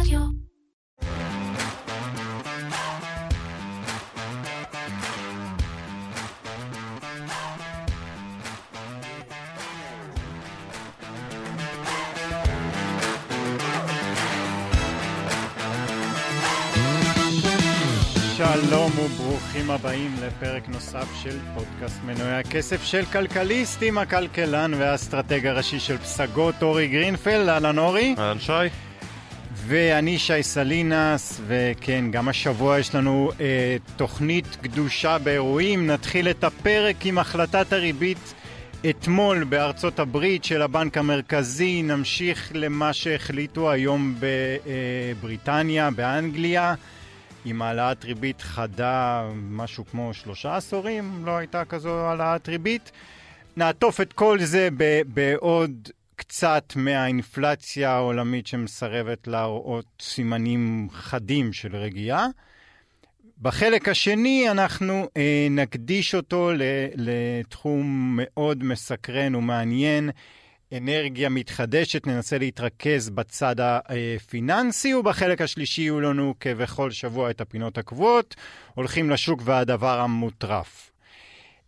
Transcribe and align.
רדיו. 0.00 0.20
שלום 18.36 18.90
וברוכים 18.98 19.70
הבאים 19.70 20.14
לפרק 20.22 20.68
נוסף 20.68 21.08
של 21.22 21.38
פודקאסט 21.54 22.00
מנועי 22.04 22.34
הכסף 22.34 22.84
של 22.84 23.04
כלכליסט 23.04 23.78
עם 23.82 23.98
הכלכלן 23.98 24.74
והאסטרטג 24.74 25.46
הראשי 25.46 25.80
של 25.80 25.98
פסגות 25.98 26.62
אורי 26.62 26.88
גרינפלד, 26.88 27.48
אהלן 27.48 27.78
אורי. 27.78 28.14
אהלן 28.18 28.38
שי. 28.38 28.85
ואני 29.68 30.18
שי 30.18 30.42
סלינס, 30.42 31.40
וכן, 31.46 32.10
גם 32.10 32.28
השבוע 32.28 32.78
יש 32.78 32.94
לנו 32.94 33.30
אה, 33.40 33.76
תוכנית 33.96 34.56
קדושה 34.62 35.18
באירועים. 35.18 35.86
נתחיל 35.86 36.30
את 36.30 36.44
הפרק 36.44 37.06
עם 37.06 37.18
החלטת 37.18 37.72
הריבית 37.72 38.34
אתמול 38.90 39.44
בארצות 39.44 39.98
הברית 39.98 40.44
של 40.44 40.62
הבנק 40.62 40.98
המרכזי. 40.98 41.82
נמשיך 41.82 42.52
למה 42.54 42.92
שהחליטו 42.92 43.70
היום 43.70 44.14
בבריטניה, 44.20 45.90
באנגליה. 45.90 46.74
עם 47.44 47.62
העלאת 47.62 48.04
ריבית 48.04 48.40
חדה, 48.40 49.28
משהו 49.50 49.84
כמו 49.90 50.14
שלושה 50.14 50.56
עשורים, 50.56 51.22
לא 51.24 51.36
הייתה 51.36 51.64
כזו 51.64 52.00
העלאת 52.00 52.48
ריבית. 52.48 52.92
נעטוף 53.56 54.00
את 54.00 54.12
כל 54.12 54.38
זה 54.40 54.68
בעוד 55.06 55.88
קצת 56.16 56.72
מהאינפלציה 56.76 57.90
העולמית 57.90 58.46
שמסרבת 58.46 59.26
להראות 59.26 59.86
סימנים 60.00 60.88
חדים 60.92 61.52
של 61.52 61.76
רגיעה. 61.76 62.26
בחלק 63.42 63.88
השני 63.88 64.50
אנחנו 64.50 65.08
אה, 65.16 65.46
נקדיש 65.50 66.14
אותו 66.14 66.52
ל- 66.52 66.62
לתחום 66.96 68.14
מאוד 68.22 68.64
מסקרן 68.64 69.34
ומעניין, 69.34 70.10
אנרגיה 70.72 71.28
מתחדשת, 71.28 72.06
ננסה 72.06 72.38
להתרכז 72.38 73.10
בצד 73.10 73.56
הפיננסי, 73.58 74.94
ובחלק 74.94 75.42
השלישי 75.42 75.82
יהיו 75.82 76.00
לנו 76.00 76.34
כבכל 76.40 76.90
שבוע 76.90 77.30
את 77.30 77.40
הפינות 77.40 77.78
הקבועות, 77.78 78.36
הולכים 78.74 79.10
לשוק 79.10 79.42
והדבר 79.44 80.00
המוטרף. 80.00 80.90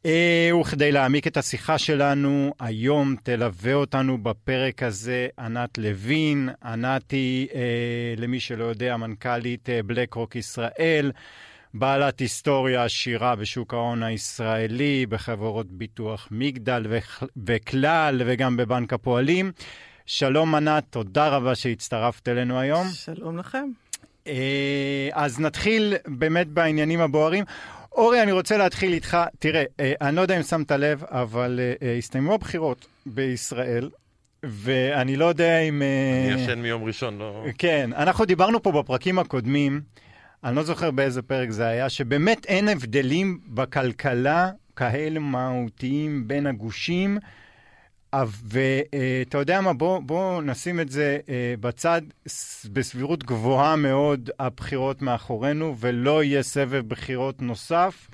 אה, 0.06 0.50
וכדי 0.60 0.92
להעמיק 0.92 1.27
את 1.27 1.36
השיחה 1.36 1.78
שלנו, 1.78 2.54
היום 2.60 3.16
תלווה 3.22 3.74
אותנו 3.74 4.18
בפרק 4.18 4.82
הזה 4.82 5.28
ענת 5.38 5.78
לוין. 5.78 6.48
ענת 6.64 7.10
היא, 7.10 7.48
אה, 7.54 8.14
למי 8.16 8.41
שלא 8.41 8.64
יודע, 8.64 8.96
מנכ"לית 8.96 9.70
אה, 9.70 9.82
בלק 9.82 10.14
רוק 10.14 10.36
ישראל. 10.36 11.12
בעלת 11.74 12.20
היסטוריה 12.20 12.84
עשירה 12.84 13.36
בשוק 13.36 13.74
ההון 13.74 14.02
הישראלי, 14.02 15.06
בחברות 15.06 15.66
ביטוח 15.70 16.28
מגדל 16.30 16.86
וכלל, 17.36 18.22
וגם 18.26 18.56
בבנק 18.56 18.92
הפועלים. 18.92 19.52
שלום 20.06 20.54
ענת, 20.54 20.84
תודה 20.91 21.28
רבה 21.28 21.54
שהצטרפת 21.54 22.28
אלינו 22.28 22.58
היום. 22.58 22.86
שלום 22.88 23.38
לכם. 23.38 23.70
אז 25.12 25.41
נתחיל 25.41 25.94
באמת 26.06 26.46
בעניינים 26.46 27.00
הבוערים. 27.00 27.44
אורי, 27.98 28.22
אני 28.22 28.32
רוצה 28.32 28.56
להתחיל 28.56 28.92
איתך. 28.92 29.16
תראה, 29.38 29.64
אני 29.80 30.16
לא 30.16 30.20
יודע 30.20 30.36
אם 30.36 30.42
שמת 30.42 30.70
לב, 30.70 31.04
אבל 31.04 31.60
הסתיימו 31.98 32.34
הבחירות 32.34 32.86
בישראל. 33.06 33.91
ואני 34.42 35.16
לא 35.16 35.24
יודע 35.24 35.58
אם... 35.58 35.82
אני 36.32 36.42
ישן 36.42 36.58
מיום 36.58 36.84
ראשון, 36.84 37.19
לא... 37.19 37.44
כן, 37.58 37.91
אנחנו 37.96 38.24
דיברנו 38.24 38.62
פה 38.62 38.72
בפרקים 38.72 39.19
הקודמים 39.19 39.80
אני 40.44 40.56
לא 40.56 40.62
זוכר 40.62 40.91
באיזה 40.91 41.22
פרק 41.22 41.50
זה 41.50 41.66
היה, 41.66 41.88
שבאמת 41.88 42.46
אין 42.46 42.69
הבדלים 42.69 43.38
בכלכלה 43.46 44.50
כאלה 44.76 45.20
מהותיים 45.20 46.28
בין 46.28 46.47
הגושים. 46.47 47.19
ואתה 48.14 49.38
יודע 49.38 49.60
מה, 49.60 49.72
בוא, 49.72 49.98
בוא 49.98 50.42
נשים 50.42 50.80
את 50.80 50.91
זה 50.91 51.19
בצד, 51.60 52.02
בסבירות 52.72 53.24
גבוהה 53.24 53.76
מאוד 53.76 54.30
הבחירות 54.38 55.02
מאחורינו, 55.02 55.74
ולא 55.78 56.24
יהיה 56.24 56.42
סבב 56.42 56.88
בחירות 56.88 57.42
נוסף. 57.42 58.08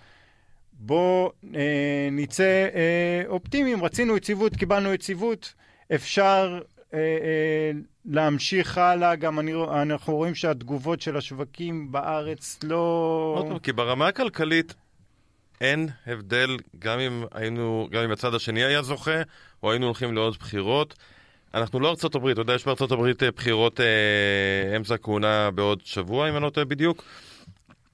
בוא 0.72 1.30
אה, 1.54 2.08
נצא 2.12 2.68
אה, 2.74 3.22
אופטימיים, 3.26 3.84
רצינו 3.84 4.16
יציבות, 4.16 4.56
קיבלנו 4.56 4.92
יציבות, 4.92 5.54
אפשר 5.94 6.60
אה, 6.94 6.98
אה, 6.98 7.70
להמשיך 8.04 8.78
הלאה, 8.78 9.16
גם 9.16 9.40
אני, 9.40 9.52
אנחנו 9.82 10.16
רואים 10.16 10.34
שהתגובות 10.34 11.00
של 11.00 11.16
השווקים 11.16 11.92
בארץ 11.92 12.58
לא... 12.62 13.34
עוד 13.36 13.46
פעם, 13.48 13.58
כי 13.58 13.72
ברמה 13.72 14.08
הכלכלית 14.08 14.74
אין 15.64 15.88
הבדל 16.06 16.56
גם 16.78 16.98
אם 16.98 17.24
היינו, 17.32 17.88
גם 17.90 18.02
אם 18.02 18.10
הצד 18.10 18.34
השני 18.34 18.64
היה 18.64 18.82
זוכה, 18.82 19.22
או 19.62 19.70
היינו 19.70 19.86
הולכים 19.86 20.14
לעוד 20.14 20.36
בחירות. 20.38 20.94
אנחנו 21.54 21.80
לא 21.80 21.90
ארצות 21.90 22.14
הברית, 22.14 22.32
אתה 22.32 22.40
יודע, 22.40 22.54
יש 22.54 22.64
בארצות 22.64 22.92
הברית 22.92 23.22
בחירות 23.22 23.80
אה, 23.80 24.76
אמצע 24.76 24.96
כהונה 25.02 25.50
בעוד 25.50 25.80
שבוע, 25.84 26.28
אם 26.28 26.36
אני 26.36 26.42
לא 26.42 26.50
טועה 26.50 26.64
בדיוק, 26.64 27.04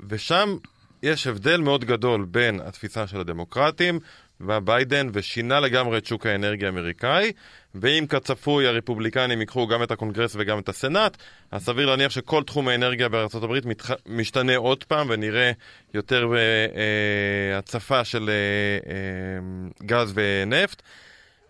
ושם 0.08 0.56
יש 1.02 1.26
הבדל 1.26 1.60
מאוד 1.60 1.84
גדול 1.84 2.24
בין 2.24 2.60
התפיסה 2.60 3.06
של 3.06 3.20
הדמוקרטים 3.20 4.00
והביידן, 4.40 5.08
ושינה 5.12 5.60
לגמרי 5.60 5.98
את 5.98 6.06
שוק 6.06 6.26
האנרגיה 6.26 6.68
האמריקאי, 6.68 7.32
ואם 7.74 8.04
כצפוי 8.08 8.66
הרפובליקנים 8.66 9.40
ייקחו 9.40 9.66
גם 9.66 9.82
את 9.82 9.90
הקונגרס 9.90 10.36
וגם 10.38 10.58
את 10.58 10.68
הסנאט, 10.68 11.16
אז 11.50 11.64
סביר 11.64 11.86
להניח 11.86 12.10
שכל 12.10 12.42
תחום 12.42 12.68
האנרגיה 12.68 13.08
בארה"ב 13.08 13.68
מתח... 13.68 13.90
משתנה 14.06 14.56
עוד 14.56 14.84
פעם, 14.84 15.06
ונראה 15.10 15.52
יותר 15.94 16.32
אה, 16.34 17.58
הצפה 17.58 18.04
של 18.04 18.30
אה, 18.30 18.92
אה, 18.92 19.86
גז 19.86 20.12
ונפט. 20.14 20.82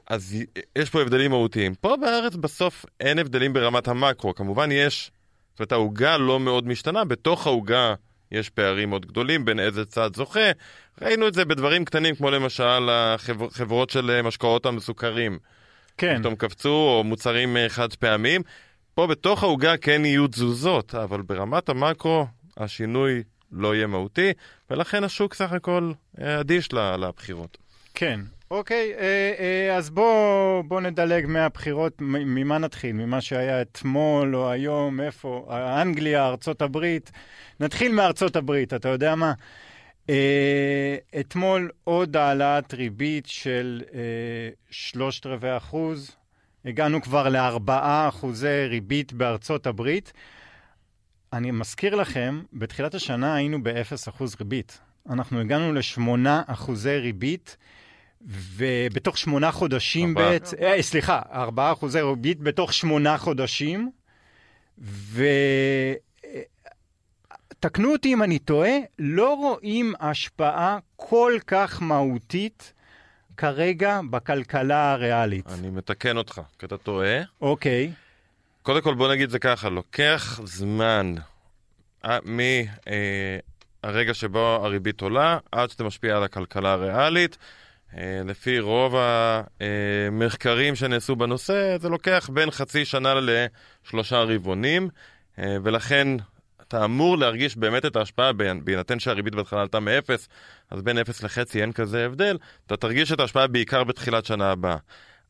אז 0.06 0.36
יש 0.76 0.90
פה 0.90 1.00
הבדלים 1.00 1.30
מהותיים. 1.30 1.74
פה 1.74 1.96
בארץ 2.00 2.34
בסוף 2.34 2.86
אין 3.00 3.18
הבדלים 3.18 3.52
ברמת 3.52 3.88
המקרו, 3.88 4.34
כמובן 4.34 4.72
יש, 4.72 5.10
זאת 5.52 5.60
אומרת 5.60 5.72
העוגה 5.72 6.16
לא 6.16 6.40
מאוד 6.40 6.66
משתנה, 6.66 7.04
בתוך 7.04 7.46
העוגה 7.46 7.94
יש 8.32 8.50
פערים 8.50 8.90
מאוד 8.90 9.06
גדולים 9.06 9.44
בין 9.44 9.60
איזה 9.60 9.84
צד 9.84 10.10
זוכה. 10.16 10.50
ראינו 11.02 11.28
את 11.28 11.34
זה 11.34 11.44
בדברים 11.44 11.84
קטנים, 11.84 12.14
כמו 12.14 12.30
למשל 12.30 12.88
החברות 12.90 13.90
של 13.90 14.20
משקאות 14.22 14.66
המסוכרים. 14.66 15.38
כן. 15.96 16.18
פתאום 16.18 16.34
קפצו, 16.34 16.68
או 16.68 17.04
מוצרים 17.04 17.56
חד 17.68 17.94
פעמים. 17.94 18.42
פה 18.94 19.06
בתוך 19.06 19.42
העוגה 19.42 19.76
כן 19.76 20.04
יהיו 20.04 20.26
תזוזות, 20.26 20.94
אבל 20.94 21.22
ברמת 21.22 21.68
המקרו 21.68 22.26
השינוי 22.56 23.22
לא 23.52 23.74
יהיה 23.74 23.86
מהותי, 23.86 24.32
ולכן 24.70 25.04
השוק 25.04 25.34
סך 25.34 25.52
הכל 25.52 25.92
אדיש 26.20 26.72
לבחירות. 26.72 27.58
כן. 27.94 28.20
אוקיי, 28.50 28.92
אז 29.76 29.90
בואו 29.90 30.62
בוא 30.68 30.80
נדלג 30.80 31.26
מהבחירות, 31.26 31.92
ממה 31.98 32.58
נתחיל? 32.58 32.92
ממה 32.92 33.20
שהיה 33.20 33.62
אתמול 33.62 34.36
או 34.36 34.50
היום, 34.50 35.00
איפה? 35.00 35.46
אנגליה, 35.82 36.26
ארצות 36.26 36.62
הברית. 36.62 37.10
נתחיל 37.60 37.92
מארצות 37.92 38.36
הברית, 38.36 38.74
אתה 38.74 38.88
יודע 38.88 39.14
מה? 39.14 39.32
אתמול 41.20 41.70
עוד 41.84 42.16
העלאת 42.16 42.74
ריבית 42.74 43.26
של 43.26 43.82
שלושת 44.70 45.26
רבעי 45.26 45.56
אחוז. 45.56 46.16
הגענו 46.64 47.02
כבר 47.02 47.28
לארבעה 47.28 48.08
אחוזי 48.08 48.66
ריבית 48.68 49.12
בארצות 49.12 49.66
הברית. 49.66 50.12
אני 51.32 51.50
מזכיר 51.50 51.94
לכם, 51.94 52.42
בתחילת 52.52 52.94
השנה 52.94 53.34
היינו 53.34 53.62
באפס 53.62 54.08
אחוז 54.08 54.36
ריבית. 54.40 54.80
אנחנו 55.10 55.40
הגענו 55.40 55.72
לשמונה 55.72 56.42
אחוזי 56.46 56.96
ריבית. 56.98 57.56
ובתוך 58.22 59.18
שמונה 59.18 59.52
חודשים 59.52 60.14
בעצם, 60.14 60.56
אה, 60.60 60.82
סליחה, 60.82 61.20
ארבעה 61.32 61.72
אחוזי 61.72 62.00
ריבית 62.00 62.40
בתוך 62.40 62.72
שמונה 62.72 63.18
חודשים, 63.18 63.90
ותקנו 67.60 67.92
אותי 67.92 68.12
אם 68.15 68.22
אני 68.22 68.39
טועה, 68.39 68.71
לא 68.98 69.34
רואים 69.34 69.92
השפעה 70.01 70.78
כל 70.97 71.33
כך 71.47 71.83
מהותית 71.83 72.72
כרגע 73.36 74.01
בכלכלה 74.10 74.92
הריאלית. 74.92 75.47
אני 75.59 75.71
מתקן 75.71 76.16
אותך, 76.16 76.41
כי 76.59 76.66
אתה 76.66 76.77
טועה. 76.77 77.21
אוקיי. 77.41 77.92
קודם 78.62 78.83
כל 78.83 78.95
בוא 78.95 79.12
נגיד 79.12 79.30
זה 79.30 79.39
ככה, 79.39 79.68
לוקח 79.68 80.41
זמן 80.45 81.15
מהרגע 82.24 84.15
שבו 84.15 84.39
הריבית 84.39 85.01
עולה 85.01 85.39
עד 85.53 85.71
שאתה 85.71 85.84
משפיע 85.84 86.16
על 86.16 86.22
הכלכלה 86.22 86.72
הריאלית. 86.72 87.39
לפי 88.24 88.60
רוב 88.60 88.95
המחקרים 88.98 90.77
שנעשו 90.77 91.16
בנושא, 91.16 91.77
זה 91.78 91.89
לוקח 91.89 92.30
בין 92.33 92.51
חצי 92.51 92.84
שנה 92.84 93.15
לשלושה 93.15 94.22
רבעונים, 94.22 94.89
ולכן 95.39 96.09
אתה 96.70 96.84
אמור 96.84 97.18
להרגיש 97.18 97.56
באמת 97.56 97.86
את 97.86 97.96
ההשפעה, 97.96 98.32
בהינתן 98.32 98.98
שהריבית 98.98 99.34
בהתחלה 99.34 99.60
עלתה 99.60 99.80
מאפס, 99.80 100.28
אז 100.70 100.82
בין 100.82 100.98
אפס 100.98 101.22
לחצי 101.22 101.62
אין 101.62 101.72
כזה 101.72 102.06
הבדל, 102.06 102.38
אתה 102.66 102.76
תרגיש 102.76 103.12
את 103.12 103.20
ההשפעה 103.20 103.46
בעיקר 103.46 103.84
בתחילת 103.84 104.24
שנה 104.24 104.50
הבאה. 104.50 104.76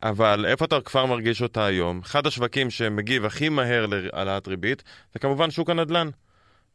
אבל 0.02 0.46
איפה 0.46 0.64
אתה 0.64 0.80
כבר 0.80 1.06
מרגיש 1.06 1.42
אותה 1.42 1.64
היום? 1.64 2.00
אחד 2.04 2.26
השווקים 2.26 2.70
שמגיב 2.70 3.24
הכי 3.24 3.48
מהר 3.48 3.86
להעלאת 3.86 4.48
ריבית 4.48 4.82
זה 5.12 5.18
כמובן 5.18 5.50
שוק 5.50 5.70
הנדל"ן. 5.70 6.08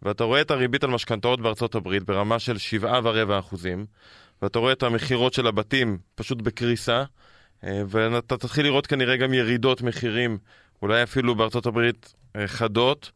ואתה 0.02 0.24
רואה 0.24 0.42
את 0.42 0.52
הריבית 0.52 0.84
על 0.84 0.90
משכנתאות 0.90 1.42
בארצות 1.42 1.76
הברית 1.76 2.04
ברמה 2.04 2.40
של 2.40 2.56
7.25 2.82 2.86
ואתה 4.42 4.60
רואה 4.60 4.72
את 4.72 4.84
המכירות 4.84 5.34
של 5.34 5.48
הבתים 5.48 5.98
פשוט 6.16 6.42
בקריסה, 6.42 7.04
אה, 7.64 7.82
ואתה 7.88 8.38
תתחיל 8.38 8.66
לראות 8.66 8.88
כנראה 8.88 9.18
גם 9.18 9.34
ירידות 9.34 9.82
מחירים, 9.82 10.38
אולי 10.82 11.04
אפילו 11.04 11.36
בארצות 11.36 11.66
הברית 11.66 12.14
אה, 12.36 12.48
חדות. 12.48 13.12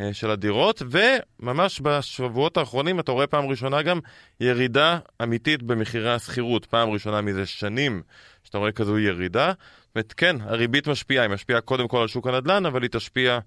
אה, 0.00 0.14
של 0.14 0.30
הדירות, 0.30 0.82
וממש 0.90 1.80
בשבועות 1.84 2.56
האחרונים 2.56 3.00
אתה 3.00 3.12
רואה 3.12 3.26
פעם 3.26 3.46
ראשונה 3.46 3.82
גם 3.82 4.00
ירידה 4.40 4.98
אמיתית 5.22 5.62
במחירי 5.62 6.14
השכירות, 6.14 6.66
פעם 6.66 6.90
ראשונה 6.90 7.20
מזה 7.20 7.46
שנים 7.46 8.02
שאתה 8.44 8.58
רואה 8.58 8.72
כזו 8.72 8.98
ירידה. 8.98 9.52
זאת 9.92 9.96
אומרת, 9.96 10.14
כן, 10.16 10.36
הריבית 10.40 10.88
משפיעה, 10.88 11.24
היא 11.24 11.30
משפיעה 11.30 11.60
קודם 11.60 11.88
כל 11.88 11.98
על 11.98 12.08
שוק 12.08 12.26
הנדל"ן, 12.26 12.66
אבל 12.66 12.82
היא 12.82 12.90
תשפיע 12.90 13.38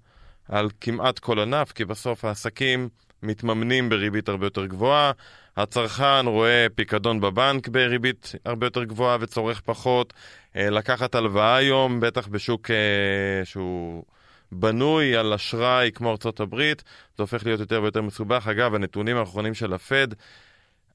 על 0.48 0.68
כמעט 0.80 1.18
כל 1.18 1.38
ענף, 1.38 1.72
כי 1.72 1.84
בסוף 1.84 2.24
העסקים 2.24 2.88
מתממנים 3.22 3.88
בריבית 3.88 4.28
הרבה 4.28 4.46
יותר 4.46 4.66
גבוהה, 4.66 5.12
הצרכן 5.56 6.26
רואה 6.26 6.66
פיקדון 6.74 7.20
בבנק 7.20 7.68
בריבית 7.68 8.32
הרבה 8.44 8.66
יותר 8.66 8.84
גבוהה 8.84 9.16
וצורך 9.20 9.60
פחות, 9.60 10.12
אה, 10.56 10.70
לקחת 10.70 11.14
הלוואה 11.14 11.56
היום, 11.56 12.00
בטח 12.00 12.28
בשוק 12.28 12.70
אה, 12.70 13.44
שהוא... 13.44 14.04
בנוי 14.52 15.16
על 15.16 15.32
אשראי 15.32 15.90
כמו 15.94 16.10
ארצות 16.10 16.40
הברית, 16.40 16.82
זה 17.16 17.22
הופך 17.22 17.46
להיות 17.46 17.60
יותר 17.60 17.82
ויותר 17.82 18.02
מסובך. 18.02 18.48
אגב, 18.48 18.74
הנתונים 18.74 19.16
האחרונים 19.16 19.54
של 19.54 19.72
הפד 19.72 20.08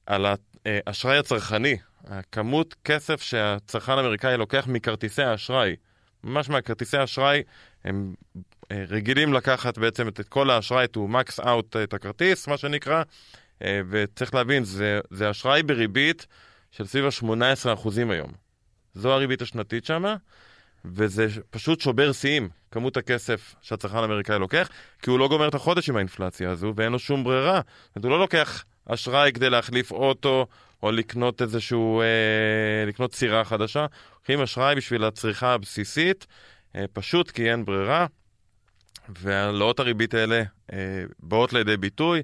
על 0.06 0.26
האשראי 0.86 1.18
הצרכני, 1.18 1.76
הכמות 2.04 2.74
כסף 2.84 3.22
שהצרכן 3.22 3.92
האמריקאי 3.92 4.36
לוקח 4.36 4.66
מכרטיסי 4.66 5.22
האשראי, 5.22 5.76
ממש 6.24 6.48
מהכרטיסי 6.48 6.96
האשראי, 6.96 7.42
הם 7.84 8.14
אה, 8.70 8.84
רגילים 8.88 9.32
לקחת 9.32 9.78
בעצם 9.78 10.08
את 10.08 10.20
כל 10.28 10.50
האשראי, 10.50 10.86
to 10.96 10.98
max 10.98 11.44
out 11.44 11.78
את 11.84 11.94
הכרטיס, 11.94 12.48
מה 12.48 12.56
שנקרא, 12.56 13.02
אה, 13.62 13.80
וצריך 13.90 14.34
להבין, 14.34 14.64
זה, 14.64 15.00
זה 15.10 15.30
אשראי 15.30 15.62
בריבית 15.62 16.26
של 16.70 16.86
סביב 16.86 17.04
ה-18% 17.04 17.88
היום. 18.10 18.32
זו 18.94 19.12
הריבית 19.12 19.42
השנתית 19.42 19.84
שמה. 19.84 20.16
וזה 20.84 21.26
פשוט 21.50 21.80
שובר 21.80 22.12
שיאים, 22.12 22.48
כמות 22.70 22.96
הכסף 22.96 23.54
שהצרכן 23.60 23.96
האמריקאי 23.96 24.38
לוקח, 24.38 24.68
כי 25.02 25.10
הוא 25.10 25.18
לא 25.18 25.28
גומר 25.28 25.48
את 25.48 25.54
החודש 25.54 25.88
עם 25.88 25.96
האינפלציה 25.96 26.50
הזו, 26.50 26.72
ואין 26.76 26.92
לו 26.92 26.98
שום 26.98 27.24
ברירה. 27.24 27.60
הוא 28.02 28.10
לא 28.10 28.20
לוקח 28.20 28.64
אשראי 28.86 29.32
כדי 29.32 29.50
להחליף 29.50 29.92
אוטו, 29.92 30.46
או 30.82 30.92
לקנות 30.92 31.42
איזשהו, 31.42 32.00
אה, 32.00 32.86
לקנות 32.86 33.12
צירה 33.12 33.44
חדשה. 33.44 33.86
לוקחים 34.14 34.40
אשראי 34.40 34.74
בשביל 34.74 35.04
הצריכה 35.04 35.54
הבסיסית, 35.54 36.26
אה, 36.76 36.84
פשוט 36.92 37.30
כי 37.30 37.50
אין 37.50 37.64
ברירה, 37.64 38.06
והעלאות 39.08 39.80
הריבית 39.80 40.14
האלה 40.14 40.42
אה, 40.72 40.78
באות 41.20 41.52
לידי 41.52 41.76
ביטוי. 41.76 42.22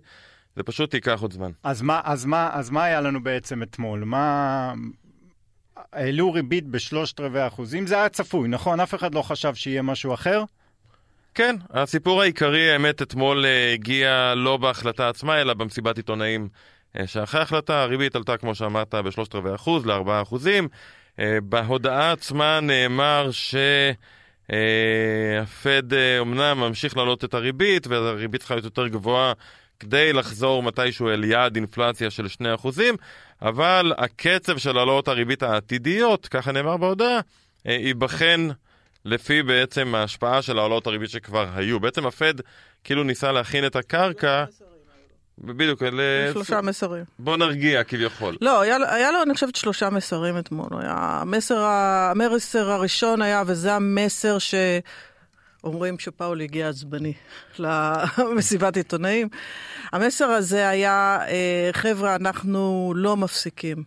זה 0.57 0.63
פשוט 0.63 0.95
ייקח 0.95 1.21
עוד 1.21 1.33
זמן. 1.33 1.51
אז 1.63 1.83
מה, 1.83 2.01
אז, 2.05 2.25
מה, 2.25 2.51
אז 2.53 2.71
מה 2.71 2.85
היה 2.85 3.01
לנו 3.01 3.23
בעצם 3.23 3.63
אתמול? 3.63 4.05
מה, 4.05 4.73
העלו 5.93 6.33
ריבית 6.33 6.67
בשלושת 6.67 7.21
רבעי 7.21 7.47
אחוזים, 7.47 7.87
זה 7.87 7.95
היה 7.95 8.09
צפוי, 8.09 8.49
נכון? 8.49 8.81
אף 8.81 8.95
אחד 8.95 9.15
לא 9.15 9.23
חשב 9.23 9.55
שיהיה 9.55 9.83
משהו 9.83 10.15
אחר? 10.15 10.45
כן, 11.35 11.57
הסיפור 11.71 12.23
העיקרי, 12.23 12.73
האמת, 12.73 13.03
אתמול 13.03 13.45
uh, 13.45 13.75
הגיע 13.75 14.35
לא 14.37 14.57
בהחלטה 14.57 15.09
עצמה, 15.09 15.41
אלא 15.41 15.55
במסיבת 15.55 15.97
עיתונאים 15.97 16.49
uh, 16.97 17.07
שאחרי 17.07 17.41
ההחלטה, 17.41 17.83
הריבית 17.83 18.17
עלתה, 18.17 18.37
כמו 18.37 18.55
שאמרת, 18.55 18.95
בשלושת 18.95 19.35
רבעי 19.35 19.55
אחוז 19.55 19.87
לארבעה 19.87 20.23
אחוזים. 20.23 20.69
Uh, 21.17 21.21
בהודעה 21.43 22.13
עצמה 22.13 22.61
נאמר 22.61 23.29
ש... 23.31 23.55
הפד 25.43 25.93
uh, 25.93 25.97
אמנם 26.21 26.59
ממשיך 26.59 26.97
להעלות 26.97 27.25
את 27.25 27.35
הריבית, 27.35 27.87
והריבית 27.87 28.41
צריכה 28.41 28.55
להיות 28.55 28.65
יותר 28.65 28.89
גבוהה 28.89 29.33
כדי 29.81 30.13
לחזור 30.13 30.63
מתישהו 30.63 31.09
אל 31.09 31.25
יעד 31.25 31.57
אינפלציה 31.57 32.11
של 32.11 32.27
2%, 32.63 32.67
אבל 33.43 33.93
הקצב 33.99 34.59
של 34.59 34.79
העלאות 34.79 35.09
הריבית 35.09 35.43
העתידיות, 35.43 36.29
ככה 36.29 36.53
נאמר 36.53 36.77
בהודעה, 36.77 37.21
אה, 37.67 37.73
ייבחן 37.73 38.49
לפי 39.05 39.43
בעצם 39.43 39.95
ההשפעה 39.95 40.43
של 40.43 40.59
העלאות 40.59 40.87
הריבית 40.87 41.11
שכבר 41.11 41.49
היו. 41.55 41.81
בעצם 41.81 42.07
הפד 42.07 42.35
כאילו 42.85 43.05
ניסה 43.05 43.33
להכין 43.33 43.67
את 43.67 43.77
הקרקע. 43.77 44.45
בדיוק, 45.39 45.83
אלה... 45.83 46.33
שלושה 46.33 46.61
מסרים. 46.61 47.05
בוא 47.19 47.37
נרגיע 47.37 47.85
כביכול. 47.85 48.37
לא, 48.41 48.61
היה, 48.61 48.77
היה 48.89 49.11
לו, 49.11 49.23
אני 49.23 49.35
חושבת, 49.35 49.57
שלושה 49.57 49.91
מסרים 49.91 50.39
אתמול. 50.39 50.69
המסר, 50.73 51.59
המסר 51.59 52.71
הראשון 52.71 53.23
היה, 53.23 53.43
וזה 53.47 53.75
המסר 53.75 54.39
ש... 54.39 54.55
אומרים 55.65 55.99
שפאול 55.99 56.41
הגיע 56.41 56.69
עצבני 56.69 57.13
למסיבת 58.19 58.77
עיתונאים. 58.77 59.29
המסר 59.93 60.25
הזה 60.25 60.69
היה, 60.69 61.19
אה, 61.29 61.71
חבר'ה, 61.73 62.17
אנחנו 62.17 62.93
לא 62.97 63.17
מפסיקים 63.17 63.85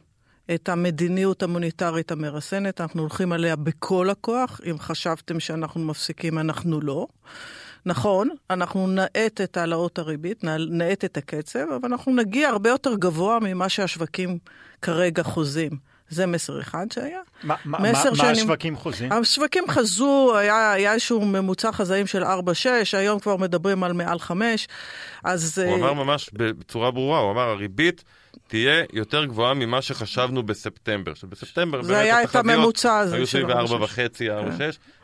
את 0.54 0.70
המדיניות 0.70 1.44
המוניטרית 1.44 2.12
המרסנת, 2.12 2.82
אנחנו 2.82 3.02
הולכים 3.02 3.32
עליה 3.32 3.56
בכל 3.56 4.10
הכוח. 4.10 4.62
אם 4.70 4.80
חשבתם 4.80 5.40
שאנחנו 5.40 5.82
מפסיקים, 5.82 6.40
אנחנו 6.40 6.82
לא. 6.82 7.08
נכון, 7.86 8.30
אנחנו 8.50 8.88
נאט 8.88 9.42
את 9.44 9.58
העלאות 9.58 10.00
הריבית, 10.00 10.44
נאט 10.70 11.06
את 11.06 11.18
הקצב, 11.18 11.60
אבל 11.60 11.90
אנחנו 11.90 12.16
נגיע 12.16 12.50
הרבה 12.50 12.70
יותר 12.70 12.96
גבוה 12.96 13.38
ממה 13.42 13.70
שהשווקים 13.70 14.38
כרגע 14.82 15.24
חוזים. 15.24 15.91
זה 16.12 16.26
מסר 16.26 16.62
אחד 16.62 16.92
שהיה. 16.92 17.20
מה, 17.44 17.56
מסר 17.66 18.10
מה, 18.10 18.16
שאני... 18.16 18.28
מה 18.28 18.32
השווקים 18.32 18.76
חוזים? 18.76 19.12
השווקים 19.12 19.64
חזו, 19.68 20.38
היה, 20.38 20.72
היה 20.72 20.94
איזשהו 20.94 21.26
ממוצע 21.26 21.72
חזאים 21.72 22.08
של 22.08 22.24
4-6, 22.24 22.28
היום 22.94 23.20
כבר 23.20 23.38
מדברים 23.38 23.84
על 23.84 23.94
מעל 23.94 24.20
5, 24.20 24.68
אז... 25.24 25.58
הוא 25.58 25.78
uh... 25.78 25.80
אמר 25.80 25.94
ממש 25.94 26.30
בצורה 26.34 26.92
ברורה, 26.92 27.20
הוא 27.20 27.32
אמר 27.32 27.50
הריבית 27.50 28.04
תהיה 28.48 28.84
יותר 28.94 29.26
גבוהה 29.26 29.54
ממה 29.54 29.82
שחשבנו 29.82 30.44
בספטמבר. 30.44 31.14
שבספטמבר 31.14 31.84
זה 31.84 32.00
היה 32.00 32.24
את 32.24 32.36
הממוצע 32.36 32.98
הזה. 32.98 33.16
היו 33.16 33.28
סביב 33.28 33.50
4.5, 33.50 33.56
4.6. 33.56 34.22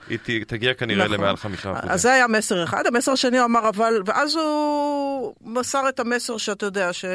היא 0.09 0.45
תגיע 0.47 0.73
כנראה 0.73 1.05
נכון. 1.05 1.17
למעל 1.17 1.37
חמישה 1.37 1.71
אחוזים. 1.71 1.89
אז 1.89 2.01
זה 2.01 2.13
היה 2.13 2.27
מסר 2.27 2.63
אחד. 2.63 2.87
המסר 2.87 3.11
השני 3.11 3.37
הוא 3.37 3.45
אמר, 3.45 3.69
אבל... 3.69 4.01
ואז 4.05 4.35
הוא 4.35 5.33
מסר 5.41 5.89
את 5.89 5.99
המסר 5.99 6.37
שאתה 6.37 6.65
יודע, 6.65 6.93
ש... 6.93 7.05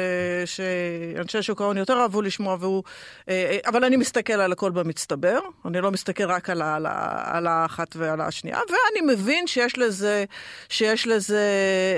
שאנשי 0.45 1.41
שוק 1.41 1.61
ההון 1.61 1.77
יותר 1.77 1.99
אהבו 2.01 2.21
לשמוע, 2.21 2.57
והוא... 2.59 2.83
אה, 3.29 3.33
אה, 3.33 3.69
אבל 3.69 3.83
אני 3.83 3.97
מסתכל 3.97 4.33
על 4.33 4.51
הכל 4.51 4.71
במצטבר, 4.71 5.39
אני 5.65 5.81
לא 5.81 5.91
מסתכל 5.91 6.23
רק 6.23 6.49
על, 6.49 6.61
ה... 6.61 6.77
על 7.25 7.47
האחת 7.47 7.95
ועל 7.95 8.21
השנייה, 8.21 8.57
ואני 8.57 9.13
מבין 9.13 9.47
שיש 9.47 9.77
לזה, 9.77 10.25
שיש 10.69 11.07
לזה 11.07 11.47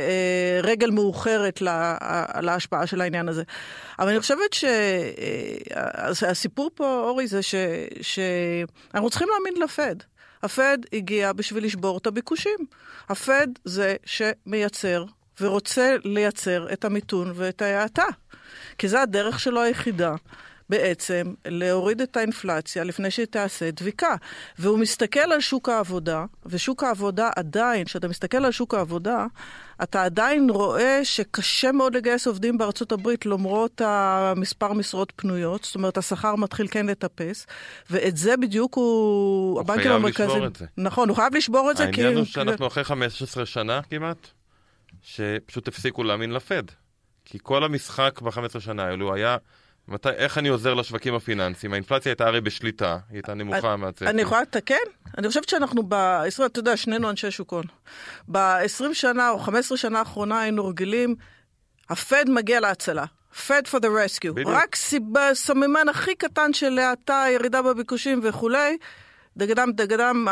אה, 0.07 0.59
רגל 0.63 0.91
מאוחרת 0.91 1.61
לה... 1.61 1.97
להשפעה 2.41 2.87
של 2.87 3.01
העניין 3.01 3.29
הזה. 3.29 3.43
אבל 3.99 4.09
אני 4.09 4.19
חושבת 4.19 4.53
שהסיפור 6.13 6.71
פה, 6.75 6.99
אורי, 7.03 7.27
זה 7.27 7.39
שאנחנו 8.01 9.09
צריכים 9.09 9.27
להאמין 9.31 9.63
לפד. 9.63 9.95
הפד 10.45 10.77
הגיע 10.93 11.33
בשביל 11.33 11.65
לשבור 11.65 11.97
את 11.97 12.07
הביקושים. 12.07 12.57
הפד 13.09 13.47
זה 13.63 13.95
שמייצר 14.05 15.05
ורוצה 15.41 15.95
לייצר 16.03 16.67
את 16.73 16.85
המיתון 16.85 17.31
ואת 17.35 17.61
ההאטה. 17.61 18.05
כי 18.77 18.87
זו 18.87 18.97
הדרך 18.97 19.39
שלו 19.39 19.61
היחידה. 19.61 20.15
בעצם 20.69 21.33
להוריד 21.45 22.01
את 22.01 22.17
האינפלציה 22.17 22.83
לפני 22.83 23.11
שהיא 23.11 23.25
תעשה 23.25 23.71
דביקה. 23.71 24.15
והוא 24.59 24.79
מסתכל 24.79 25.19
על 25.19 25.41
שוק 25.41 25.69
העבודה, 25.69 26.25
ושוק 26.45 26.83
העבודה 26.83 27.29
עדיין, 27.35 27.85
כשאתה 27.85 28.07
מסתכל 28.07 28.45
על 28.45 28.51
שוק 28.51 28.73
העבודה, 28.73 29.25
אתה 29.83 30.03
עדיין 30.03 30.49
רואה 30.49 30.99
שקשה 31.03 31.71
מאוד 31.71 31.95
לגייס 31.95 32.27
עובדים 32.27 32.57
בארצות 32.57 32.91
הברית 32.91 33.25
למרות 33.25 33.81
המספר 33.85 34.73
משרות 34.73 35.13
פנויות, 35.15 35.63
זאת 35.63 35.75
אומרת 35.75 35.97
השכר 35.97 36.35
מתחיל 36.35 36.67
כן 36.67 36.85
לטפס, 36.85 37.47
ואת 37.89 38.17
זה 38.17 38.37
בדיוק 38.37 38.75
הוא... 38.75 39.59
הוא 39.59 39.65
חייב 39.83 40.05
לשבור 40.05 40.47
את 40.47 40.55
זה. 40.55 40.65
נכון, 40.77 41.09
הוא 41.09 41.15
חייב 41.15 41.35
לשבור 41.35 41.71
את 41.71 41.77
זה 41.77 41.83
כי... 41.91 42.01
העניין 42.01 42.17
הוא 42.17 42.25
שאנחנו 42.25 42.67
אחרי 42.67 42.83
15 42.83 43.45
שנה 43.45 43.81
כמעט, 43.89 44.27
שפשוט 45.01 45.67
הפסיקו 45.67 46.03
להאמין 46.03 46.31
לפד. 46.31 46.63
כי 47.25 47.37
כל 47.43 47.63
המשחק 47.63 48.21
ב-15 48.21 48.59
שנה 48.59 48.83
האלו 48.83 49.13
היה... 49.13 49.37
מתי, 49.87 50.09
איך 50.09 50.37
אני 50.37 50.49
עוזר 50.49 50.73
לשווקים 50.73 51.15
הפיננסיים? 51.15 51.73
האינפלציה 51.73 52.09
הייתה 52.11 52.27
הרי 52.27 52.41
בשליטה, 52.41 52.97
היא 53.09 53.15
הייתה 53.15 53.33
נמוכה 53.33 53.75
מהצפי. 53.75 54.07
אני 54.07 54.21
יכולה 54.21 54.41
לתקן? 54.41 54.75
אני 55.17 55.27
חושבת 55.27 55.49
שאנחנו 55.49 55.83
ב-20, 55.83 56.45
אתה 56.45 56.59
יודע, 56.59 56.77
שנינו 56.77 57.09
אנשי 57.09 57.31
שוק 57.31 57.53
הון. 57.53 57.63
ב-20 58.27 58.93
שנה 58.93 59.29
או 59.29 59.39
15 59.39 59.77
שנה 59.77 59.99
האחרונה 59.99 60.41
היינו 60.41 60.65
רגילים, 60.65 61.15
הפד 61.89 62.25
מגיע 62.27 62.59
להצלה. 62.59 63.05
Fed 63.47 63.67
for 63.71 63.79
the 63.79 63.87
rescue. 63.87 64.33
בדיוק. 64.33 64.49
רק 64.51 64.75
סיבה, 64.75 65.29
סממן 65.33 65.89
הכי 65.89 66.15
קטן 66.15 66.53
של 66.53 66.79
האטה, 66.79 67.25
ירידה 67.33 67.61
בביקושים 67.61 68.19
וכולי, 68.23 68.77
דגדם 69.37 69.71
דגדם, 69.75 70.27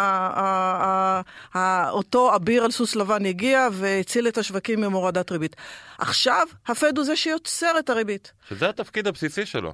אותו 1.89 2.35
אביר 2.35 2.63
על 2.63 2.71
סוס 2.71 2.95
לבן 2.95 3.25
הגיע 3.25 3.67
והציל 3.71 4.27
את 4.27 4.37
השווקים 4.37 4.83
עם 4.83 4.91
הורדת 4.93 5.31
ריבית. 5.31 5.55
עכשיו, 5.97 6.47
הפד 6.67 6.97
הוא 6.97 7.05
זה 7.05 7.15
שיוצר 7.15 7.71
את 7.79 7.89
הריבית. 7.89 8.31
שזה 8.49 8.69
התפקיד 8.69 9.07
הבסיסי 9.07 9.45
שלו. 9.45 9.73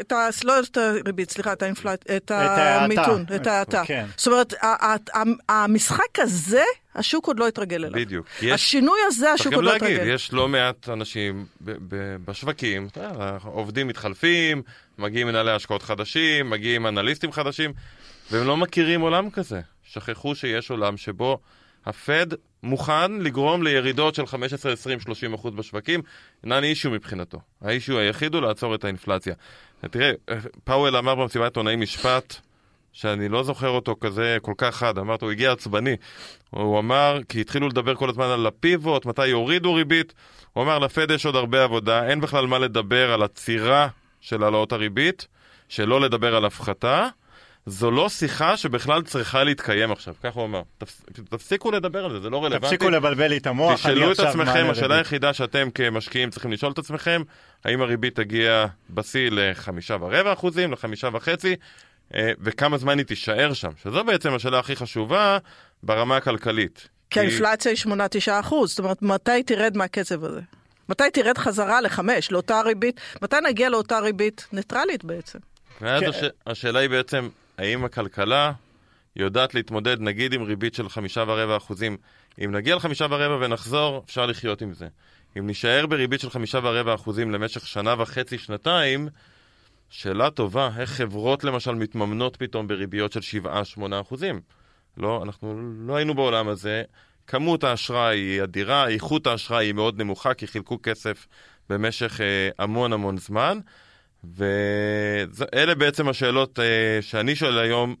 את 0.00 0.12
ה... 0.12 0.28
לא 0.44 0.60
את 0.60 0.76
הריבית, 0.76 1.30
סליחה, 1.30 1.52
את 1.52 1.62
האינפלט... 1.62 2.10
את. 2.16 2.30
המיתון, 2.34 3.24
את 3.36 3.46
ההאטה. 3.46 3.82
כן. 3.86 4.06
זאת 4.16 4.26
אומרת, 4.26 4.54
המשחק 5.48 6.18
הזה, 6.18 6.62
השוק 6.94 7.26
עוד 7.26 7.38
לא 7.38 7.48
התרגל 7.48 7.84
אליו. 7.84 7.92
בדיוק. 8.00 8.26
יש- 8.42 8.52
השינוי 8.52 8.98
הזה, 9.06 9.32
השוק 9.32 9.52
עוד 9.52 9.64
לא 9.64 9.72
להגיד, 9.72 9.88
התרגל. 9.90 10.14
יש 10.14 10.32
לא 10.32 10.48
מעט 10.48 10.88
אנשים 10.88 11.46
בשווקים, 12.24 12.88
עובדים 13.44 13.88
מתחלפים, 13.88 14.62
מגיעים 14.98 15.26
מנהלי 15.26 15.50
השקעות 15.52 15.82
חדשים, 15.82 16.50
מגיעים 16.50 16.86
אנליסטים 16.86 17.32
חדשים, 17.32 17.72
והם 18.32 18.46
לא 18.46 18.56
מכירים 18.56 19.00
עולם 19.00 19.30
כזה. 19.30 19.60
שכחו 19.82 20.34
שיש 20.34 20.70
עולם 20.70 20.96
שבו 20.96 21.38
הפד 21.86 22.26
מוכן 22.62 23.12
לגרום 23.12 23.62
לירידות 23.62 24.14
של 24.14 24.26
15, 24.26 24.72
20, 24.72 25.00
30 25.00 25.34
אחוז 25.34 25.54
בשווקים, 25.54 26.02
אינן 26.44 26.64
אישיו 26.64 26.90
מבחינתו. 26.90 27.40
האישיו 27.60 27.98
היחיד 27.98 28.34
הוא 28.34 28.42
לעצור 28.42 28.74
את 28.74 28.84
האינפלציה. 28.84 29.34
תראה, 29.90 30.12
פאוול 30.64 30.96
אמר 30.96 31.14
במסיבת 31.14 31.44
עיתונאים 31.44 31.80
משפט 31.80 32.36
שאני 32.92 33.28
לא 33.28 33.42
זוכר 33.42 33.68
אותו 33.68 33.96
כזה 34.00 34.36
כל 34.42 34.54
כך 34.58 34.76
חד, 34.76 34.98
אמרת, 34.98 35.22
הוא 35.22 35.30
הגיע 35.30 35.52
עצבני. 35.52 35.96
הוא 36.50 36.78
אמר, 36.78 37.18
כי 37.28 37.40
התחילו 37.40 37.68
לדבר 37.68 37.94
כל 37.94 38.10
הזמן 38.10 38.24
על 38.26 38.46
הפיבוט, 38.46 39.06
מתי 39.06 39.26
יורידו 39.26 39.74
ריבית, 39.74 40.14
הוא 40.52 40.64
אמר, 40.64 40.78
לפד 40.78 41.10
יש 41.10 41.26
עוד 41.26 41.36
הרבה 41.36 41.64
עבודה, 41.64 42.08
אין 42.08 42.20
בכלל 42.20 42.46
מה 42.46 42.58
לדבר 42.58 43.12
על 43.12 43.22
עצירה 43.22 43.88
של 44.20 44.42
העלאות 44.42 44.72
הריבית, 44.72 45.26
שלא 45.68 46.00
לדבר 46.00 46.36
על 46.36 46.44
הפחתה. 46.44 47.08
זו 47.66 47.90
לא 47.90 48.08
שיחה 48.08 48.56
שבכלל 48.56 49.02
צריכה 49.02 49.44
להתקיים 49.44 49.92
עכשיו, 49.92 50.14
כך 50.22 50.34
הוא 50.34 50.44
אמר. 50.44 50.62
תפס, 50.78 51.02
תפסיקו 51.28 51.70
לדבר 51.70 52.04
על 52.04 52.12
זה, 52.12 52.20
זה 52.20 52.30
לא 52.30 52.44
רלוונטי. 52.44 52.66
תפסיקו 52.66 52.90
לבלבל 52.90 53.26
לי 53.26 53.36
את 53.36 53.46
המוח, 53.46 53.70
אני 53.70 53.76
תשאלו 53.76 54.12
את 54.12 54.18
עכשיו 54.18 54.28
עצמכם, 54.28 54.66
השאלה. 54.70 54.96
היחידה 54.96 55.32
שאתם 55.32 55.68
כמשקיעים 55.74 56.30
צריכים 56.30 56.52
לשאול 56.52 56.72
את 56.72 56.78
עצמכם, 56.78 57.22
האם 57.64 57.82
הריבית 57.82 58.16
תגיע 58.16 58.66
בשיא 58.90 59.28
לחמישה 59.32 59.96
ורבע 60.00 60.32
אחוזים, 60.32 60.72
לחמישה 60.72 61.08
וחצי, 61.12 61.56
אה, 62.14 62.32
וכמה 62.40 62.78
זמן 62.78 62.98
היא 62.98 63.06
תישאר 63.06 63.52
שם, 63.52 63.70
שזו 63.82 64.04
בעצם 64.04 64.34
השאלה 64.34 64.58
הכי 64.58 64.76
חשובה 64.76 65.38
ברמה 65.82 66.16
הכלכלית. 66.16 66.88
כי 67.10 67.20
האינפלציה 67.20 67.72
היא 67.72 67.78
8-9 68.28 68.40
אחוז, 68.40 68.70
זאת 68.70 68.78
אומרת, 68.78 69.02
מתי 69.02 69.42
תרד 69.42 69.76
מהקצב 69.76 70.24
הזה? 70.24 70.40
מתי 70.88 71.10
תרד 71.12 71.38
חזרה 71.38 71.80
לחמש, 71.80 72.32
לאותה 72.32 72.60
ריבית? 72.60 73.00
מתי 73.22 73.36
נגיע 73.44 73.68
לאותה 73.68 73.98
ריבית 73.98 74.46
ניטרלית 74.52 75.04
בעצם? 75.04 75.38
ואז 75.80 76.00
כן. 76.00 76.08
הש... 76.08 76.16
השאלה 76.46 76.78
היא 76.78 76.90
בעצם, 76.90 77.28
האם 77.58 77.84
הכלכלה 77.84 78.52
יודעת 79.16 79.54
להתמודד 79.54 80.00
נגיד 80.00 80.32
עם 80.32 80.42
ריבית 80.42 80.74
של 80.74 80.88
חמישה 80.88 81.24
ורבע 81.26 81.56
אחוזים? 81.56 81.96
אם 82.44 82.52
נגיע 82.52 82.76
לחמישה 82.76 83.06
ורבע 83.10 83.46
ונחזור, 83.46 84.02
אפשר 84.04 84.26
לחיות 84.26 84.62
עם 84.62 84.74
זה. 84.74 84.88
אם 85.38 85.46
נישאר 85.46 85.86
בריבית 85.86 86.20
של 86.20 86.30
חמישה 86.30 86.58
ורבע 86.62 86.94
אחוזים 86.94 87.30
למשך 87.30 87.66
שנה 87.66 87.94
וחצי, 87.98 88.38
שנתיים, 88.38 89.08
שאלה 89.90 90.30
טובה, 90.30 90.70
איך 90.78 90.90
חברות 90.90 91.44
למשל 91.44 91.74
מתממנות 91.74 92.36
פתאום 92.36 92.68
בריביות 92.68 93.12
של 93.12 93.20
שבעה, 93.20 93.64
שמונה 93.64 94.00
אחוזים? 94.00 94.40
לא, 94.96 95.22
אנחנו 95.22 95.60
לא 95.86 95.96
היינו 95.96 96.14
בעולם 96.14 96.48
הזה. 96.48 96.82
כמות 97.26 97.64
האשראי 97.64 98.18
היא 98.18 98.42
אדירה, 98.42 98.88
איכות 98.88 99.26
האשראי 99.26 99.66
היא 99.66 99.72
מאוד 99.74 100.00
נמוכה, 100.00 100.34
כי 100.34 100.46
חילקו 100.46 100.78
כסף 100.82 101.26
במשך 101.68 102.20
אה, 102.20 102.50
המון 102.58 102.92
המון 102.92 103.16
זמן. 103.16 103.58
ואלה 104.24 105.74
בעצם 105.74 106.08
השאלות 106.08 106.58
אה, 106.58 106.98
שאני 107.00 107.36
שואל 107.36 107.58
היום, 107.58 107.94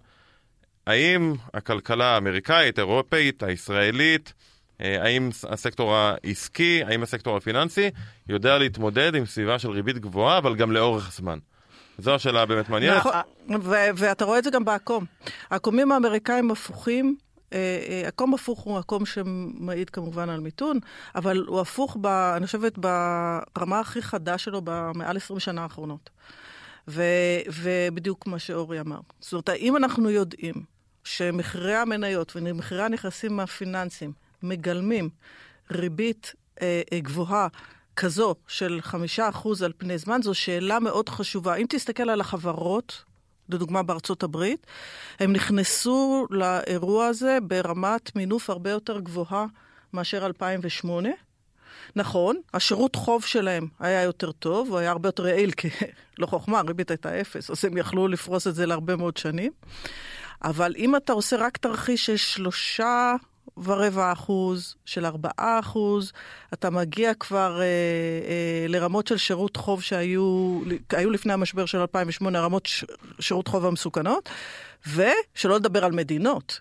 האם 0.86 1.34
הכלכלה 1.54 2.14
האמריקאית, 2.14 2.78
האירופאית, 2.78 3.42
הישראלית, 3.42 4.32
אה, 4.80 5.02
האם 5.02 5.30
הסקטור 5.48 5.94
העסקי, 5.94 6.82
האם 6.86 7.02
הסקטור 7.02 7.36
הפיננסי, 7.36 7.90
יודע 8.28 8.58
להתמודד 8.58 9.14
עם 9.14 9.26
סביבה 9.26 9.58
של 9.58 9.70
ריבית 9.70 9.98
גבוהה, 9.98 10.38
אבל 10.38 10.56
גם 10.56 10.72
לאורך 10.72 11.12
זמן? 11.12 11.38
זו 11.98 12.14
השאלה 12.14 12.42
הבאמת 12.42 12.68
מעניינת. 12.68 12.96
נכון, 12.96 13.12
ואתה 13.94 14.24
רואה 14.24 14.38
את 14.38 14.44
זה 14.44 14.50
גם 14.50 14.64
בעקום. 14.64 15.04
העקומים 15.50 15.92
האמריקאים 15.92 16.50
הפוכים, 16.50 17.16
אה, 17.52 17.58
אה, 17.88 18.08
עקום 18.08 18.34
הפוך 18.34 18.60
הוא 18.60 18.78
עקום 18.78 19.06
שמעיד 19.06 19.90
כמובן 19.90 20.28
על 20.28 20.40
מיתון, 20.40 20.78
אבל 21.14 21.44
הוא 21.46 21.60
הפוך, 21.60 21.96
ב, 22.00 22.06
אני 22.06 22.46
חושבת, 22.46 22.78
ברמה 22.78 23.80
הכי 23.80 24.02
חדה 24.02 24.38
שלו 24.38 24.60
במעל 24.64 25.16
20 25.16 25.40
שנה 25.40 25.62
האחרונות. 25.62 26.10
ו, 26.88 27.02
ובדיוק 27.62 28.26
מה 28.26 28.38
שאורי 28.38 28.80
אמר. 28.80 29.00
זאת 29.20 29.32
אומרת, 29.32 29.48
האם 29.48 29.76
אנחנו 29.76 30.10
יודעים 30.10 30.54
שמחירי 31.04 31.74
המניות 31.74 32.32
ומחירי 32.36 32.82
הנכסים 32.82 33.40
הפיננסיים 33.40 34.12
מגלמים 34.42 35.08
ריבית 35.70 36.34
אה, 36.62 36.82
אה, 36.92 37.00
גבוהה 37.00 37.48
כזו 37.96 38.34
של 38.48 38.78
חמישה 38.82 39.28
אחוז 39.28 39.62
על 39.62 39.72
פני 39.78 39.98
זמן, 39.98 40.22
זו 40.22 40.34
שאלה 40.34 40.80
מאוד 40.80 41.08
חשובה. 41.08 41.54
אם 41.54 41.66
תסתכל 41.68 42.10
על 42.10 42.20
החברות, 42.20 43.04
לדוגמה 43.52 43.82
בארצות 43.82 44.22
הברית, 44.22 44.66
הם 45.20 45.32
נכנסו 45.32 46.26
לאירוע 46.30 47.06
הזה 47.06 47.38
ברמת 47.42 48.16
מינוף 48.16 48.50
הרבה 48.50 48.70
יותר 48.70 49.00
גבוהה 49.00 49.46
מאשר 49.92 50.26
2008. 50.26 51.08
נכון, 51.96 52.36
השירות 52.54 52.96
חוב 52.96 53.24
שלהם 53.24 53.68
היה 53.80 54.02
יותר 54.02 54.32
טוב, 54.32 54.68
הוא 54.70 54.78
היה 54.78 54.90
הרבה 54.90 55.08
יותר 55.08 55.26
יעיל, 55.26 55.50
כי 55.50 55.68
לא 56.18 56.26
חוכמה, 56.26 56.58
הריבית 56.58 56.90
הייתה 56.90 57.20
אפס, 57.20 57.50
אז 57.50 57.64
הם 57.64 57.76
יכלו 57.76 58.08
לפרוס 58.08 58.46
את 58.46 58.54
זה 58.54 58.66
להרבה 58.66 58.96
מאוד 58.96 59.16
שנים. 59.16 59.52
אבל 60.44 60.74
אם 60.76 60.96
אתה 60.96 61.12
עושה 61.12 61.36
רק 61.36 61.56
תרחיש 61.56 62.06
של 62.06 62.16
שלושה 62.16 63.14
ורבע 63.64 64.12
אחוז, 64.12 64.74
של 64.84 65.06
ארבעה 65.06 65.58
אחוז, 65.60 66.12
אתה 66.54 66.70
מגיע 66.70 67.14
כבר 67.14 67.60
אה, 67.60 67.64
אה, 67.64 68.66
לרמות 68.68 69.06
של 69.06 69.16
שירות 69.16 69.56
חוב 69.56 69.82
שהיו 69.82 70.60
היו 70.90 71.10
לפני 71.10 71.32
המשבר 71.32 71.66
של 71.66 71.78
2008, 71.78 72.40
רמות 72.40 72.66
ש, 72.66 72.84
שירות 73.20 73.48
חוב 73.48 73.66
המסוכנות, 73.66 74.30
ושלא 74.86 75.56
לדבר 75.56 75.84
על 75.84 75.92
מדינות. 75.92 76.60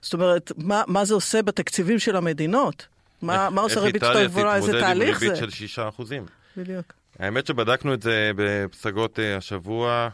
זאת 0.00 0.14
אומרת, 0.14 0.52
מה, 0.56 0.82
מה 0.86 1.04
זה 1.04 1.14
עושה 1.14 1.42
בתקציבים 1.42 1.98
של 1.98 2.16
המדינות? 2.16 2.86
מה, 3.22 3.50
מה 3.50 3.60
עושה 3.60 3.80
ריבית 3.80 4.02
יותר 4.02 4.24
גבוהה? 4.24 4.56
איזה 4.56 4.72
תהליך 4.72 5.08
איך 5.08 5.14
איטליה 5.14 5.14
תתמודד 5.14 5.14
עם 5.14 5.18
זה? 5.18 5.26
ריבית 5.26 5.36
של 5.36 5.50
שישה 5.50 5.88
אחוזים? 5.88 6.26
בדיוק. 6.56 6.92
האמת 7.18 7.46
שבדקנו 7.46 7.94
את 7.94 8.02
זה 8.02 8.30
בפסגות 8.36 9.18
אה, 9.18 9.36
השבוע 9.36 10.08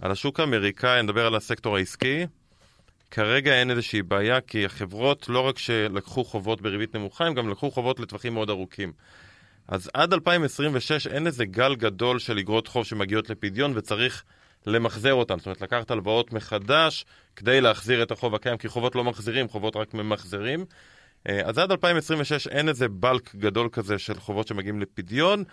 על 0.00 0.10
השוק 0.10 0.40
האמריקאי, 0.40 1.02
נדבר 1.02 1.26
על 1.26 1.34
הסקטור 1.34 1.76
העסקי. 1.76 2.26
כרגע 3.10 3.52
אין 3.52 3.70
איזושהי 3.70 4.02
בעיה, 4.02 4.40
כי 4.40 4.64
החברות 4.64 5.28
לא 5.28 5.40
רק 5.40 5.58
שלקחו 5.58 6.24
חובות 6.24 6.60
בריבית 6.60 6.96
נמוכה, 6.96 7.26
הם 7.26 7.34
גם 7.34 7.48
לקחו 7.48 7.70
חובות 7.70 8.00
לטווחים 8.00 8.34
מאוד 8.34 8.50
ארוכים. 8.50 8.92
אז 9.68 9.90
עד 9.94 10.12
2026 10.12 11.06
אין 11.06 11.26
איזה 11.26 11.44
גל 11.44 11.74
גדול 11.74 12.18
של 12.18 12.38
אגרות 12.38 12.68
חוב 12.68 12.84
שמגיעות 12.84 13.30
לפדיון 13.30 13.72
וצריך 13.76 14.24
למחזר 14.66 15.14
אותן. 15.14 15.38
זאת 15.38 15.46
אומרת, 15.46 15.60
לקחת 15.60 15.90
הלוואות 15.90 16.32
מחדש 16.32 17.04
כדי 17.36 17.60
להחזיר 17.60 18.02
את 18.02 18.10
החוב 18.10 18.34
הקיים, 18.34 18.56
כי 18.56 18.68
חובות 18.68 18.94
לא 18.94 19.04
מחזירים, 19.04 19.48
חובות 19.48 19.76
רק 19.76 19.94
ממחזרים. 19.94 20.64
אה, 21.28 21.40
אז 21.44 21.58
עד 21.58 21.70
2026 21.70 22.46
אין 22.46 22.68
איזה 22.68 22.88
בלק 22.88 23.34
גדול 23.34 23.68
כזה 23.72 23.98
של 23.98 24.14
חובות 24.14 24.48
שמגיעים 24.48 24.80
לפדיון, 24.80 25.44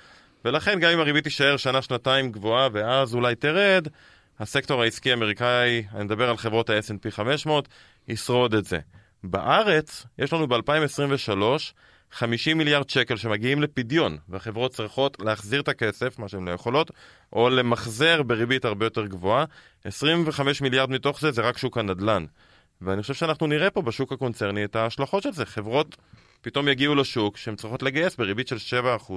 ולכן 0.46 0.80
גם 0.80 0.92
אם 0.92 1.00
הריבית 1.00 1.24
תישאר 1.24 1.58
שנה-שנתיים 1.58 2.32
גבוהה 2.32 2.70
ואז 2.74 3.16
אולי 3.16 3.36
תרד, 3.36 3.88
הסקטור 4.39 4.82
העסקי 4.82 5.12
האמריקאי, 5.12 5.84
אני 5.96 6.03
מדבר 6.03 6.29
על 6.29 6.38
חברות 6.38 6.70
ה-S&P 6.70 7.12
500, 7.12 7.67
ישרוד 8.08 8.53
את 8.53 8.65
זה. 8.65 8.79
בארץ, 9.24 10.06
יש 10.20 10.34
לנו 10.34 10.48
ב-2023 10.48 11.41
50 12.12 12.58
מיליארד 12.58 12.89
שקל 12.89 13.15
שמגיעים 13.15 13.62
לפדיון, 13.62 14.17
והחברות 14.29 14.72
צריכות 14.72 15.17
להחזיר 15.20 15.62
את 15.62 15.67
הכסף, 15.67 16.20
מה 16.20 16.27
שהן 16.27 16.48
לא 16.48 16.51
יכולות, 16.51 16.91
או 17.34 17.50
למחזר 17.50 18.24
בריבית 18.24 18.65
הרבה 18.65 18.86
יותר 18.86 19.06
גבוהה. 19.06 19.46
25 19.84 20.62
מיליארד 20.62 20.89
מתוך 20.89 21.22
זה 21.22 21.32
זה 21.32 21.41
רק 21.41 21.58
שוק 21.58 21.77
הנדל"ן. 21.77 22.25
ואני 22.82 23.01
חושב 23.01 23.13
שאנחנו 23.13 23.48
נראה 23.48 23.70
פה 23.70 23.82
בשוק 23.82 24.12
הקונצרני 24.12 24.63
את 24.65 24.75
ההשלכות 24.75 25.24
של 25.24 25.32
זה. 25.32 25.46
חברות 25.46 25.98
פתאום 26.41 26.67
יגיעו 26.67 26.96
לשוק 26.96 27.38
שהן 27.38 27.56
צריכות 27.56 27.84
לגייס 27.84 28.15
בריבית 28.15 28.48
של 28.48 28.82
7%. 29.08 29.13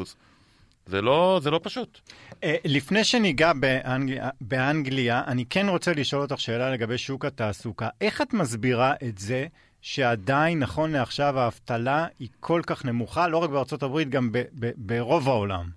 זה 0.86 1.02
לא, 1.02 1.40
זה 1.42 1.50
לא 1.50 1.60
פשוט. 1.62 2.00
אה, 2.44 2.56
לפני 2.64 3.04
שניגע 3.04 3.52
באנגליה, 3.52 4.28
באנגליה, 4.40 5.22
אני 5.26 5.44
כן 5.50 5.68
רוצה 5.68 5.92
לשאול 5.92 6.22
אותך 6.22 6.40
שאלה 6.40 6.70
לגבי 6.70 6.98
שוק 6.98 7.24
התעסוקה. 7.24 7.88
איך 8.00 8.22
את 8.22 8.32
מסבירה 8.32 8.94
את 9.08 9.18
זה 9.18 9.46
שעדיין, 9.82 10.58
נכון 10.58 10.92
לעכשיו, 10.92 11.38
האבטלה 11.38 12.06
היא 12.18 12.28
כל 12.40 12.62
כך 12.66 12.84
נמוכה, 12.84 13.28
לא 13.28 13.38
רק 13.38 13.50
בארצות 13.50 13.82
הברית, 13.82 14.08
גם 14.08 14.32
ב- 14.32 14.42
ב- 14.60 14.70
ברוב 14.76 15.28
העולם? 15.28 15.70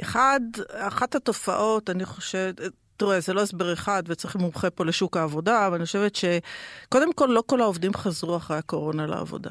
אחד, 0.00 0.40
אחת 0.70 1.14
התופעות, 1.14 1.90
אני 1.90 2.04
חושבת, 2.04 2.60
תראה, 2.96 3.20
זה 3.20 3.34
לא 3.34 3.42
הסבר 3.42 3.72
אחד 3.72 4.02
וצריך 4.06 4.36
מומחה 4.36 4.70
פה 4.70 4.84
לשוק 4.84 5.16
העבודה, 5.16 5.66
אבל 5.66 5.76
אני 5.76 5.84
חושבת 5.84 6.16
שקודם 6.16 7.12
כל 7.12 7.26
לא 7.26 7.42
כל 7.46 7.60
העובדים 7.60 7.94
חזרו 7.94 8.36
אחרי 8.36 8.56
הקורונה 8.56 9.06
לעבודה. 9.06 9.50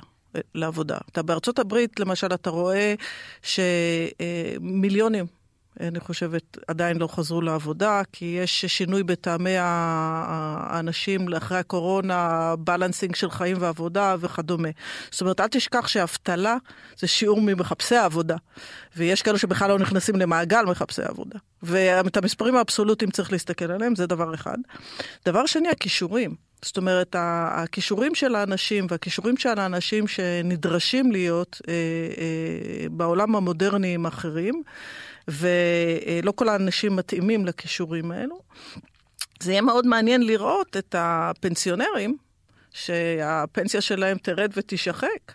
לעבודה. 0.56 0.98
אתה 1.12 1.22
בארצות 1.22 1.60
הברית, 1.60 2.00
למשל, 2.00 2.28
אתה 2.34 2.50
רואה 2.50 2.94
שמיליונים 3.42 5.26
אני 5.80 6.00
חושבת, 6.00 6.58
עדיין 6.68 6.98
לא 6.98 7.08
חזרו 7.08 7.42
לעבודה, 7.42 8.02
כי 8.12 8.26
יש 8.44 8.66
שינוי 8.66 9.04
בטעמי 9.04 9.56
האנשים 9.58 11.34
אחרי 11.34 11.58
הקורונה, 11.58 12.54
בלנסינג 12.60 13.16
של 13.16 13.30
חיים 13.30 13.58
ועבודה 13.60 14.16
וכדומה. 14.20 14.70
זאת 15.12 15.22
אומרת, 15.22 15.40
אל 15.40 15.48
תשכח 15.48 15.88
שאבטלה 15.88 16.58
זה 16.98 17.08
שיעור 17.08 17.42
ממחפשי 17.42 17.96
העבודה, 17.96 18.36
ויש 18.96 19.22
כאלה 19.22 19.38
שבכלל 19.38 19.70
לא 19.70 19.80
נכנסים 19.80 20.16
למעגל 20.16 20.64
מחפשי 20.66 21.02
העבודה. 21.02 21.40
ואת 21.64 22.18
המספרים 22.18 22.56
האבסולוטיים 22.56 23.12
צריך 23.12 23.32
להסתכל 23.32 23.72
עליהם, 23.72 23.96
זה 23.96 24.08
דבר 24.08 24.34
אחד. 24.34 24.58
דבר 25.26 25.46
שני, 25.46 25.70
הכישורים. 25.70 26.47
זאת 26.62 26.78
אומרת, 26.78 27.16
הכישורים 27.20 28.16
של 28.16 28.36
האנשים 28.36 28.88
והכישורים 28.90 29.38
של 29.38 29.60
האנשים 29.60 30.08
שנדרשים 30.08 31.12
להיות 31.12 31.62
אה, 31.68 31.74
אה, 31.74 32.90
בעולם 32.92 33.36
המודרני 33.36 33.96
הם 33.96 34.06
אחרים, 34.06 34.64
ולא 35.28 36.32
כל 36.36 36.50
האנשים 36.50 36.96
מתאימים 36.96 37.46
לכישורים 37.46 38.12
האלו. 38.12 38.40
זה 39.40 39.52
יהיה 39.52 39.62
מאוד 39.62 39.88
מעניין 39.88 40.24
לראות 40.24 40.78
את 40.78 40.96
הפנסיונרים, 40.98 42.18
שהפנסיה 42.72 43.82
שלהם 43.82 44.18
תרד 44.18 44.52
ותישחק. 44.56 45.34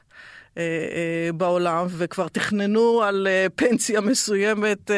אה, 0.59 0.63
אה, 0.63 1.33
בעולם, 1.33 1.87
וכבר 1.91 2.29
תכננו 2.29 3.03
על 3.03 3.27
אה, 3.31 3.47
פנסיה 3.57 4.01
מסוימת 4.01 4.91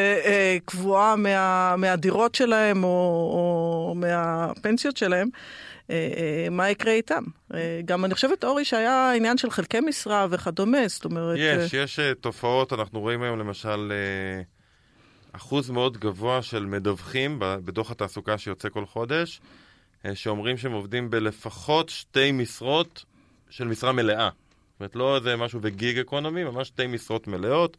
קבועה 0.65 1.15
מה, 1.15 1.75
מהדירות 1.77 2.35
שלהם 2.35 2.83
או, 2.83 2.89
או 2.89 3.93
מהפנסיות 3.95 4.97
שלהם, 4.97 5.29
מה 6.51 6.69
יקרה 6.69 6.93
איתם? 6.93 7.23
גם 7.85 8.05
אני 8.05 8.13
חושבת, 8.13 8.43
אורי, 8.43 8.65
שהיה 8.65 9.13
עניין 9.13 9.37
של 9.37 9.49
חלקי 9.49 9.79
משרה 9.79 10.27
וכדומה, 10.29 10.87
זאת 10.87 11.05
אומרת... 11.05 11.37
יש, 11.39 11.73
יש 11.73 11.99
תופעות, 12.21 12.73
אנחנו 12.73 12.99
רואים 12.99 13.21
היום 13.21 13.39
למשל 13.39 13.91
אחוז 15.31 15.69
מאוד 15.69 15.97
גבוה 15.97 16.41
של 16.41 16.65
מדווחים 16.65 17.35
בדוח 17.39 17.91
התעסוקה 17.91 18.37
שיוצא 18.37 18.69
כל 18.69 18.85
חודש, 18.85 19.41
שאומרים 20.13 20.57
שהם 20.57 20.71
עובדים 20.71 21.09
בלפחות 21.09 21.89
שתי 21.89 22.31
משרות 22.31 23.05
של 23.49 23.67
משרה 23.67 23.91
מלאה. 23.91 24.29
זאת 24.29 24.79
אומרת, 24.79 24.95
לא 24.95 25.15
איזה 25.15 25.35
משהו 25.35 25.59
בגיג 25.59 25.99
אקונומי, 25.99 26.43
ממש 26.43 26.67
שתי 26.67 26.87
משרות 26.87 27.27
מלאות. 27.27 27.77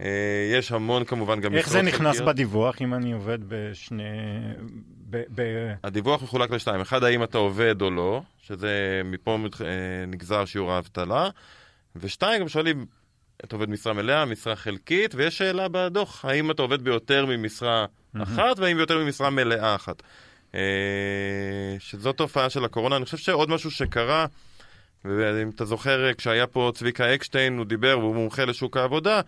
אה, 0.00 0.06
יש 0.52 0.72
המון 0.72 1.04
כמובן 1.04 1.40
גם. 1.40 1.54
איך 1.54 1.68
זה 1.68 1.82
נכנס 1.82 2.16
חלקיות. 2.16 2.28
בדיווח 2.28 2.82
אם 2.82 2.94
אני 2.94 3.12
עובד 3.12 3.38
בשני... 3.48 4.02
ב, 5.12 5.22
ב... 5.34 5.42
הדיווח 5.84 6.22
מחולק 6.22 6.50
לשתיים. 6.50 6.80
אחד, 6.80 7.04
האם 7.04 7.22
אתה 7.22 7.38
עובד 7.38 7.82
או 7.82 7.90
לא, 7.90 8.22
שזה 8.42 9.00
מפה 9.04 9.38
אה, 9.60 10.06
נגזר 10.06 10.44
שיעור 10.44 10.72
האבטלה. 10.72 11.28
ושתיים, 11.96 12.40
גם 12.40 12.48
שואלים, 12.48 12.86
אתה 13.44 13.56
עובד 13.56 13.70
משרה 13.70 13.92
מלאה, 13.92 14.24
משרה 14.24 14.56
חלקית, 14.56 15.14
ויש 15.14 15.38
שאלה 15.38 15.68
בדוח, 15.68 16.24
האם 16.24 16.50
אתה 16.50 16.62
עובד 16.62 16.82
ביותר 16.82 17.26
ממשרה 17.26 17.86
אחת, 18.22 18.58
והאם 18.58 18.76
ביותר 18.76 18.98
ממשרה 18.98 19.30
מלאה 19.30 19.74
אחת. 19.74 20.02
אה, 20.54 20.60
שזו 21.78 22.12
תופעה 22.12 22.50
של 22.50 22.64
הקורונה. 22.64 22.96
אני 22.96 23.04
חושב 23.04 23.16
שעוד 23.16 23.50
משהו 23.50 23.70
שקרה... 23.70 24.26
ואם 25.04 25.50
אתה 25.50 25.64
זוכר, 25.64 26.14
כשהיה 26.18 26.46
פה 26.46 26.70
צביקה 26.74 27.14
אקשטיין, 27.14 27.58
הוא 27.58 27.66
דיבר, 27.66 27.98
והוא 27.98 28.14
מומחה 28.14 28.44
לשוק 28.44 28.76
העבודה, 28.76 29.20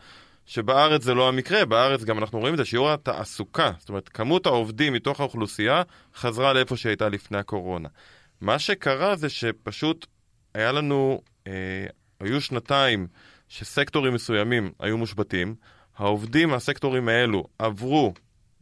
שבארץ 0.46 1.02
זה 1.02 1.14
לא 1.14 1.28
המקרה, 1.28 1.64
בארץ 1.64 2.04
גם 2.04 2.18
אנחנו 2.18 2.38
רואים 2.38 2.54
את 2.54 2.58
זה, 2.58 2.64
שיעור 2.64 2.90
התעסוקה, 2.90 3.72
זאת 3.78 3.88
אומרת, 3.88 4.08
כמות 4.08 4.46
העובדים 4.46 4.92
מתוך 4.92 5.20
האוכלוסייה 5.20 5.82
חזרה 6.16 6.52
לאיפה 6.52 6.76
שהייתה 6.76 7.08
לפני 7.08 7.38
הקורונה. 7.38 7.88
מה 8.40 8.58
שקרה 8.58 9.16
זה 9.16 9.28
שפשוט 9.28 10.06
היה 10.54 10.72
לנו, 10.72 11.20
אה, 11.46 11.52
היו 12.20 12.40
שנתיים 12.40 13.06
שסקטורים 13.48 14.14
מסוימים 14.14 14.72
היו 14.80 14.98
מושבתים, 14.98 15.54
העובדים 15.96 16.48
מהסקטורים 16.48 17.08
האלו 17.08 17.44
עברו 17.58 18.14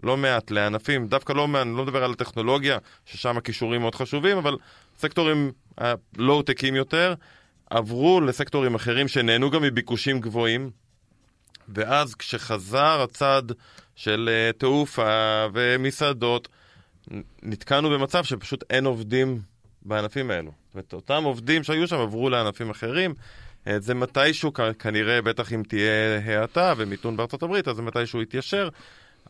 לא 0.03 0.17
מעט 0.17 0.51
לענפים, 0.51 1.07
דווקא 1.07 1.33
לא, 1.33 1.49
אני 1.63 1.77
לא 1.77 1.83
מדבר 1.85 2.05
על 2.05 2.13
הטכנולוגיה, 2.13 2.79
ששם 3.07 3.37
הכישורים 3.37 3.81
מאוד 3.81 3.95
חשובים, 3.95 4.37
אבל 4.39 4.57
סקטורים 4.99 5.53
הלואו-טקים 5.79 6.75
יותר, 6.75 7.15
עברו 7.71 8.21
לסקטורים 8.21 8.75
אחרים 8.75 9.09
שנהנו 9.09 9.51
גם 9.51 9.63
מביקושים 9.63 10.21
גבוהים, 10.21 10.71
ואז 11.69 12.15
כשחזר 12.15 13.03
הצד 13.03 13.43
של 13.97 14.31
uh, 14.31 14.59
תעופה 14.59 15.47
ומסעדות, 15.53 16.49
נתקענו 17.43 17.91
במצב 17.91 18.25
שפשוט 18.25 18.65
אין 18.71 18.87
עובדים 18.87 19.41
בענפים 19.83 20.31
האלו. 20.31 20.53
זאת 20.67 20.75
אומרת, 20.75 20.93
אותם 20.93 21.25
עובדים 21.25 21.63
שהיו 21.63 21.89
שם 21.89 21.97
עברו 21.97 22.31
לענפים 22.31 22.71
אחרים. 22.71 23.15
אה, 23.67 23.81
זה 23.81 23.95
מתישהו, 23.95 24.53
כנראה, 24.79 25.23
בטח 25.23 25.53
אם 25.53 25.63
תהיה 25.69 26.21
האטה 26.25 26.75
ומיתון 26.77 27.17
בארצות 27.17 27.43
הברית, 27.43 27.69
אז 27.69 27.77
זה 27.77 27.83
מתישהו 27.83 28.23
יתיישר. 28.23 28.69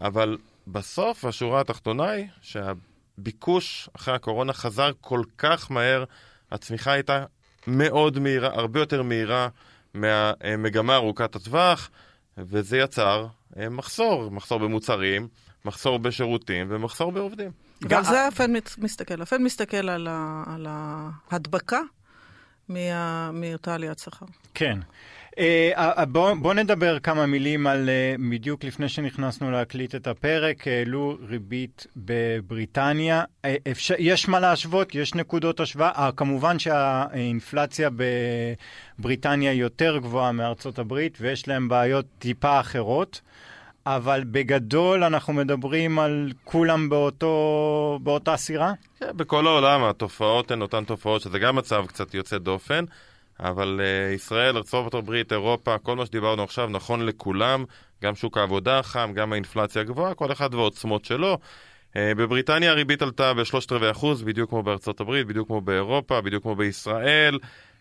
אבל 0.01 0.39
בסוף, 0.67 1.25
השורה 1.25 1.61
התחתונה 1.61 2.11
היא 2.11 2.27
שהביקוש 2.43 3.89
אחרי 3.97 4.15
הקורונה 4.15 4.53
חזר 4.53 4.91
כל 5.01 5.23
כך 5.39 5.71
מהר, 5.71 6.05
הצמיחה 6.53 6.93
הייתה 6.93 7.25
מאוד 7.67 8.19
מהירה, 8.19 8.51
הרבה 8.55 8.81
יותר 8.81 9.03
מהירה 9.03 9.49
מהמגמה 9.95 10.97
ארוכת 10.97 11.37
הטווח, 11.37 11.91
וזה 12.39 12.79
יצר 12.79 13.27
אה, 13.57 13.69
מחסור, 13.69 14.31
מחסור 14.31 14.59
במוצרים, 14.59 15.29
מחסור 15.65 15.99
בשירותים 15.99 16.67
ומחסור 16.71 17.13
בעובדים. 17.13 17.51
גם 17.87 18.03
זה 18.05 18.27
הפד 18.27 18.49
מסתכל. 18.79 19.23
הפד 19.23 19.39
מסתכל 19.39 19.89
על, 19.89 20.09
על 20.47 20.67
ההדבקה 20.71 21.81
מאותה 23.33 23.75
עליית 23.75 23.99
שכר. 23.99 24.27
כן. 24.55 24.79
Uh, 25.37 26.05
בוא, 26.05 26.35
בוא 26.35 26.55
נדבר 26.55 26.99
כמה 26.99 27.27
מילים 27.27 27.67
על, 27.67 27.89
uh, 27.89 28.21
בדיוק 28.31 28.65
לפני 28.65 28.89
שנכנסנו 28.89 29.51
להקליט 29.51 29.95
את 29.95 30.07
הפרק, 30.07 30.69
העלו 30.69 31.19
ריבית 31.29 31.87
בבריטניה. 31.97 33.25
Uh, 33.25 33.49
אפשר, 33.71 33.95
יש 33.99 34.29
מה 34.29 34.41
להשוות, 34.41 34.95
יש 34.95 35.15
נקודות 35.15 35.61
השוואה. 35.61 36.09
Uh, 36.09 36.13
כמובן 36.13 36.59
שהאינפלציה 36.59 37.91
בבריטניה 38.99 39.53
יותר 39.53 39.99
גבוהה 39.99 40.33
מארצות 40.33 40.79
הברית, 40.79 41.19
ויש 41.21 41.49
להם 41.49 41.69
בעיות 41.69 42.07
טיפה 42.19 42.61
אחרות. 42.61 43.21
אבל 43.87 44.25
בגדול 44.31 45.05
אנחנו 45.05 45.33
מדברים 45.33 45.99
על 45.99 46.33
כולם 46.45 46.89
באותו, 46.89 47.99
באותה 48.03 48.37
סירה? 48.37 48.73
כן, 49.01 49.17
בכל 49.17 49.47
העולם 49.47 49.85
התופעות 49.85 50.51
הן 50.51 50.63
אותן 50.63 50.85
תופעות, 50.85 51.23
שזה 51.23 51.39
גם 51.39 51.57
מצב 51.57 51.85
קצת 51.87 52.15
יוצא 52.15 52.39
דופן. 52.39 52.85
אבל 53.41 53.81
uh, 53.81 54.15
ישראל, 54.15 54.57
ארה"ב, 54.57 55.11
אירופה, 55.31 55.79
כל 55.79 55.97
מה 55.97 56.07
שדיברנו 56.07 56.43
עכשיו 56.43 56.69
נכון 56.69 57.07
לכולם, 57.07 57.65
גם 58.03 58.15
שוק 58.15 58.39
העבודה 58.39 58.83
חם, 58.83 59.13
גם 59.15 59.33
האינפלציה 59.33 59.83
הגבוהה, 59.83 60.15
כל 60.15 60.33
אחד 60.33 60.55
ועוצמות 60.55 61.05
שלו. 61.05 61.39
Uh, 61.93 61.95
בבריטניה 62.17 62.71
הריבית 62.71 63.03
עלתה 63.03 63.35
בשלושת 63.35 63.73
רבעי 63.73 63.91
אחוז, 63.91 64.23
בדיוק 64.23 64.51
כמו 64.51 64.63
בארצות 64.63 65.01
הברית, 65.01 65.27
בדיוק 65.27 65.49
כמו 65.49 65.61
באירופה, 65.61 66.21
בדיוק 66.21 66.43
כמו 66.43 66.55
בישראל. 66.55 67.39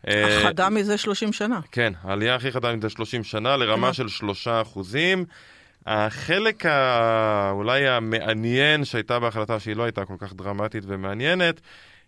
אה, 0.07 0.39
חדה 0.43 0.69
מזה 0.69 0.97
30 0.97 1.33
שנה. 1.33 1.59
כן, 1.71 1.93
העלייה 2.03 2.35
הכי 2.35 2.51
חדה 2.51 2.75
מזה 2.75 2.89
30 2.89 3.23
שנה, 3.23 3.57
לרמה 3.57 3.93
של 3.93 4.07
3 4.07 4.47
אחוזים. 4.47 5.25
החלק. 5.85 6.65
אולי 7.51 7.87
המעניין 7.87 8.85
שהייתה 8.85 9.19
בהחלטה, 9.19 9.59
שהיא 9.59 9.75
לא 9.75 9.83
הייתה 9.83 10.05
כל 10.05 10.15
כך 10.19 10.33
דרמטית 10.33 10.83
ומעניינת, 10.87 11.61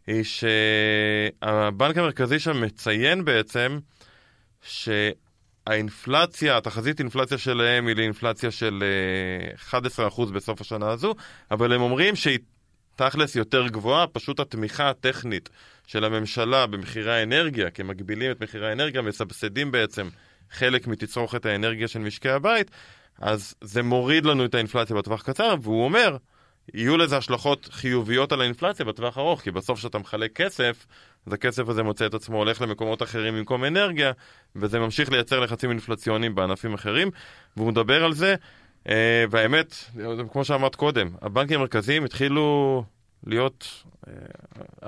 היא 0.08 0.24
שהבנק 0.24 1.98
המרכזי 1.98 2.40
שם 2.40 2.62
מציין 2.62 3.26
בעצם 3.26 3.80
שהאינפלציה, 4.62 6.58
התחזית 6.58 7.00
אינפלציה 7.00 7.38
שלהם 7.38 7.88
היא 7.88 7.96
לאינפלציה 7.96 8.52
של 8.52 8.84
11% 9.70 9.74
אה, 9.74 10.26
בסוף 10.34 10.62
השנה 10.62 10.90
הזו, 10.90 11.16
אבל 11.52 11.74
הם 11.74 11.82
אומרים 11.82 12.16
שהיא 12.16 12.40
תכלס 12.96 13.36
יותר 13.36 13.68
גבוהה, 13.68 14.08
פשוט 14.08 14.40
התמיכה 14.40 14.90
הטכנית 14.90 15.50
של 15.88 16.04
הממשלה 16.04 16.68
במחירי 16.68 17.20
האנרגיה, 17.20 17.70
כי 17.70 17.84
מגבילים 17.84 18.32
את 18.32 18.44
מחירי 18.44 18.70
האנרגיה, 18.70 19.02
מסבסדים 19.02 19.72
בעצם 19.72 20.08
חלק 20.52 20.88
מתצרוכת 20.88 21.46
האנרגיה 21.46 21.88
של 21.88 22.00
משקי 22.00 22.30
הבית, 22.30 22.72
אז 23.20 23.56
זה 23.62 23.84
מוריד 23.84 24.26
לנו 24.26 24.46
את 24.46 24.56
האינפלציה 24.56 24.96
בטווח 24.96 25.22
קצר, 25.22 25.56
והוא 25.62 25.86
אומר, 25.86 26.18
יהיו 26.74 26.98
לזה 26.98 27.18
השלכות 27.18 27.70
חיוביות 27.72 28.32
על 28.32 28.42
האינפלציה 28.42 28.86
בטווח 28.86 29.18
ארוך, 29.18 29.42
כי 29.42 29.52
בסוף 29.52 29.80
כשאתה 29.80 29.98
מחלק 29.98 30.34
כסף, 30.36 30.86
אז 31.28 31.34
הכסף 31.34 31.70
הזה 31.70 31.84
מוצא 31.84 32.06
את 32.06 32.14
עצמו 32.14 32.38
הולך 32.38 32.62
למקומות 32.62 33.04
אחרים 33.04 33.36
במקום 33.36 33.66
אנרגיה, 33.66 34.12
וזה 34.56 34.80
ממשיך 34.80 35.12
לייצר 35.12 35.40
לחצים 35.40 35.70
אינפלציוניים 35.70 36.36
בענפים 36.36 36.74
אחרים, 36.74 37.12
והוא 37.58 37.68
מדבר 37.68 38.04
על 38.04 38.14
זה, 38.14 38.36
אה, 38.90 39.26
והאמת, 39.30 39.76
כמו 40.32 40.46
שאמרת 40.46 40.76
קודם, 40.76 41.10
הבנקים 41.22 41.60
המרכזיים 41.60 42.04
התחילו 42.04 42.84
להיות 43.28 43.84
אה, 44.08 44.14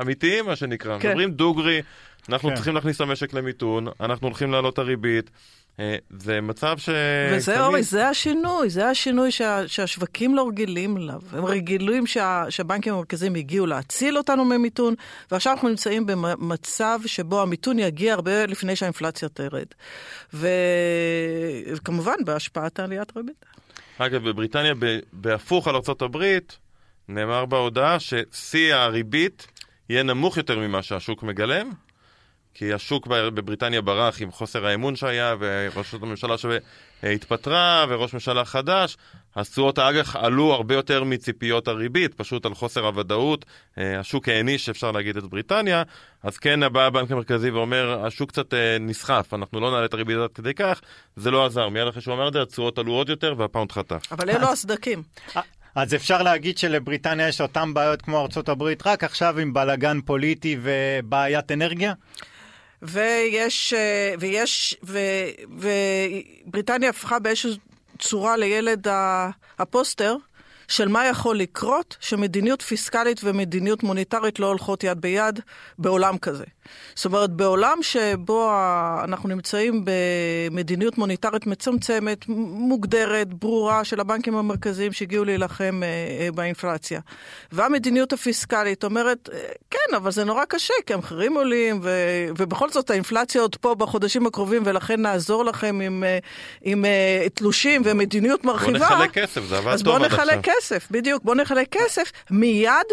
אמיתיים, 0.02 0.46
מה 0.46 0.56
שנקרא, 0.56 1.00
כן. 1.00 1.10
מדברים 1.10 1.32
דוגרי, 1.32 1.82
אנחנו 2.30 2.50
כן. 2.50 2.56
צריכים 2.56 2.76
להכניס 2.76 2.96
את 2.96 3.02
המשק 3.02 3.34
למיתון, 3.34 3.88
אנחנו 4.00 4.28
הולכים 4.28 4.52
להעלות 4.52 4.74
את 4.74 4.80
הריבית. 4.80 5.32
אה, 5.80 5.96
זה 6.10 6.42
מצב 6.42 6.78
ש... 6.78 6.90
וזה 7.32 7.66
אורי, 7.66 7.84
זה 7.84 8.08
השינוי, 8.08 8.70
זה 8.70 8.90
השינוי 8.90 9.32
שה, 9.32 9.68
שהשווקים 9.68 10.36
לא 10.36 10.48
רגילים 10.48 10.98
אליו. 10.98 11.22
הם 11.32 11.46
רגילים 11.46 12.08
שה, 12.08 12.44
שהבנקים 12.50 12.94
המרכזיים 12.94 13.36
הגיעו 13.36 13.66
להציל 13.66 14.18
אותנו 14.18 14.46
ממיתון, 14.46 14.96
ועכשיו 15.32 15.54
אנחנו 15.54 15.70
נמצאים 15.70 16.06
במצב 16.06 17.00
שבו 17.06 17.42
המיתון 17.42 17.80
יגיע 17.80 18.14
הרבה 18.14 18.46
לפני 18.46 18.76
שהאינפלציה 18.76 19.30
תרד. 19.30 19.66
ו... 20.34 20.48
וכמובן, 21.74 22.16
בהשפעת 22.26 22.80
עליית 22.80 23.18
ריבית. 23.18 23.46
אגב, 23.98 24.30
בבריטניה, 24.30 24.74
בהפוך 25.14 25.68
על 25.68 25.76
ארה"ב, 25.76 26.38
נאמר 27.08 27.46
בהודעה 27.46 27.98
ששיא 28.00 28.76
הריבית 28.76 29.48
יהיה 29.90 30.04
נמוך 30.04 30.38
יותר 30.38 30.60
ממה 30.60 30.84
שהשוק 30.84 31.24
מגלם, 31.24 31.72
כי 32.58 32.74
השוק 32.74 33.08
בבריטניה 33.08 33.82
ברח 33.82 34.22
עם 34.22 34.32
חוסר 34.32 34.66
האמון 34.66 34.96
שהיה, 34.96 35.36
וראשות 35.40 36.04
הממשלה 36.04 36.36
שהתפטרה, 36.38 37.86
וראש 37.90 38.14
ממשלה 38.14 38.46
חדש, 38.46 38.98
אז 39.36 39.50
תשואות 39.50 39.78
האג"ח 39.78 40.16
עלו 40.16 40.54
הרבה 40.54 40.76
יותר 40.76 41.04
מציפיות 41.04 41.68
הריבית, 41.68 42.14
פשוט 42.14 42.46
על 42.46 42.54
חוסר 42.54 42.86
הוודאות. 42.86 43.46
אה, 43.78 44.00
השוק 44.00 44.30
העניש, 44.30 44.70
אפשר 44.70 44.92
להגיד, 44.92 45.18
את 45.18 45.24
בריטניה, 45.24 45.84
אז 46.24 46.38
כן 46.38 46.74
בא 46.74 46.86
הבנק 46.86 47.12
המרכזי 47.12 47.50
ואומר, 47.50 48.06
השוק 48.06 48.30
קצת 48.30 48.54
אה, 48.54 48.78
נסחף, 48.80 49.34
אנחנו 49.34 49.60
לא 49.60 49.72
נעלה 49.72 49.86
את 49.86 49.94
הריבית 49.94 50.18
עד 50.18 50.30
כדי 50.34 50.54
כך, 50.54 50.82
זה 51.16 51.32
לא 51.32 51.46
עזר. 51.46 51.70
מיד 51.70 51.88
אחרי 51.88 52.02
שהוא 52.02 52.14
אמר 52.14 52.28
את 52.28 52.34
זה, 52.34 52.42
התשואות 52.42 52.78
עלו 52.78 52.92
עוד 52.92 53.10
יותר 53.10 53.34
והפאונד 53.38 53.72
חתך. 53.72 54.12
אבל 54.12 54.30
אלו 54.30 54.48
הסדקים. 54.48 55.04
אה, 55.38 55.42
אז 55.76 55.96
אפשר 55.96 56.24
להגיד 56.24 56.58
שלבריטניה 56.58 57.28
יש 57.28 57.42
אותן 57.42 57.74
בעיות 57.74 58.02
כמו 58.02 58.22
ארצות 58.22 58.50
הברית, 58.50 58.88
רק 58.88 59.04
עכשיו 59.04 59.40
עם 59.40 59.54
בלאגן 59.54 60.02
פוליטי 60.02 60.58
ובעיית 60.62 61.52
אנרגיה? 61.52 61.94
ויש, 62.88 63.74
ויש, 64.20 64.78
ו, 64.84 65.00
ובריטניה 65.50 66.90
הפכה 66.90 67.20
באיזושהי 67.20 67.58
צורה 68.00 68.38
לילד 68.38 68.88
הפוסטר 69.60 70.16
של 70.68 70.88
מה 70.88 71.06
יכול 71.06 71.38
לקרות 71.38 71.98
שמדיניות 72.00 72.62
פיסקלית 72.62 73.22
ומדיניות 73.24 73.84
מוניטרית 73.84 74.40
לא 74.40 74.48
הולכות 74.48 74.84
יד 74.84 75.02
ביד 75.02 75.40
בעולם 75.78 76.18
כזה. 76.18 76.46
זאת 76.96 77.06
אומרת, 77.06 77.32
בעולם 77.32 77.78
שבו 77.82 78.52
אנחנו 79.04 79.30
נמצאים 79.30 79.86
במדיניות 79.86 80.98
מוניטרית 80.98 81.48
מצמצמת, 81.48 82.26
מוגדרת, 82.28 83.34
ברורה, 83.34 83.84
של 83.84 84.00
הבנקים 84.00 84.36
המרכזיים 84.36 84.92
שהגיעו 84.92 85.26
להילחם 85.26 85.82
אה, 85.84 85.88
אה, 86.26 86.32
באינפלציה. 86.32 87.00
והמדיניות 87.52 88.14
הפיסקלית 88.14 88.84
אומרת, 88.84 89.30
אה, 89.34 89.40
כן, 89.72 89.96
אבל 89.96 90.12
זה 90.12 90.24
נורא 90.24 90.46
קשה, 90.46 90.74
כי 90.86 90.94
המחירים 90.94 91.38
עולים, 91.38 91.80
ו, 91.84 91.90
ובכל 92.38 92.70
זאת 92.70 92.90
האינפלציה 92.90 93.42
עוד 93.42 93.56
פה 93.56 93.76
בחודשים 93.76 94.28
הקרובים, 94.28 94.62
ולכן 94.66 95.02
נעזור 95.02 95.46
לכם 95.46 95.80
עם, 95.82 96.04
עם 96.62 96.86
תלושים 97.34 97.82
ומדיניות 97.86 98.46
מרחיבה. 98.46 98.80
בוא 98.80 98.88
נחלק 98.88 99.12
כסף, 99.12 99.44
זה 99.44 99.58
עבד 99.58 99.78
טוב 99.84 99.96
עד 99.96 100.04
עכשיו. 100.04 100.26
כסף, 100.58 100.88
בדיוק, 100.92 101.24
בוא 101.24 101.36
נחלק 101.36 101.68
כסף, 101.72 102.12
מיד 102.32 102.88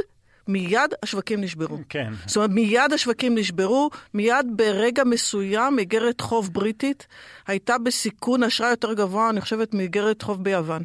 מיד 0.48 0.94
השווקים 1.02 1.40
נשברו. 1.40 1.78
כן. 1.88 2.12
זאת 2.26 2.36
אומרת, 2.36 2.50
מיד 2.50 2.92
השווקים 2.92 3.38
נשברו, 3.38 3.90
מיד 4.14 4.46
ברגע 4.56 5.04
מסוים 5.04 5.78
איגרת 5.78 6.20
חוב 6.20 6.52
בריטית 6.52 7.06
הייתה 7.46 7.78
בסיכון 7.78 8.42
אשראי 8.42 8.70
יותר 8.70 8.92
גבוה, 8.92 9.30
אני 9.30 9.40
חושבת, 9.40 9.74
מאיגרת 9.74 10.22
חוב 10.22 10.44
ביוון. 10.44 10.82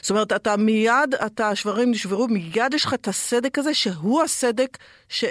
זאת 0.00 0.10
אומרת, 0.10 0.32
אתה 0.32 0.56
מיד, 0.56 1.14
אתה, 1.26 1.48
השברים 1.48 1.90
נשברו, 1.90 2.28
מיד 2.28 2.74
יש 2.74 2.84
לך 2.84 2.94
את 2.94 3.08
הסדק 3.08 3.58
הזה, 3.58 3.74
שהוא 3.74 4.22
הסדק 4.22 4.78
ש... 5.08 5.24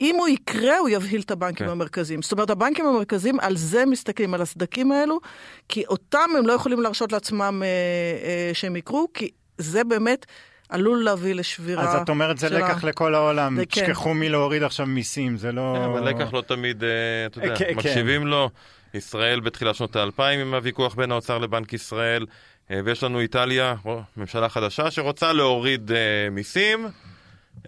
אם 0.00 0.16
הוא 0.16 0.28
יקרה, 0.28 0.78
הוא 0.78 0.88
יבהיל 0.88 1.20
את 1.20 1.30
הבנקים 1.30 1.66
כן. 1.66 1.72
המרכזיים. 1.72 2.22
זאת 2.22 2.32
אומרת, 2.32 2.50
הבנקים 2.50 2.86
המרכזיים 2.86 3.40
על 3.40 3.56
זה 3.56 3.86
מסתכלים, 3.86 4.34
על 4.34 4.42
הסדקים 4.42 4.92
האלו, 4.92 5.20
כי 5.68 5.86
אותם 5.86 6.30
הם 6.38 6.46
לא 6.46 6.52
יכולים 6.52 6.80
להרשות 6.80 7.12
לעצמם 7.12 7.62
אה, 7.62 7.68
אה, 7.68 8.50
שהם 8.54 8.76
יקרו, 8.76 9.08
כי 9.14 9.30
זה 9.60 9.84
באמת 9.84 10.26
עלול 10.68 11.04
להביא 11.04 11.34
לשבירה. 11.34 11.82
אז 11.82 12.02
את 12.02 12.08
אומרת 12.08 12.38
זה 12.38 12.48
לקח 12.50 12.84
לכל 12.84 13.14
העולם, 13.14 13.56
כן. 13.56 13.64
תשכחו 13.64 14.14
מלהוריד 14.14 14.62
עכשיו 14.62 14.86
מיסים, 14.86 15.36
זה 15.36 15.52
לא... 15.52 15.74
כן, 15.76 15.82
אבל 15.82 16.08
לקח 16.08 16.32
לא 16.32 16.42
תמיד, 16.46 16.84
אה, 16.84 16.88
אתה 17.26 17.38
יודע, 17.38 17.56
כן, 17.56 17.74
מקשיבים 17.76 18.26
לו. 18.26 18.50
ישראל 18.94 19.40
בתחילת 19.40 19.74
שנות 19.74 19.96
האלפיים 19.96 20.40
עם 20.40 20.54
הוויכוח 20.54 20.94
בין 20.94 21.12
האוצר 21.12 21.38
לבנק 21.38 21.72
ישראל, 21.72 22.26
אה, 22.70 22.80
ויש 22.84 23.02
לנו 23.02 23.20
איטליה, 23.20 23.74
ממשלה 24.16 24.48
חדשה, 24.48 24.90
שרוצה 24.90 25.32
להוריד 25.32 25.92
אה, 25.92 26.30
מיסים. 26.30 26.88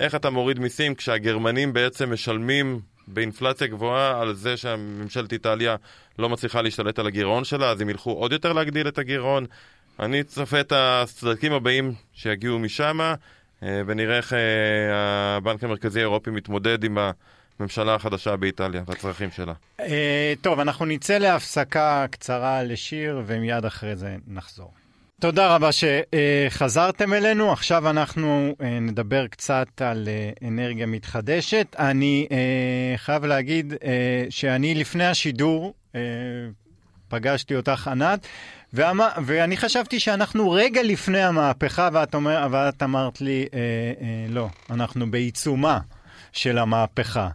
איך 0.00 0.14
אתה 0.14 0.30
מוריד 0.30 0.58
מיסים 0.58 0.94
כשהגרמנים 0.94 1.72
בעצם 1.72 2.12
משלמים 2.12 2.80
באינפלציה 3.08 3.66
גבוהה 3.66 4.20
על 4.20 4.34
זה 4.34 4.56
שממשלת 4.56 5.32
איטליה 5.32 5.76
לא 6.18 6.28
מצליחה 6.28 6.62
להשתלט 6.62 6.98
על 6.98 7.06
הגירעון 7.06 7.44
שלה, 7.44 7.70
אז 7.70 7.80
הם 7.80 7.90
ילכו 7.90 8.10
עוד 8.10 8.32
יותר 8.32 8.52
להגדיל 8.52 8.88
את 8.88 8.98
הגירעון. 8.98 9.46
אני 10.00 10.24
צופה 10.24 10.60
את 10.60 10.72
הסדקים 10.76 11.52
הבאים 11.52 11.92
שיגיעו 12.12 12.58
משם, 12.58 13.00
אה, 13.62 13.82
ונראה 13.86 14.16
איך 14.16 14.32
אה, 14.32 14.38
הבנק 15.36 15.64
המרכזי 15.64 15.98
האירופי 15.98 16.30
מתמודד 16.30 16.84
עם 16.84 16.98
הממשלה 17.60 17.94
החדשה 17.94 18.36
באיטליה 18.36 18.82
והצרכים 18.86 19.30
שלה. 19.30 19.52
אה, 19.80 20.32
טוב, 20.40 20.60
אנחנו 20.60 20.84
נצא 20.84 21.18
להפסקה 21.18 22.06
קצרה 22.10 22.62
לשיר, 22.62 23.22
ומיד 23.26 23.64
אחרי 23.64 23.96
זה 23.96 24.16
נחזור. 24.26 24.72
תודה 25.20 25.54
רבה 25.54 25.68
שחזרתם 25.72 27.12
אלינו. 27.12 27.52
עכשיו 27.52 27.90
אנחנו 27.90 28.56
נדבר 28.60 29.26
קצת 29.26 29.82
על 29.82 30.08
אנרגיה 30.48 30.86
מתחדשת. 30.86 31.76
אני 31.78 32.28
חייב 32.96 33.24
להגיד 33.24 33.74
שאני 34.30 34.74
לפני 34.74 35.06
השידור 35.06 35.74
פגשתי 37.08 37.56
אותך, 37.56 37.88
ענת, 37.88 38.26
ואמר, 38.74 39.08
ואני 39.26 39.56
חשבתי 39.56 40.00
שאנחנו 40.00 40.50
רגע 40.50 40.82
לפני 40.82 41.22
המהפכה, 41.22 41.88
ואת, 41.92 42.14
אומר, 42.14 42.46
ואת 42.50 42.82
אמרת 42.82 43.20
לי, 43.20 43.46
אה, 43.54 43.58
אה, 43.58 44.26
לא, 44.28 44.48
אנחנו 44.70 45.10
בעיצומה 45.10 45.78
של 46.32 46.58
המהפכה. 46.58 47.28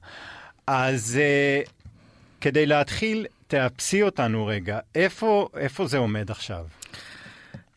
אז 0.67 1.19
אה, 1.21 1.61
כדי 2.41 2.65
להתחיל, 2.65 3.25
תאפסי 3.47 4.01
אותנו 4.01 4.45
רגע. 4.45 4.79
איפה, 4.95 5.49
איפה 5.57 5.87
זה 5.87 5.97
עומד 5.97 6.31
עכשיו? 6.31 6.65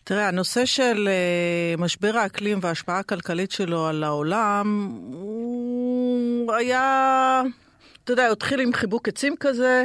תראה, 0.05 0.29
הנושא 0.29 0.65
של 0.65 1.09
uh, 1.09 1.81
משבר 1.81 2.17
האקלים 2.17 2.59
וההשפעה 2.63 2.99
הכלכלית 2.99 3.51
שלו 3.51 3.87
על 3.87 4.05
העולם, 4.05 4.93
הוא 5.13 6.53
היה, 6.53 7.43
אתה 8.05 8.13
יודע, 8.13 8.27
הוא 8.27 8.33
התחיל 8.33 8.61
עם 8.61 8.73
חיבוק 8.73 9.09
עצים 9.09 9.35
כזה, 9.41 9.85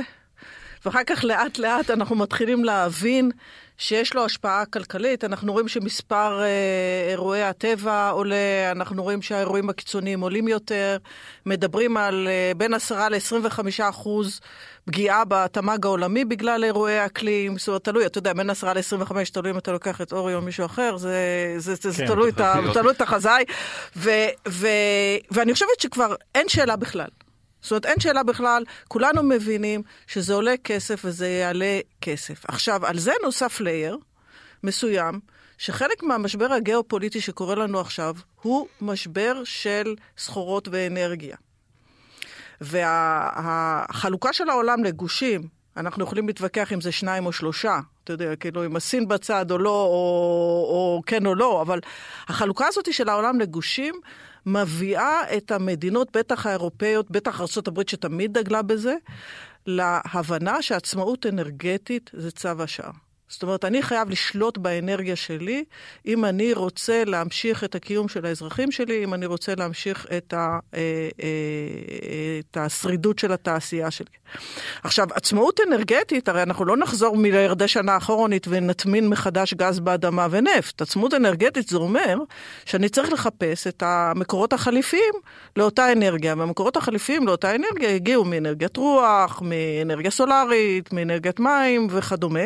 ואחר 0.86 1.04
כך 1.08 1.24
לאט 1.24 1.58
לאט 1.58 1.92
אנחנו 1.92 2.16
מתחילים 2.16 2.66
להבין 2.66 3.32
שיש 3.78 4.14
לו 4.14 4.26
השפעה 4.26 4.66
כלכלית. 4.66 5.24
אנחנו 5.24 5.54
רואים 5.54 5.68
שמספר 5.68 6.42
אה, 6.42 7.08
אירועי 7.12 7.44
הטבע 7.44 8.10
עולה, 8.10 8.72
אנחנו 8.72 9.04
רואים 9.04 9.22
שהאירועים 9.22 9.70
הקיצוניים 9.70 10.22
עולים 10.22 10.48
יותר, 10.48 10.98
מדברים 11.46 11.98
על 11.98 12.28
אה, 12.28 12.52
בין 12.58 12.74
10 12.74 13.10
ל-25 13.10 13.60
אחוז 13.90 14.40
פגיעה 14.86 15.24
בתמ"ג 15.28 15.86
העולמי 15.86 16.26
בגלל 16.26 16.64
אירועי 16.64 17.06
אקלים, 17.06 17.58
זאת 17.58 17.68
אומרת, 17.68 17.84
תלוי, 17.84 18.06
אתה 18.06 18.18
יודע, 18.18 18.34
בין 18.34 18.50
10 18.50 18.74
ל-25, 18.74 19.14
תלוי 19.34 19.52
אם 19.52 19.58
אתה 19.58 19.72
לוקח 19.72 20.02
את 20.02 20.14
אורי 20.14 20.36
או 20.36 20.42
מישהו 20.42 20.66
אחר, 20.66 20.98
זה, 20.98 21.18
זה, 21.58 21.76
זה, 21.76 21.82
כן, 21.84 21.92
זה 21.92 22.06
תלוי, 22.74 22.92
את 22.92 23.02
החזאי. 23.02 23.44
ואני 25.32 25.54
חושבת 25.54 25.80
שכבר 25.80 26.16
אין 26.36 26.50
שאלה 26.50 26.76
בכלל. 26.76 27.08
זאת 27.65 27.71
אומרת, 27.71 27.86
אין 27.86 27.99
שאלה 27.99 28.23
בכלל, 28.23 28.63
כולנו 28.88 29.23
מבינים 29.23 29.82
שזה 30.08 30.34
עולה 30.34 30.58
כסף 30.63 31.01
וזה 31.06 31.28
יעלה 31.28 31.80
כסף. 32.01 32.45
עכשיו, 32.47 32.86
על 32.86 32.99
זה 32.99 33.12
נוסף 33.23 33.62
לייר 33.62 33.97
מסוים, 34.63 35.19
שחלק 35.58 36.04
מהמשבר 36.04 36.54
הגיאופוליטי 36.54 37.21
שקורה 37.21 37.56
לנו 37.56 37.80
עכשיו 37.80 38.15
הוא 38.41 38.67
משבר 38.82 39.41
של 39.43 39.95
סחורות 40.17 40.67
ואנרגיה. 40.71 41.36
והחלוקה 42.62 44.28
וה, 44.28 44.34
של 44.34 44.49
העולם 44.49 44.84
לגושים, 44.84 45.47
אנחנו 45.78 46.04
יכולים 46.04 46.28
להתווכח 46.28 46.73
אם 46.73 46.82
זה 46.82 46.91
שניים 46.91 47.25
או 47.25 47.32
שלושה, 47.32 47.80
אתה 48.04 48.13
יודע, 48.13 48.36
כאילו 48.36 48.65
אם 48.65 48.75
הסין 48.75 49.08
בצד 49.08 49.51
או 49.51 49.58
לא, 49.58 49.69
או, 49.84 50.67
או 50.69 51.01
כן 51.06 51.25
או 51.25 51.36
לא, 51.36 51.62
אבל 51.62 51.80
החלוקה 52.28 52.67
הזאת 52.67 52.93
של 52.93 53.10
העולם 53.10 53.39
לגושים 53.39 53.95
מביאה 54.46 55.38
את 55.38 55.52
המדינות, 55.52 56.18
בטח 56.18 56.46
האירופאיות, 56.46 57.12
בטח 57.12 57.42
ארה"ב 57.42 57.82
שתמיד 57.88 58.38
דגלה 58.38 58.62
בזה, 58.62 58.96
להבנה 59.68 60.62
שעצמאות 60.62 61.26
אנרגטית 61.26 62.12
זה 62.14 62.32
צו 62.32 62.50
השעה. 62.60 62.92
זאת 63.30 63.44
אומרת, 63.44 63.66
אני 63.66 63.82
חייב 63.82 64.10
לשלוט 64.10 64.58
באנרגיה 64.58 65.16
שלי 65.16 65.64
אם 66.06 66.26
אני 66.26 66.54
רוצה 66.54 67.04
להמשיך 67.06 67.64
את 67.64 67.76
הקיום 67.76 68.08
של 68.08 68.26
האזרחים 68.26 68.72
שלי, 68.72 69.04
אם 69.04 69.14
אני 69.14 69.26
רוצה 69.26 69.56
להמשיך 69.58 70.06
את, 70.18 70.34
ה, 70.34 70.60
אה, 70.74 70.80
אה, 71.24 72.40
את 72.40 72.58
השרידות 72.58 73.20
של 73.20 73.32
התעשייה 73.32 73.92
שלי. 73.92 74.08
עכשיו, 74.84 75.08
עצמאות 75.14 75.60
אנרגטית, 75.68 76.30
הרי 76.30 76.44
אנחנו 76.44 76.66
לא 76.66 76.78
נחזור 76.78 77.18
מיליארדי 77.18 77.68
שנה 77.68 77.98
אחורנית 77.98 78.48
ונטמין 78.50 79.10
מחדש 79.10 79.54
גז 79.54 79.80
באדמה 79.80 80.28
ונפט. 80.32 80.82
עצמאות 80.82 81.14
אנרגטית 81.14 81.68
זה 81.68 81.78
אומר 81.78 82.18
שאני 82.66 82.90
צריך 82.90 83.14
לחפש 83.14 83.68
את 83.68 83.84
המקורות 83.86 84.54
החליפיים 84.54 85.14
לאותה 85.56 85.92
אנרגיה, 85.92 86.36
והמקורות 86.38 86.78
החליפיים 86.78 87.28
לאותה 87.28 87.56
אנרגיה 87.56 87.96
הגיעו 87.96 88.26
מאנרגיית 88.26 88.78
רוח, 88.78 89.42
מאנרגיה 89.42 90.12
סולארית, 90.12 90.94
מאנרגיית 90.94 91.40
מים 91.40 91.88
וכדומה. 91.90 92.46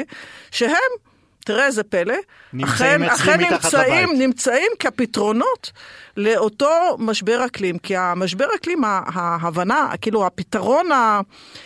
שהם, 0.69 1.09
תראה 1.45 1.65
איזה 1.65 1.83
פלא, 1.83 2.15
נמצאים 2.53 3.03
אכן, 3.03 3.41
אכן 3.43 3.51
נמצאים, 3.51 4.09
נמצאים 4.19 4.71
כפתרונות 4.79 5.71
לאותו 6.17 6.95
משבר 6.97 7.45
אקלים. 7.45 7.77
כי 7.77 7.95
המשבר 7.95 8.47
אקלים, 8.55 8.83
ההבנה, 8.85 9.91
כאילו 10.01 10.25
הפתרון 10.25 10.91
ה... 10.91 11.21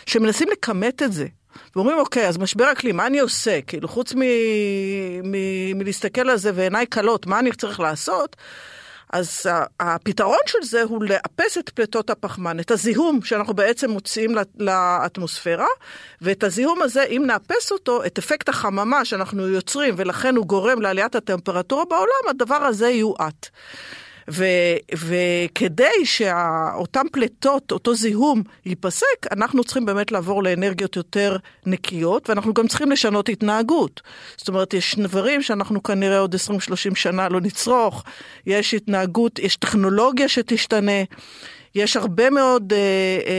שמנסים 0.06 0.48
לכמת 0.52 1.02
את 1.02 1.12
זה, 1.12 1.26
ואומרים, 1.76 1.98
אוקיי, 1.98 2.28
אז 2.28 2.38
משבר 2.38 2.72
אקלים, 2.72 2.96
מה 2.96 3.06
אני 3.06 3.18
עושה? 3.20 3.60
כאילו, 3.66 3.88
חוץ 3.88 4.14
מ... 4.14 4.20
מ... 5.24 5.78
מלהסתכל 5.78 6.30
על 6.30 6.36
זה 6.36 6.50
ועיניי 6.54 6.86
כלות, 6.92 7.26
מה 7.26 7.38
אני 7.38 7.52
צריך 7.52 7.80
לעשות? 7.80 8.36
אז 9.14 9.46
הפתרון 9.80 10.38
של 10.46 10.58
זה 10.62 10.82
הוא 10.82 11.04
לאפס 11.04 11.58
את 11.58 11.68
פליטות 11.68 12.10
הפחמן, 12.10 12.60
את 12.60 12.70
הזיהום 12.70 13.22
שאנחנו 13.22 13.54
בעצם 13.54 13.90
מוציאים 13.90 14.34
לאטמוספירה, 14.58 15.66
ואת 16.20 16.44
הזיהום 16.44 16.82
הזה, 16.82 17.02
אם 17.02 17.22
נאפס 17.26 17.72
אותו, 17.72 18.04
את 18.04 18.18
אפקט 18.18 18.48
החממה 18.48 19.04
שאנחנו 19.04 19.48
יוצרים, 19.48 19.94
ולכן 19.96 20.36
הוא 20.36 20.46
גורם 20.46 20.80
לעליית 20.82 21.14
הטמפרטורה 21.14 21.84
בעולם, 21.84 22.28
הדבר 22.30 22.54
הזה 22.54 22.88
יועט. 22.88 23.48
ו, 24.30 24.44
וכדי 24.94 26.04
שאותן 26.04 27.06
פליטות, 27.12 27.72
אותו 27.72 27.94
זיהום 27.94 28.42
ייפסק, 28.66 29.32
אנחנו 29.32 29.64
צריכים 29.64 29.86
באמת 29.86 30.12
לעבור 30.12 30.42
לאנרגיות 30.42 30.96
יותר 30.96 31.36
נקיות, 31.66 32.28
ואנחנו 32.30 32.54
גם 32.54 32.68
צריכים 32.68 32.90
לשנות 32.90 33.28
התנהגות. 33.28 34.00
זאת 34.36 34.48
אומרת, 34.48 34.74
יש 34.74 34.98
דברים 34.98 35.42
שאנחנו 35.42 35.82
כנראה 35.82 36.18
עוד 36.18 36.34
20-30 36.34 36.94
שנה 36.94 37.28
לא 37.28 37.40
נצרוך, 37.40 38.04
יש 38.46 38.74
התנהגות, 38.74 39.38
יש 39.38 39.56
טכנולוגיה 39.56 40.28
שתשתנה, 40.28 41.02
יש 41.74 41.96
הרבה 41.96 42.30
מאוד 42.30 42.72
אה, 42.72 42.78
אה, 42.78 43.32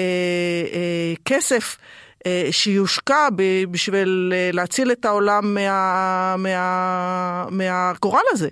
אה, 0.74 1.13
כסף. 1.26 1.78
אה, 2.26 2.48
שיושקע 2.52 3.28
בשביל 3.71 4.34
אה, 4.36 4.50
להציל 4.54 4.91
את 4.91 5.06
העולם 5.06 5.54
מה, 5.54 6.36
מה, 6.38 7.45
מהגורל 7.52 8.24
הזה. 8.32 8.50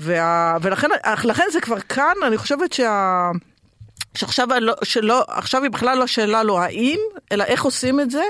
וה, 0.00 0.56
ולכן 0.62 0.88
לכן 1.24 1.44
זה 1.52 1.60
כבר 1.60 1.80
כאן, 1.80 2.14
אני 2.26 2.36
חושבת 2.36 2.72
שה... 2.72 3.30
שעכשיו 4.16 4.48
לא, 4.60 4.74
שלא, 4.82 5.24
עכשיו 5.28 5.62
היא 5.62 5.70
בכלל 5.70 5.98
לא 5.98 6.06
שאלה 6.06 6.42
לא 6.42 6.60
האם, 6.60 6.98
אלא 7.32 7.44
איך 7.44 7.62
עושים 7.62 8.00
את 8.00 8.10
זה, 8.10 8.22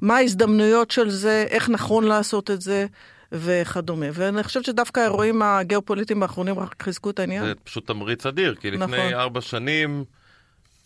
מה 0.00 0.16
ההזדמנויות 0.16 0.90
של 0.90 1.10
זה, 1.10 1.46
איך 1.48 1.68
נכון 1.68 2.04
לעשות 2.04 2.50
את 2.50 2.60
זה. 2.60 2.86
וכדומה. 3.34 4.06
ואני 4.12 4.42
חושבת 4.42 4.64
שדווקא 4.64 5.00
האירועים 5.00 5.42
הגיאופוליטיים 5.42 6.22
האחרונים 6.22 6.58
רק 6.58 6.82
חיזקו 6.82 7.10
את 7.10 7.18
העניין. 7.18 7.44
זה 7.44 7.52
פשוט 7.64 7.86
תמריץ 7.86 8.26
אדיר, 8.26 8.54
כי 8.54 8.70
לפני 8.70 8.86
נכון. 8.86 9.14
ארבע 9.14 9.40
שנים 9.40 10.04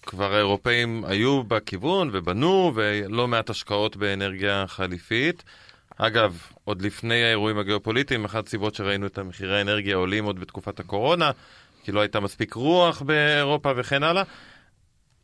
כבר 0.07 0.35
האירופאים 0.35 1.05
היו 1.07 1.43
בכיוון 1.43 2.11
ובנו, 2.13 2.73
ולא 2.75 3.29
מעט 3.29 3.51
השקעות 3.51 3.97
באנרגיה 3.97 4.65
חליפית. 4.69 5.45
אגב, 5.97 6.39
עוד 6.69 6.83
לפני 6.83 7.25
האירועים 7.25 7.59
הגיאופוליטיים, 7.59 8.25
אחת 8.25 8.47
הסיבות 8.47 8.75
שראינו 8.75 9.07
את 9.07 9.19
המחירי 9.19 9.59
האנרגיה 9.59 9.97
עולים 9.97 10.25
עוד 10.25 10.41
בתקופת 10.41 10.81
הקורונה, 10.81 11.31
כי 11.85 11.93
לא 11.93 12.01
הייתה 12.01 12.21
מספיק 12.21 12.55
רוח 12.55 13.03
באירופה 13.03 13.73
וכן 13.77 14.03
הלאה. 14.03 14.23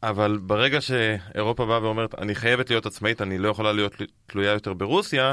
אבל 0.02 0.38
ברגע 0.42 0.80
שאירופה 0.80 1.66
באה 1.66 1.82
ואומרת, 1.82 2.14
אני 2.18 2.34
חייבת 2.34 2.70
להיות 2.70 2.86
עצמאית, 2.86 3.22
אני 3.22 3.38
לא 3.38 3.48
יכולה 3.48 3.72
להיות 3.72 3.94
תלויה 4.26 4.52
יותר 4.52 4.72
ברוסיה, 4.72 5.32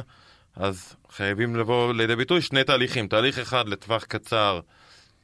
אז 0.55 0.95
חייבים 1.09 1.55
לבוא 1.55 1.93
לידי 1.93 2.15
ביטוי 2.15 2.41
שני 2.41 2.63
תהליכים. 2.63 3.07
תהליך 3.07 3.39
אחד 3.39 3.67
לטווח 3.69 4.03
קצר, 4.03 4.59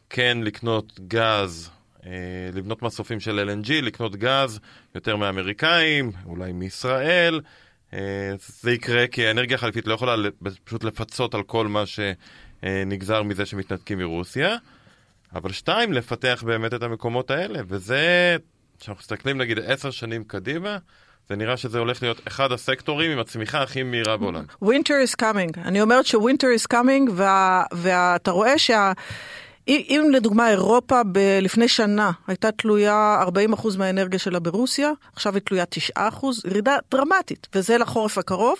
כן 0.09 0.37
לקנות 0.43 0.99
גז, 1.07 1.69
אה, 2.05 2.11
לבנות 2.53 2.81
מסופים 2.81 3.19
של 3.19 3.49
LNG, 3.49 3.71
לקנות 3.71 4.15
גז 4.15 4.59
יותר 4.95 5.15
מאמריקאים, 5.15 6.11
אולי 6.25 6.53
מישראל. 6.53 7.41
אה, 7.93 8.33
זה 8.39 8.71
יקרה 8.71 9.07
כי 9.07 9.27
האנרגיה 9.27 9.55
החליפית 9.55 9.87
לא 9.87 9.93
יכולה 9.93 10.15
פשוט 10.63 10.83
לפצות 10.83 11.35
על 11.35 11.43
כל 11.43 11.67
מה 11.67 11.83
שנגזר 11.85 13.23
מזה 13.23 13.45
שמתנתקים 13.45 13.97
מרוסיה. 13.97 14.55
אבל 15.35 15.51
שתיים, 15.51 15.93
לפתח 15.93 16.43
באמת 16.45 16.73
את 16.73 16.83
המקומות 16.83 17.31
האלה, 17.31 17.59
וזה, 17.67 18.35
כשאנחנו 18.79 19.01
מסתכלים 19.01 19.37
נגיד 19.37 19.59
עשר 19.59 19.91
שנים 19.91 20.23
קדימה, 20.23 20.77
זה 21.29 21.35
נראה 21.35 21.57
שזה 21.57 21.79
הולך 21.79 22.03
להיות 22.03 22.21
אחד 22.27 22.51
הסקטורים 22.51 23.11
עם 23.11 23.19
הצמיחה 23.19 23.61
הכי 23.61 23.83
מהירה 23.83 24.17
בעולם. 24.17 24.43
Winter 24.63 24.93
is 25.07 25.21
coming. 25.21 25.59
אני 25.65 25.81
אומרת 25.81 26.05
ש-winter 26.05 26.47
is 26.61 26.73
coming, 26.73 27.11
ואתה 27.71 28.31
רואה 28.31 28.57
שה... 28.59 28.91
אם 29.67 30.09
לדוגמה 30.11 30.49
אירופה 30.49 31.01
ב- 31.11 31.39
לפני 31.41 31.67
שנה 31.67 32.11
הייתה 32.27 32.51
תלויה 32.51 33.23
40% 33.53 33.77
מהאנרגיה 33.77 34.19
שלה 34.19 34.39
ברוסיה, 34.39 34.91
עכשיו 35.13 35.33
היא 35.33 35.41
תלויה 35.41 35.63
9%, 35.97 36.01
ירידה 36.45 36.77
דרמטית, 36.91 37.47
וזה 37.55 37.77
לחורף 37.77 38.17
הקרוב. 38.17 38.57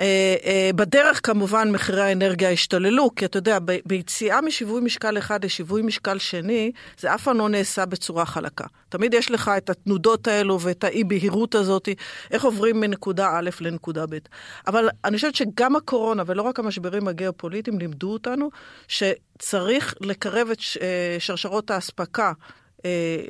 אה, 0.00 0.36
אה, 0.44 0.70
בדרך 0.74 1.20
כמובן 1.22 1.70
מחירי 1.70 2.02
האנרגיה 2.02 2.50
השתוללו, 2.50 3.14
כי 3.16 3.24
אתה 3.24 3.38
יודע, 3.38 3.58
ביציאה 3.86 4.40
משיווי 4.40 4.80
משקל 4.80 5.18
אחד 5.18 5.44
לשיווי 5.44 5.82
משקל 5.82 6.18
שני, 6.18 6.72
זה 6.98 7.14
אף 7.14 7.22
פעם 7.22 7.38
לא 7.38 7.48
נעשה 7.48 7.86
בצורה 7.86 8.26
חלקה. 8.26 8.64
תמיד 8.88 9.14
יש 9.14 9.30
לך 9.30 9.50
את 9.56 9.70
התנודות 9.70 10.28
האלו 10.28 10.60
ואת 10.60 10.84
האי-בהירות 10.84 11.54
הזאת, 11.54 11.88
איך 12.30 12.44
עוברים 12.44 12.80
מנקודה 12.80 13.30
א' 13.38 13.50
לנקודה 13.60 14.06
ב'. 14.06 14.18
אבל 14.66 14.88
אני 15.04 15.16
חושבת 15.16 15.34
שגם 15.34 15.76
הקורונה, 15.76 16.22
ולא 16.26 16.42
רק 16.42 16.58
המשברים 16.58 17.08
הגיאופוליטיים, 17.08 17.78
לימדו 17.78 18.12
אותנו 18.12 18.50
שצריך 18.88 19.94
לקרב 20.00 20.48
את 20.50 20.58
אה, 20.80 21.16
שרשרות 21.18 21.70
האספקה 21.70 22.32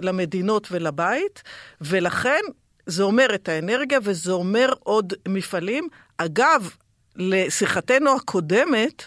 למדינות 0.03 0.68
ולבית, 0.70 1.42
ולכן 1.81 2.40
זה 2.87 3.03
אומר 3.03 3.35
את 3.35 3.48
האנרגיה 3.48 3.98
וזה 4.03 4.33
אומר 4.33 4.72
עוד 4.79 5.12
מפעלים. 5.29 5.88
אגב, 6.18 6.70
לשיחתנו 7.16 8.16
הקודמת, 8.16 9.03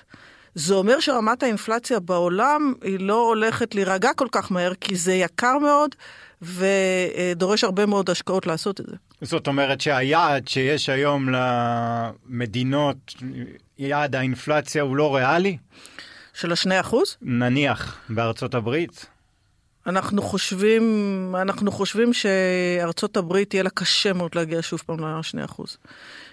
זה 0.56 0.74
אומר 0.74 1.00
שרמת 1.00 1.44
האינפלציה 1.44 2.00
בעולם 2.00 2.74
היא 2.84 3.00
לא 3.00 3.28
הולכת 3.28 3.76
להירגע 3.76 4.14
כל 4.14 4.28
כך 4.32 4.52
מהר, 4.52 4.74
כי 4.82 4.96
זה 4.96 5.14
יקר 5.14 5.58
מאוד 5.58 5.96
ודורש 6.42 7.64
הרבה 7.64 7.86
מאוד 7.86 8.10
השקעות 8.10 8.48
לעשות 8.48 8.80
את 8.80 8.86
זה. 8.86 8.96
זאת 9.22 9.48
אומרת 9.48 9.82
שהיעד 9.82 10.48
שיש 10.48 10.90
היום 10.90 11.30
למדינות, 11.30 13.14
יעד 13.78 14.16
האינפלציה 14.16 14.84
הוא 14.84 14.96
לא 14.96 15.16
ריאלי? 15.16 15.58
של 16.34 16.52
השני 16.52 16.80
אחוז? 16.80 17.18
נניח, 17.22 17.98
בארצות 18.10 18.56
הברית? 18.56 19.06
אנחנו 19.88 20.22
חושבים, 20.22 21.36
אנחנו 21.42 21.72
חושבים 21.72 22.14
שארצות 22.14 23.18
הברית 23.18 23.54
יהיה 23.54 23.64
לה 23.64 23.70
קשה 23.70 24.14
מאוד 24.14 24.32
להגיע 24.36 24.60
שוב 24.62 24.82
פעם 24.86 25.00
ל-2%. 25.00 25.64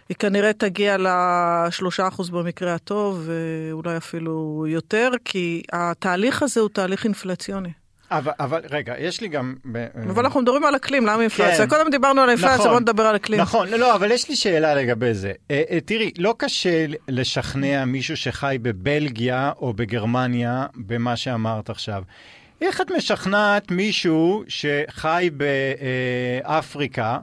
היא 0.09 0.17
כנראה 0.17 0.53
תגיע 0.53 0.97
ל-3% 0.97 2.33
במקרה 2.33 2.75
הטוב, 2.75 3.29
ואולי 3.29 3.97
אפילו 3.97 4.65
יותר, 4.69 5.11
כי 5.25 5.63
התהליך 5.73 6.43
הזה 6.43 6.61
הוא 6.61 6.69
תהליך 6.69 7.05
אינפלציוני. 7.05 7.71
אבל, 8.11 8.33
אבל 8.41 8.61
רגע, 8.71 8.95
יש 8.99 9.21
לי 9.21 9.29
גם... 9.29 9.55
אבל 10.11 10.25
אנחנו 10.25 10.41
מדברים 10.41 10.65
על 10.65 10.77
אקלים, 10.77 11.07
למה 11.07 11.23
אינפלציה? 11.23 11.57
כן, 11.57 11.69
קודם 11.69 11.91
דיברנו 11.91 12.21
על 12.21 12.29
אינפלציה, 12.29 12.55
נכון, 12.55 12.69
בואו 12.69 12.81
נדבר 12.81 13.03
על 13.03 13.17
אקלים. 13.17 13.41
נכון, 13.41 13.69
לא, 13.69 13.95
אבל 13.95 14.11
יש 14.11 14.29
לי 14.29 14.37
שאלה 14.37 14.75
לגבי 14.75 15.15
זה. 15.15 15.33
אה, 15.51 15.63
אה, 15.71 15.81
תראי, 15.81 16.11
לא 16.19 16.35
קשה 16.39 16.87
לשכנע 17.09 17.85
מישהו 17.85 18.17
שחי 18.17 18.57
בבלגיה 18.63 19.53
או 19.57 19.73
בגרמניה 19.73 20.67
במה 20.77 21.17
שאמרת 21.17 21.71
עכשיו. 21.71 22.03
איך 22.61 22.81
את 22.81 22.91
משכנעת 22.91 23.71
מישהו 23.71 24.45
שחי 24.49 25.31
באפריקה, 26.45 27.19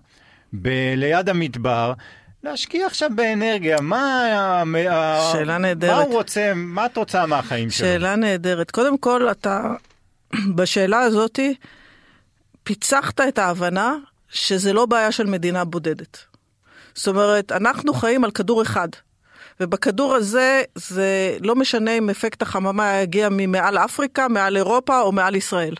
ב- 0.53 0.93
ליד 0.97 1.29
המדבר, 1.29 1.93
להשקיע 2.43 2.87
עכשיו 2.87 3.09
באנרגיה? 3.15 3.81
מה... 3.81 4.63
שאלה 5.31 5.57
נהדרת. 5.57 5.91
מה 5.91 6.01
הוא 6.03 6.13
רוצה, 6.13 6.51
מה 6.55 6.85
את 6.85 6.97
רוצה 6.97 7.25
מהחיים 7.25 7.69
שלו? 7.69 7.87
שאלה 7.87 8.15
נהדרת. 8.15 8.71
קודם 8.71 8.97
כל, 8.97 9.27
אתה 9.31 9.73
בשאלה 10.55 10.99
הזאתי 10.99 11.55
פיצחת 12.63 13.21
את 13.21 13.39
ההבנה 13.39 13.95
שזה 14.29 14.73
לא 14.73 14.85
בעיה 14.85 15.11
של 15.11 15.25
מדינה 15.25 15.63
בודדת. 15.63 16.17
זאת 16.93 17.07
אומרת, 17.07 17.51
אנחנו 17.51 17.93
חיים 17.93 18.23
על 18.23 18.31
כדור 18.31 18.61
אחד. 18.61 18.87
ובכדור 19.61 20.15
הזה 20.15 20.63
זה 20.75 21.37
לא 21.41 21.55
משנה 21.55 21.91
אם 21.91 22.09
אפקט 22.09 22.41
החממה 22.41 22.93
יגיע 22.93 23.27
ממעל 23.31 23.77
אפריקה, 23.77 24.27
מעל 24.27 24.57
אירופה 24.57 25.01
או 25.01 25.11
מעל 25.11 25.35
ישראל. 25.35 25.73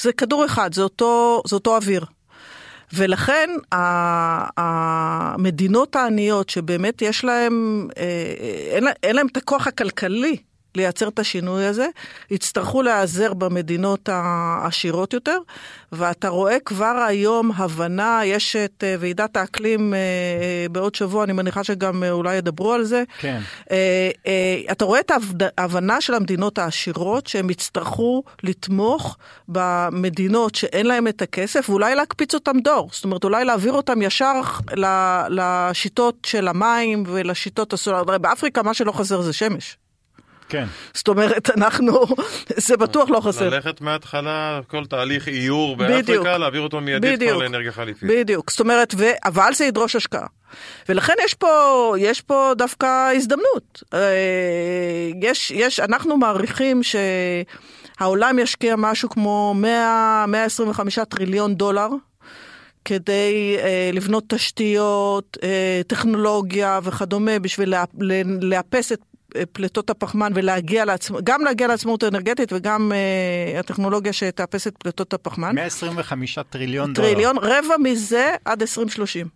זה 0.00 0.12
כדור 0.12 0.44
אחד, 0.44 0.74
זה 0.74 0.82
אותו, 0.82 1.42
זה 1.46 1.56
אותו 1.56 1.76
אוויר. 1.76 2.04
ולכן 2.92 3.50
המדינות 4.56 5.96
העניות 5.96 6.50
שבאמת 6.50 7.02
יש 7.02 7.24
להם, 7.24 7.88
אה, 7.98 8.34
אין, 8.70 8.84
אין 9.02 9.16
להם 9.16 9.26
את 9.26 9.36
הכוח 9.36 9.66
הכלכלי 9.66 10.36
לייצר 10.74 11.08
את 11.08 11.18
השינוי 11.18 11.64
הזה, 11.64 11.86
יצטרכו 12.30 12.82
להיעזר 12.82 13.34
במדינות 13.34 14.08
העשירות 14.12 15.12
יותר, 15.12 15.38
ואתה 15.92 16.28
רואה 16.28 16.60
כבר 16.64 17.04
היום 17.08 17.50
הבנה, 17.56 18.20
יש 18.24 18.56
את 18.56 18.84
אה, 18.84 18.94
ועידת 18.98 19.36
האקלים 19.36 19.94
אה, 19.94 19.98
אה, 19.98 20.66
בעוד 20.68 20.94
שבוע, 20.94 21.24
אני 21.24 21.32
מניחה 21.32 21.64
שגם 21.64 22.04
אולי 22.10 22.36
ידברו 22.36 22.72
על 22.72 22.84
זה. 22.84 23.02
כן. 23.18 23.40
אתה 24.70 24.84
רואה 24.84 25.00
את 25.00 25.12
ההבנה 25.58 26.00
של 26.00 26.14
המדינות 26.14 26.58
העשירות, 26.58 27.26
שהם 27.26 27.50
יצטרכו 27.50 28.22
לתמוך 28.42 29.16
במדינות 29.48 30.54
שאין 30.54 30.86
להם 30.86 31.08
את 31.08 31.22
הכסף, 31.22 31.70
ואולי 31.70 31.94
להקפיץ 31.94 32.34
אותם 32.34 32.58
דור. 32.58 32.88
זאת 32.92 33.04
אומרת, 33.04 33.24
אולי 33.24 33.44
להעביר 33.44 33.72
אותם 33.72 34.02
ישר 34.02 34.32
לשיטות 35.28 36.14
של 36.26 36.48
המים 36.48 37.04
ולשיטות 37.06 37.72
הסולר. 37.72 38.02
באפריקה 38.04 38.62
מה 38.62 38.74
שלא 38.74 38.92
חסר 38.92 39.20
זה 39.20 39.32
שמש. 39.32 39.76
כן. 40.48 40.64
זאת 40.94 41.08
אומרת, 41.08 41.50
אנחנו, 41.56 42.06
זה 42.56 42.76
בטוח 42.76 43.10
לא 43.10 43.20
חסר. 43.20 43.48
ללכת 43.48 43.80
מההתחלה, 43.80 44.60
כל 44.66 44.84
תהליך 44.86 45.28
איור 45.28 45.76
בדיוק. 45.76 46.06
באפריקה, 46.06 46.38
להעביר 46.38 46.60
אותו 46.60 46.80
מיידית. 46.80 47.20
כבר 47.22 47.36
לאנרגיה 47.36 47.72
חליפית. 47.72 48.08
בדיוק, 48.10 48.50
זאת 48.50 48.60
אומרת, 48.60 48.94
ו... 48.98 49.04
אבל 49.24 49.50
זה 49.54 49.64
ידרוש 49.64 49.96
השקעה. 49.96 50.26
ולכן 50.88 51.14
יש 51.24 51.34
פה, 51.34 51.94
יש 51.98 52.20
פה 52.20 52.52
דווקא 52.56 53.10
הזדמנות. 53.16 53.82
אה, 53.94 54.00
יש, 55.22 55.50
יש, 55.50 55.80
אנחנו 55.80 56.16
מעריכים 56.16 56.80
שהעולם 56.82 58.38
ישקיע 58.38 58.76
משהו 58.76 59.08
כמו 59.08 59.54
100, 59.56 60.24
125 60.28 60.98
טריליון 60.98 61.54
דולר. 61.54 61.88
כדי 62.84 63.56
אה, 63.58 63.90
לבנות 63.92 64.24
תשתיות, 64.28 65.38
אה, 65.42 65.80
טכנולוגיה 65.86 66.80
וכדומה, 66.82 67.38
בשביל 67.38 67.70
לה, 67.70 67.84
לאפס 68.40 68.92
את 68.92 69.00
פליטות 69.52 69.90
הפחמן 69.90 70.32
ולהגיע 70.34 70.84
לעצמאות, 70.84 71.24
גם 71.24 71.42
להגיע 71.44 71.66
לעצמאות 71.66 72.02
האנרגטית 72.02 72.52
וגם 72.52 72.92
אה, 72.92 73.60
הטכנולוגיה 73.60 74.12
שתאפס 74.12 74.66
את 74.66 74.76
פליטות 74.76 75.14
הפחמן. 75.14 75.54
125 75.54 76.38
טריליון 76.50 76.92
דולר. 76.92 77.08
טריליון, 77.08 77.36
רבע 77.38 77.76
מזה 77.82 78.34
עד 78.44 78.62
2030. 78.62 79.28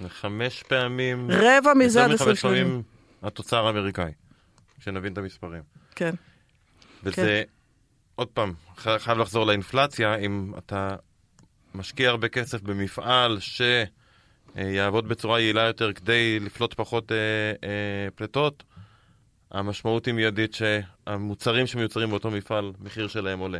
זה 0.00 0.08
חמש 0.08 0.62
פעמים, 0.62 1.30
רבע 1.30 1.74
מזה 1.74 2.04
עד 2.04 2.10
יותר 2.10 2.24
מחמש 2.24 2.44
2030. 2.44 2.66
פעמים 2.66 2.82
התוצר 3.22 3.66
האמריקאי, 3.66 4.12
שנבין 4.78 5.12
את 5.12 5.18
המספרים. 5.18 5.62
כן. 5.94 6.14
וזה, 7.02 7.42
עוד 8.14 8.28
פעם, 8.28 8.52
חייב 8.76 9.18
לחזור 9.18 9.46
לאינפלציה, 9.46 10.16
אם 10.16 10.52
אתה 10.58 10.96
משקיע 11.74 12.08
הרבה 12.08 12.28
כסף 12.28 12.60
במפעל 12.60 13.38
שיעבוד 14.54 15.08
בצורה 15.08 15.40
יעילה 15.40 15.62
יותר 15.62 15.92
כדי 15.92 16.40
לפלוט 16.40 16.74
פחות 16.74 17.12
אה, 17.12 17.16
אה, 17.68 18.10
פליטות, 18.14 18.62
המשמעות 19.52 20.06
היא 20.06 20.14
מיידית 20.14 20.54
שהמוצרים 20.54 21.66
שמיוצרים 21.66 22.10
באותו 22.10 22.30
מפעל, 22.30 22.72
מחיר 22.80 23.08
שלהם 23.08 23.38
עולה. 23.38 23.58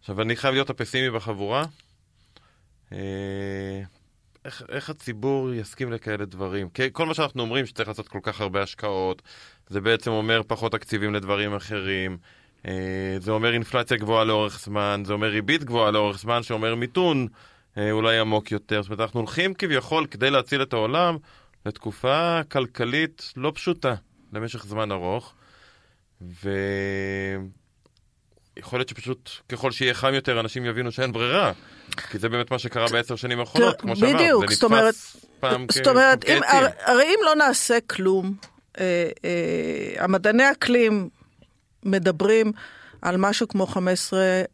עכשיו, 0.00 0.22
אני 0.22 0.36
חייב 0.36 0.54
להיות 0.54 0.70
הפסימי 0.70 1.10
בחבורה. 1.10 1.64
אה, 2.92 3.82
איך, 4.44 4.62
איך 4.68 4.90
הציבור 4.90 5.54
יסכים 5.54 5.92
לכאלה 5.92 6.24
דברים? 6.24 6.68
כי 6.68 6.82
כל 6.92 7.06
מה 7.06 7.14
שאנחנו 7.14 7.42
אומרים 7.42 7.66
שצריך 7.66 7.88
לעשות 7.88 8.08
כל 8.08 8.18
כך 8.22 8.40
הרבה 8.40 8.62
השקעות, 8.62 9.22
זה 9.68 9.80
בעצם 9.80 10.10
אומר 10.10 10.40
פחות 10.46 10.72
תקציבים 10.72 11.14
לדברים 11.14 11.54
אחרים, 11.54 12.18
אה, 12.66 13.16
זה 13.20 13.30
אומר 13.30 13.52
אינפלציה 13.52 13.96
גבוהה 13.96 14.24
לאורך 14.24 14.60
זמן, 14.60 15.02
זה 15.06 15.12
אומר 15.12 15.28
ריבית 15.28 15.64
גבוהה 15.64 15.90
לאורך 15.90 16.18
זמן, 16.18 16.42
שאומר 16.42 16.74
מיתון 16.74 17.26
אה, 17.78 17.90
אולי 17.90 18.18
עמוק 18.18 18.52
יותר. 18.52 18.82
זאת 18.82 18.90
אומרת, 18.90 19.00
אנחנו 19.00 19.20
הולכים 19.20 19.54
כביכול 19.54 20.06
כדי 20.06 20.30
להציל 20.30 20.62
את 20.62 20.72
העולם 20.72 21.16
לתקופה 21.66 22.40
כלכלית 22.50 23.32
לא 23.36 23.52
פשוטה 23.54 23.94
למשך 24.32 24.66
זמן 24.66 24.92
ארוך, 24.92 25.32
ויכול 28.56 28.78
להיות 28.78 28.88
שפשוט 28.88 29.30
ככל 29.48 29.70
שיהיה 29.72 29.94
חם 29.94 30.14
יותר 30.14 30.40
אנשים 30.40 30.64
יבינו 30.64 30.92
שאין 30.92 31.12
ברירה, 31.12 31.52
כי 32.10 32.18
זה 32.18 32.28
באמת 32.28 32.50
מה 32.50 32.58
שקרה 32.58 32.86
בעשר 32.92 33.16
שנים 33.16 33.40
האחרונות, 33.40 33.80
כמו 33.80 33.96
שאמרת, 33.96 34.14
בדיוק, 34.14 34.48
זה 34.48 34.54
זאת 34.54 34.64
אומרת- 34.64 34.84
נתפס 34.94 35.16
פעם 35.40 35.66
כ- 35.68 35.72
זאת 35.74 35.86
אומרת, 35.86 36.24
כעצים. 36.24 36.42
הר, 36.42 36.66
הרי 36.84 37.04
אם 37.04 37.18
לא 37.24 37.34
נעשה 37.36 37.78
כלום, 37.80 38.34
אה, 38.80 39.08
אה, 39.24 40.04
המדעני 40.04 40.50
אקלים 40.52 41.08
מדברים 41.84 42.52
על 43.02 43.16
משהו 43.16 43.48
כמו 43.48 43.66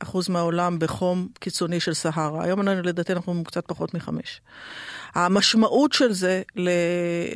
15% 0.05 0.07
מהעולם 0.29 0.79
בחום 0.79 1.29
קיצוני 1.41 1.81
של 1.81 1.95
סהרה. 1.95 2.45
היום 2.45 2.69
לדעתי 2.69 3.13
אנחנו 3.13 3.45
קצת 3.45 3.65
פחות 3.67 3.95
מחמש. 3.95 4.41
המשמעות 5.15 5.93
של 5.93 6.13
זה 6.13 6.43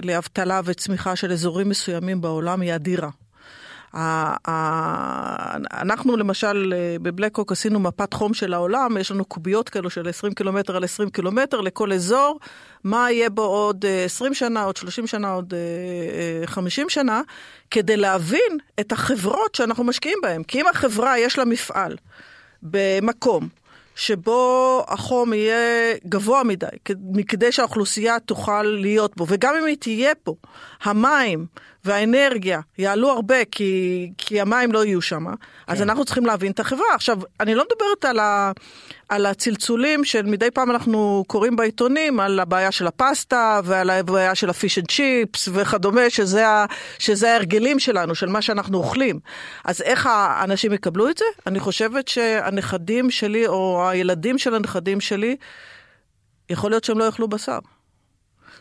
לאבטלה 0.02 0.60
וצמיחה 0.64 1.16
של 1.16 1.32
אזורים 1.32 1.68
מסוימים 1.68 2.20
בעולם 2.20 2.60
היא 2.60 2.74
אדירה. 2.74 3.10
אנחנו 5.72 6.16
למשל 6.16 6.72
אה, 6.76 6.96
בבלקוק 7.02 7.52
עשינו 7.52 7.80
מפת 7.80 8.14
חום 8.14 8.34
של 8.34 8.54
העולם, 8.54 8.96
יש 9.00 9.10
לנו 9.10 9.24
קוביות 9.24 9.68
כאלו 9.68 9.90
של 9.90 10.08
20 10.08 10.34
קילומטר 10.34 10.76
על 10.76 10.84
20 10.84 11.10
קילומטר 11.10 11.60
לכל 11.60 11.92
אזור, 11.92 12.38
מה 12.84 13.10
יהיה 13.10 13.30
בו 13.30 13.42
עוד 13.42 13.84
אה, 13.84 14.04
20 14.04 14.34
שנה, 14.34 14.62
עוד 14.62 14.76
30 14.76 15.06
שנה, 15.06 15.32
עוד 15.32 15.54
אה, 15.54 16.40
אה, 16.40 16.46
50 16.46 16.88
שנה, 16.88 17.22
כדי 17.70 17.96
להבין 17.96 18.58
את 18.80 18.92
החברות 18.92 19.54
שאנחנו 19.54 19.84
משקיעים 19.84 20.18
בהן. 20.22 20.42
כי 20.42 20.60
אם 20.60 20.66
החברה 20.66 21.18
יש 21.18 21.38
לה 21.38 21.44
מפעל 21.44 21.96
במקום 22.62 23.48
שבו 23.94 24.84
החום 24.88 25.32
יהיה 25.32 25.94
גבוה 26.06 26.44
מדי, 26.44 26.66
כדי 27.28 27.52
שהאוכלוסייה 27.52 28.20
תוכל 28.20 28.62
להיות 28.62 29.16
בו, 29.16 29.26
וגם 29.28 29.54
אם 29.60 29.64
היא 29.64 29.76
תהיה 29.76 30.14
פה, 30.14 30.34
המים 30.82 31.46
והאנרגיה 31.84 32.60
יעלו 32.78 33.10
הרבה 33.10 33.44
כי, 33.44 34.10
כי 34.18 34.40
המים 34.40 34.72
לא 34.72 34.84
יהיו 34.84 35.02
שם, 35.02 35.26
אז 35.66 35.82
אנחנו 35.82 36.04
צריכים 36.04 36.26
להבין 36.26 36.52
את 36.52 36.60
החברה. 36.60 36.94
עכשיו, 36.94 37.18
אני 37.40 37.54
לא 37.54 37.64
מדברת 37.64 38.04
על, 38.04 38.18
ה, 38.18 38.52
על 39.08 39.26
הצלצולים 39.26 40.04
של 40.04 40.22
מדי 40.22 40.50
פעם 40.50 40.70
אנחנו 40.70 41.24
קוראים 41.26 41.56
בעיתונים, 41.56 42.20
על 42.20 42.40
הבעיה 42.40 42.72
של 42.72 42.86
הפסטה 42.86 43.60
ועל 43.64 43.90
הבעיה 43.90 44.34
של 44.34 44.50
ה 44.50 44.56
fish 44.56 44.78
and 44.78 44.90
chips 44.90 45.48
וכדומה, 45.52 46.10
שזה, 46.10 46.48
ה, 46.48 46.66
שזה 46.98 47.32
ההרגלים 47.32 47.78
שלנו, 47.78 48.14
של 48.14 48.28
מה 48.28 48.42
שאנחנו 48.42 48.78
אוכלים. 48.78 49.20
אז 49.64 49.82
איך 49.82 50.06
האנשים 50.10 50.72
יקבלו 50.72 51.08
את 51.08 51.18
זה? 51.18 51.24
אני 51.46 51.60
חושבת 51.60 52.08
שהנכדים 52.08 53.10
שלי, 53.10 53.46
או 53.46 53.88
הילדים 53.88 54.38
של 54.38 54.54
הנכדים 54.54 55.00
שלי, 55.00 55.36
יכול 56.50 56.70
להיות 56.70 56.84
שהם 56.84 56.98
לא 56.98 57.04
יאכלו 57.04 57.28
בשר. 57.28 57.58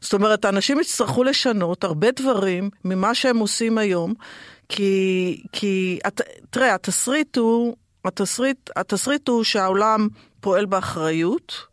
זאת 0.01 0.13
אומרת, 0.13 0.45
האנשים 0.45 0.79
יצטרכו 0.79 1.23
לשנות 1.23 1.83
הרבה 1.83 2.11
דברים 2.11 2.69
ממה 2.85 3.15
שהם 3.15 3.37
עושים 3.37 3.77
היום, 3.77 4.13
כי, 4.69 5.43
כי 5.51 5.99
את, 6.07 6.21
תראה, 6.49 6.75
התסריט 6.75 7.37
הוא, 7.37 7.75
התסריט, 8.05 8.69
התסריט 8.75 9.27
הוא 9.27 9.43
שהעולם 9.43 10.07
פועל 10.39 10.65
באחריות. 10.65 11.68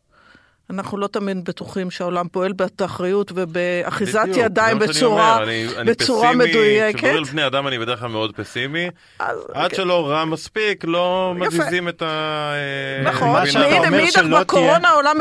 אנחנו 0.71 0.99
לא 0.99 1.07
תמיד 1.07 1.45
בטוחים 1.45 1.91
שהעולם 1.91 2.29
פועל 2.29 2.53
באחריות 2.53 3.33
ובאחיזת 3.35 4.21
בדיוק, 4.23 4.37
ידיים 4.39 4.79
בצורה, 4.79 5.35
אומר, 5.35 5.45
אני- 5.45 5.67
אני 5.77 5.91
בצורה 5.91 6.29
פסימי, 6.29 6.45
מדויקת. 6.45 6.97
כשמדברים 6.99 7.17
על 7.19 7.31
בני 7.31 7.47
אדם 7.47 7.67
אני 7.67 7.79
בדרך 7.79 7.99
כלל 8.01 8.09
מאוד 8.09 8.33
פסימי. 8.37 8.89
אז- 9.19 9.39
עד 9.55 9.75
שלא 9.75 10.09
רע 10.09 10.25
מספיק, 10.25 10.85
לא 10.85 11.35
יפה. 11.37 11.47
מזיזים 11.47 11.89
את 11.89 12.03
ה... 12.03 12.07
אה, 12.07 13.11
נכון, 13.11 13.29
מה 13.29 13.47
שאתה 13.47 13.59
והנה, 13.65 13.77
אומר 13.79 13.91
מאידך 13.91 14.13
שלא 14.13 14.41
בקורונה 14.41 14.79
תהיה- 14.79 14.91
העולם 14.91 15.17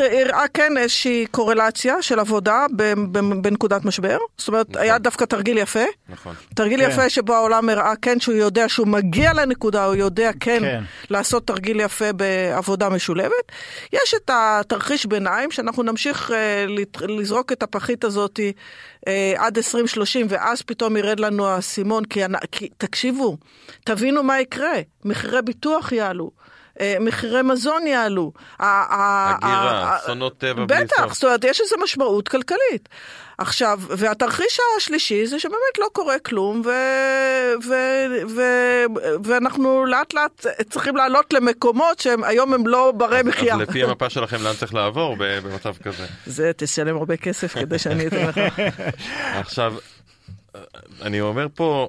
הראה 0.00 0.44
כן 0.54 0.76
איזושהי 0.76 1.26
קורלציה 1.30 1.94
של 2.02 2.18
עבודה 2.18 2.66
ב- 2.76 2.82
ב- 3.12 3.42
בנקודת 3.42 3.84
משבר. 3.84 4.16
זאת 4.38 4.48
אומרת, 4.48 4.76
היה 4.76 4.98
דווקא 4.98 5.24
תרגיל 5.24 5.58
יפה. 5.58 5.84
נכון. 6.08 6.34
תרגיל 6.54 6.80
כן. 6.84 6.90
יפה 6.90 7.10
שבו 7.10 7.34
העולם 7.34 7.68
הראה 7.68 7.92
כן 8.02 8.20
שהוא 8.20 8.34
יודע 8.34 8.68
שהוא 8.68 8.86
מגיע 8.88 9.32
לנקודה, 9.32 9.84
הוא 9.84 9.94
יודע 9.94 10.30
כן, 10.40 10.58
כן. 10.60 10.82
לעשות 11.10 11.46
תרגיל 11.46 11.80
יפה 11.80 12.12
בעבודה 12.12 12.88
משולבת. 12.88 13.52
יש 13.92 14.14
את 14.24 14.30
התרחיש 14.82 15.06
ביניים 15.06 15.50
שאנחנו 15.50 15.82
נמשיך 15.82 16.30
אה, 16.30 16.66
לזרוק 17.08 17.52
את 17.52 17.62
הפחית 17.62 18.04
הזאת 18.04 18.40
אה, 19.08 19.34
עד 19.36 19.56
2030 19.56 20.26
ואז 20.30 20.62
פתאום 20.62 20.96
ירד 20.96 21.20
לנו 21.20 21.46
האסימון, 21.46 22.04
כי, 22.04 22.20
כי 22.52 22.68
תקשיבו, 22.78 23.36
תבינו 23.84 24.22
מה 24.22 24.40
יקרה, 24.40 24.80
מחירי 25.04 25.42
ביטוח 25.42 25.92
יעלו. 25.92 26.30
אה, 26.80 26.96
מחירי 27.00 27.42
מזון 27.42 27.86
יעלו. 27.86 28.32
הגירה, 28.60 29.96
אסונות 29.96 30.38
טבע 30.38 30.64
בלי 30.64 30.84
בטח, 30.84 31.02
סוף. 31.02 31.12
זאת 31.12 31.24
אומרת, 31.24 31.44
יש 31.44 31.60
לזה 31.60 31.74
משמעות 31.82 32.28
כלכלית. 32.28 32.88
עכשיו, 33.42 33.80
והתרחיש 33.88 34.58
השלישי 34.76 35.26
זה 35.26 35.38
שבאמת 35.38 35.78
לא 35.78 35.86
קורה 35.92 36.18
כלום, 36.18 36.62
ו... 36.64 36.70
ו... 37.68 37.72
ו... 38.36 38.40
ואנחנו 39.24 39.86
לאט 39.86 40.14
לאט 40.14 40.46
צריכים 40.70 40.96
לעלות 40.96 41.32
למקומות 41.32 41.98
שהם 41.98 42.24
היום 42.24 42.54
הם 42.54 42.66
לא 42.66 42.92
ברי 42.96 43.22
מחיה. 43.22 43.54
אז 43.54 43.60
לפי 43.60 43.84
המפה 43.84 44.10
שלכם 44.10 44.42
לאן 44.42 44.54
צריך 44.54 44.74
לעבור 44.74 45.16
במצב 45.18 45.76
כזה? 45.82 46.06
זה 46.26 46.50
תשלם 46.56 46.96
הרבה 46.96 47.16
כסף 47.16 47.54
כדי 47.54 47.78
שאני 47.78 48.06
אתן 48.06 48.26
לך. 48.26 48.40
עכשיו, 49.42 49.74
אני 51.02 51.20
אומר 51.20 51.46
פה 51.54 51.88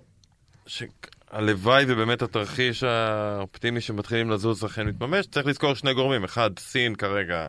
שהלוואי 0.68 1.86
ובאמת 1.88 2.22
התרחיש 2.22 2.84
האופטימי 2.84 3.82
שמתחילים 3.82 4.32
לזוז 4.32 4.66
אכן 4.66 4.88
מתממש, 4.88 5.26
צריך 5.26 5.48
לזכור 5.48 5.74
שני 5.74 5.94
גורמים. 5.94 6.24
אחד, 6.24 6.60
סין 6.60 6.96
כרגע 6.96 7.48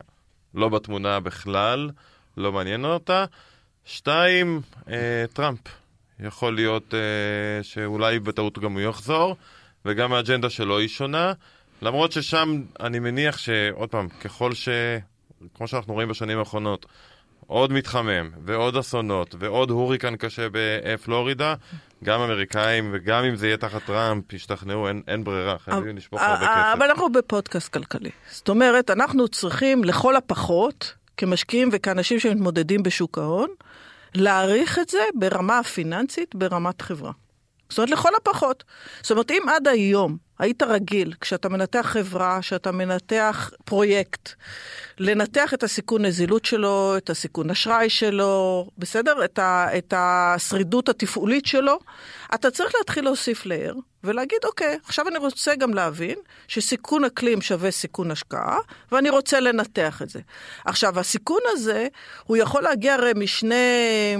לא 0.53 0.69
בתמונה 0.69 1.19
בכלל, 1.19 1.89
לא 2.37 2.51
מעניין 2.51 2.85
אותה. 2.85 3.25
שתיים, 3.85 4.61
אה, 4.89 5.25
טראמפ. 5.33 5.59
יכול 6.19 6.55
להיות 6.55 6.93
אה, 6.93 7.63
שאולי 7.63 8.19
בטעות 8.19 8.59
גם 8.59 8.73
הוא 8.73 8.81
יחזור, 8.81 9.35
וגם 9.85 10.13
האג'נדה 10.13 10.49
שלו 10.49 10.77
היא 10.77 10.87
שונה. 10.87 11.33
למרות 11.81 12.11
ששם 12.11 12.61
אני 12.79 12.99
מניח 12.99 13.37
שעוד 13.37 13.89
פעם, 13.89 14.09
ככל 14.09 14.53
ש... 14.53 14.69
כמו 15.53 15.67
שאנחנו 15.67 15.93
רואים 15.93 16.09
בשנים 16.09 16.39
האחרונות, 16.39 16.85
עוד 17.47 17.71
מתחמם, 17.73 18.29
ועוד 18.45 18.77
אסונות, 18.77 19.35
ועוד 19.39 19.69
הוריקן 19.69 20.15
קשה 20.15 20.47
בפלורידה, 20.51 21.55
גם 22.03 22.21
אמריקאים, 22.21 22.89
וגם 22.93 23.23
אם 23.23 23.35
זה 23.35 23.47
יהיה 23.47 23.57
תחת 23.57 23.83
טראמפ, 23.85 24.33
ישתכנעו, 24.33 24.87
אין, 24.87 25.01
אין 25.07 25.23
ברירה, 25.23 25.57
חייבים 25.57 25.97
לשפוך 25.97 26.21
הרבה 26.21 26.47
כסף. 26.47 26.73
אבל 26.73 26.85
אנחנו 26.89 27.11
בפודקאסט 27.11 27.73
כלכלי. 27.73 28.09
זאת 28.29 28.49
אומרת, 28.49 28.89
אנחנו 28.89 29.27
צריכים 29.27 29.83
לכל 29.83 30.15
הפחות, 30.15 30.93
כמשקיעים 31.17 31.69
וכאנשים 31.71 32.19
שמתמודדים 32.19 32.83
בשוק 32.83 33.17
ההון, 33.17 33.49
להעריך 34.17 34.79
את 34.79 34.89
זה 34.89 35.03
ברמה 35.15 35.59
הפיננסית, 35.59 36.35
ברמת 36.35 36.81
חברה. 36.81 37.11
זאת 37.69 37.77
אומרת, 37.77 37.89
לכל 37.89 38.15
הפחות. 38.15 38.63
זאת 39.01 39.11
אומרת, 39.11 39.31
אם 39.31 39.43
עד 39.55 39.67
היום 39.67 40.17
היית 40.39 40.63
רגיל, 40.63 41.13
כשאתה 41.21 41.49
מנתח 41.49 41.81
חברה, 41.81 42.39
כשאתה 42.41 42.71
מנתח 42.71 43.51
פרויקט, 43.65 44.29
לנתח 44.99 45.53
את 45.53 45.63
הסיכון 45.63 46.05
נזילות 46.05 46.45
שלו, 46.45 46.97
את 46.97 47.09
הסיכון 47.09 47.49
אשראי 47.49 47.89
שלו, 47.89 48.67
בסדר? 48.77 49.25
את, 49.25 49.39
ה, 49.39 49.77
את 49.77 49.93
השרידות 49.97 50.89
התפעולית 50.89 51.45
שלו, 51.45 51.79
אתה 52.35 52.51
צריך 52.51 52.75
להתחיל 52.75 53.03
להוסיף 53.03 53.45
לאר 53.45 53.73
ולהגיד, 54.03 54.39
אוקיי, 54.43 54.77
עכשיו 54.85 55.07
אני 55.07 55.17
רוצה 55.17 55.55
גם 55.55 55.73
להבין 55.73 56.17
שסיכון 56.47 57.03
אקלים 57.05 57.41
שווה 57.41 57.71
סיכון 57.71 58.11
השקעה, 58.11 58.59
ואני 58.91 59.09
רוצה 59.09 59.39
לנתח 59.39 60.01
את 60.01 60.09
זה. 60.09 60.19
עכשיו, 60.65 60.99
הסיכון 60.99 61.41
הזה, 61.45 61.87
הוא 62.23 62.37
יכול 62.37 62.63
להגיע 62.63 62.93
הרי 62.93 63.11
משני, 63.15 64.17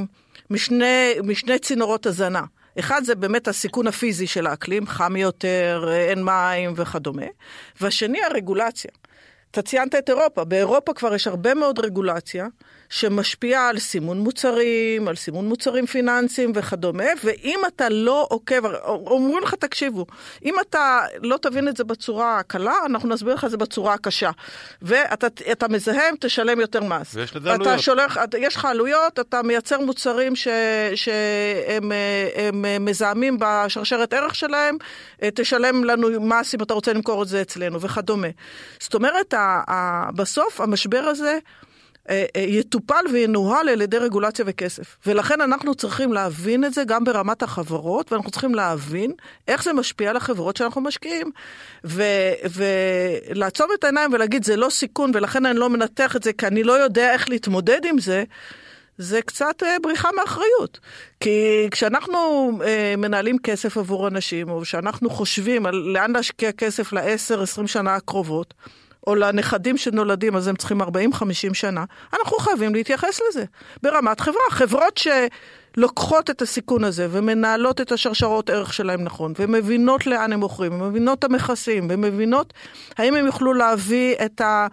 משני, 0.50 1.14
משני 1.24 1.60
צינורות 1.60 2.06
הזנה. 2.06 2.42
אחד 2.80 3.04
זה 3.04 3.16
באמת 3.16 3.48
הסיכון 3.48 3.88
הפיזי 3.88 4.28
של 4.28 4.48
האקלים, 4.48 4.88
חם 4.88 5.16
יותר, 5.16 5.90
אין 5.92 6.24
מים 6.24 6.74
וכדומה, 6.76 7.26
והשני 7.82 8.24
הרגולציה. 8.24 8.92
אתה 9.56 9.64
ציינת 9.64 9.96
את 9.96 10.10
אירופה, 10.10 10.44
באירופה 10.44 10.94
כבר 10.94 11.16
יש 11.16 11.28
הרבה 11.28 11.54
מאוד 11.54 11.80
רגולציה 11.80 12.48
שמשפיעה 12.90 13.70
על 13.70 13.80
סימון 13.80 14.20
מוצרים, 14.20 15.08
על 15.08 15.16
סימון 15.16 15.48
מוצרים 15.48 15.86
פיננסיים 15.86 16.52
וכדומה, 16.56 17.04
ואם 17.24 17.60
אתה 17.68 17.90
לא 17.90 18.28
עוקב, 18.30 18.66
אומרים 18.86 19.44
לך, 19.44 19.54
תקשיבו, 19.54 20.06
אם 20.46 20.56
אתה 20.62 21.02
לא 21.22 21.38
תבין 21.38 21.68
את 21.68 21.78
זה 21.78 21.84
בצורה 21.84 22.40
הקלה, 22.40 22.74
אנחנו 22.86 23.10
נסביר 23.10 23.34
לך 23.34 23.46
את 23.46 23.52
זה 23.52 23.58
בצורה 23.58 23.94
הקשה. 23.94 24.32
ואתה 24.82 25.68
מזהם, 25.68 26.16
תשלם 26.20 26.60
יותר 26.60 26.84
מס. 26.84 27.16
ויש 27.16 27.36
לזה 27.36 27.54
עלויות. 27.54 27.80
שולח, 27.80 28.18
יש 28.38 28.56
לך 28.56 28.66
עלויות, 28.66 29.20
אתה 29.20 29.42
מייצר 29.44 29.80
מוצרים 29.80 30.36
ש, 30.36 30.48
שהם 30.96 31.92
הם 32.36 32.86
מזהמים 32.86 33.38
בשרשרת 33.40 34.14
ערך 34.14 34.36
שלהם, 34.36 34.78
תשלם 35.36 35.84
לנו 35.84 36.22
מס 36.22 36.56
אם 36.56 36.64
אתה 36.64 36.74
רוצה 36.74 36.94
למכור 36.94 37.24
את 37.24 37.28
זה 37.28 37.42
אצלנו 37.42 37.82
וכדומה. 37.82 38.28
זאת 38.80 38.94
אומרת, 38.94 39.34
בסוף 40.16 40.62
המשבר 40.62 41.00
הזה, 41.00 41.40
אה, 42.10 42.26
אה, 42.36 42.42
יטופל 42.42 43.06
וינוהל 43.12 43.70
על 43.70 43.82
ידי 43.82 43.98
רגולציה 43.98 44.46
וכסף. 44.48 44.98
ולכן 45.06 45.42
אנחנו 45.42 45.76
צריכים 45.76 46.14
להבין 46.14 46.66
את 46.66 46.74
זה 46.74 46.84
גם 46.84 47.04
ברמת 47.04 47.44
החברות, 47.44 48.12
ואנחנו 48.12 48.32
צריכים 48.32 48.56
להבין 48.56 49.12
איך 49.48 49.64
זה 49.64 49.74
משפיע 49.74 50.10
על 50.10 50.18
החברות 50.18 50.58
שאנחנו 50.58 50.82
משקיעים. 50.82 51.32
ולעצום 53.34 53.70
את 53.80 53.84
העיניים 53.84 54.14
ולהגיד, 54.14 54.44
זה 54.44 54.56
לא 54.56 54.70
סיכון, 54.70 55.12
ולכן 55.14 55.46
אני 55.46 55.60
לא 55.60 55.70
מנתח 55.70 56.16
את 56.16 56.24
זה, 56.24 56.34
כי 56.34 56.48
אני 56.48 56.64
לא 56.64 56.74
יודע 56.74 57.14
איך 57.14 57.30
להתמודד 57.30 57.86
עם 57.86 58.00
זה. 58.00 58.24
זה 58.98 59.22
קצת 59.22 59.64
אה, 59.64 59.78
בריחה 59.84 60.10
מאחריות. 60.16 60.80
כי 61.20 61.68
כשאנחנו 61.72 62.52
מנהלים 62.98 63.38
כסף 63.40 63.78
עבור 63.78 64.08
אנשים, 64.08 64.50
או 64.50 64.62
כשאנחנו 64.62 65.10
חושבים 65.10 65.66
על 65.66 65.76
לאן 65.76 66.12
להשקיע 66.12 66.52
כסף 66.52 66.94
ל-10-20 66.94 67.68
שנה 67.68 67.96
הקרובות, 67.96 68.54
או 69.08 69.16
לנכדים 69.16 69.78
שנולדים, 69.78 70.36
אז 70.36 70.48
הם 70.48 70.56
צריכים 70.56 70.82
40-50 70.82 70.86
שנה, 71.54 71.84
אנחנו 72.14 72.38
חייבים 72.38 72.76
להתייחס 72.76 73.22
לזה 73.30 73.44
ברמת 73.84 74.20
חברה. 74.20 74.42
חברות 74.50 75.00
שלוקחות 75.78 76.30
את 76.30 76.42
הסיכון 76.42 76.84
הזה 76.84 77.08
ומנהלות 77.12 77.82
את 77.82 77.92
השרשרות 77.92 78.50
ערך 78.50 78.74
שלהם 78.74 79.04
נכון, 79.04 79.34
ומבינות 79.40 80.08
לאן 80.08 80.34
הם 80.34 80.40
מוכרים, 80.40 80.82
ומבינות 80.82 81.20
את 81.20 81.24
המכסים, 81.24 81.88
ומבינות 81.90 82.54
האם 82.98 83.16
הם 83.16 83.26
יוכלו 83.26 83.54
להביא 83.54 84.16
את 84.26 84.42
ה... 84.42 84.68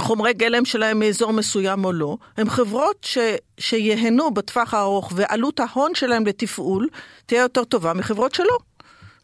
חומרי 0.00 0.32
גלם 0.32 0.64
שלהם 0.64 0.98
מאזור 0.98 1.32
מסוים 1.32 1.84
או 1.84 1.92
לא, 1.92 2.16
הן 2.36 2.50
חברות 2.50 2.96
ש, 3.02 3.18
שיהנו 3.58 4.30
בטווח 4.30 4.74
הארוך 4.74 5.12
ועלות 5.16 5.60
ההון 5.60 5.94
שלהם 5.94 6.26
לתפעול 6.26 6.88
תהיה 7.26 7.40
יותר 7.40 7.64
טובה 7.64 7.92
מחברות 7.92 8.34
שלא. 8.34 8.58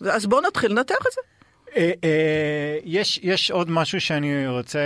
אז 0.00 0.26
בואו 0.26 0.40
נתחיל 0.40 0.70
לנתח 0.70 0.96
את 0.96 1.12
זה. 1.14 1.20
אה, 1.76 1.90
אה, 2.04 2.78
יש, 2.84 3.20
יש 3.22 3.50
עוד 3.50 3.70
משהו 3.70 4.00
שאני 4.00 4.48
רוצה 4.48 4.80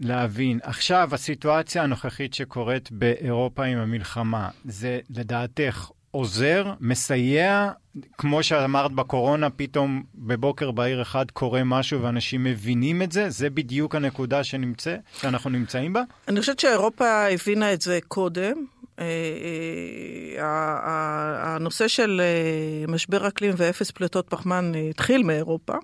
להבין. 0.00 0.58
עכשיו, 0.62 1.08
הסיטואציה 1.12 1.82
הנוכחית 1.82 2.34
שקורית 2.34 2.92
באירופה 2.92 3.64
עם 3.64 3.78
המלחמה, 3.78 4.48
זה 4.64 5.00
לדעתך 5.10 5.90
עוזר, 6.10 6.72
מסייע, 6.80 7.70
כמו 8.18 8.42
שאמרת 8.42 8.92
בקורונה, 8.92 9.50
פתאום 9.50 10.02
בבוקר 10.14 10.70
בהיר 10.70 11.02
אחד 11.02 11.30
קורה 11.30 11.64
משהו 11.64 12.02
ואנשים 12.02 12.44
מבינים 12.44 13.02
את 13.02 13.12
זה? 13.12 13.30
זה 13.30 13.50
בדיוק 13.50 13.94
הנקודה 13.94 14.44
שנמצא, 14.44 14.96
שאנחנו 15.20 15.50
נמצאים 15.50 15.92
בה? 15.92 16.02
אני 16.28 16.40
חושבת 16.40 16.60
שאירופה 16.60 17.26
הבינה 17.26 17.72
את 17.72 17.80
זה 17.80 17.98
קודם. 18.08 18.64
אה, 20.38 20.42
הנושא 21.54 21.88
של 21.88 22.20
משבר 22.88 23.28
אקלים 23.28 23.54
ואפס 23.56 23.90
פליטות 23.90 24.26
פחמן 24.28 24.72
התחיל 24.90 25.22
מאירופה. 25.22 25.74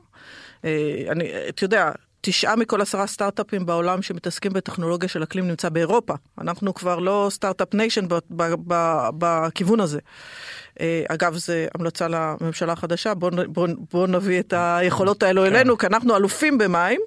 אה, 0.64 1.04
אני, 1.10 1.30
אתה 1.48 1.64
יודע, 1.64 1.90
תשעה 2.20 2.56
מכל 2.56 2.80
עשרה 2.80 3.06
סטארט-אפים 3.06 3.66
בעולם 3.66 4.02
שמתעסקים 4.02 4.52
בטכנולוגיה 4.52 5.08
של 5.08 5.22
אקלים 5.22 5.48
נמצא 5.48 5.68
באירופה. 5.68 6.14
אנחנו 6.40 6.74
כבר 6.74 6.98
לא 6.98 7.28
Start-Up 7.30 7.74
Nation 7.74 8.04
בכיוון 9.18 9.80
הזה. 9.80 9.98
אה, 10.80 11.02
אגב, 11.08 11.36
זו 11.36 11.52
המלצה 11.74 12.08
לממשלה 12.08 12.72
החדשה, 12.72 13.14
בואו 13.14 13.32
בוא, 13.48 13.68
בוא 13.92 14.06
נביא 14.06 14.40
את 14.40 14.54
היכולות 14.56 15.22
האלו 15.22 15.42
כן. 15.42 15.54
אלינו, 15.54 15.78
כי 15.78 15.86
אנחנו 15.86 16.16
אלופים 16.16 16.58
במים. 16.58 17.00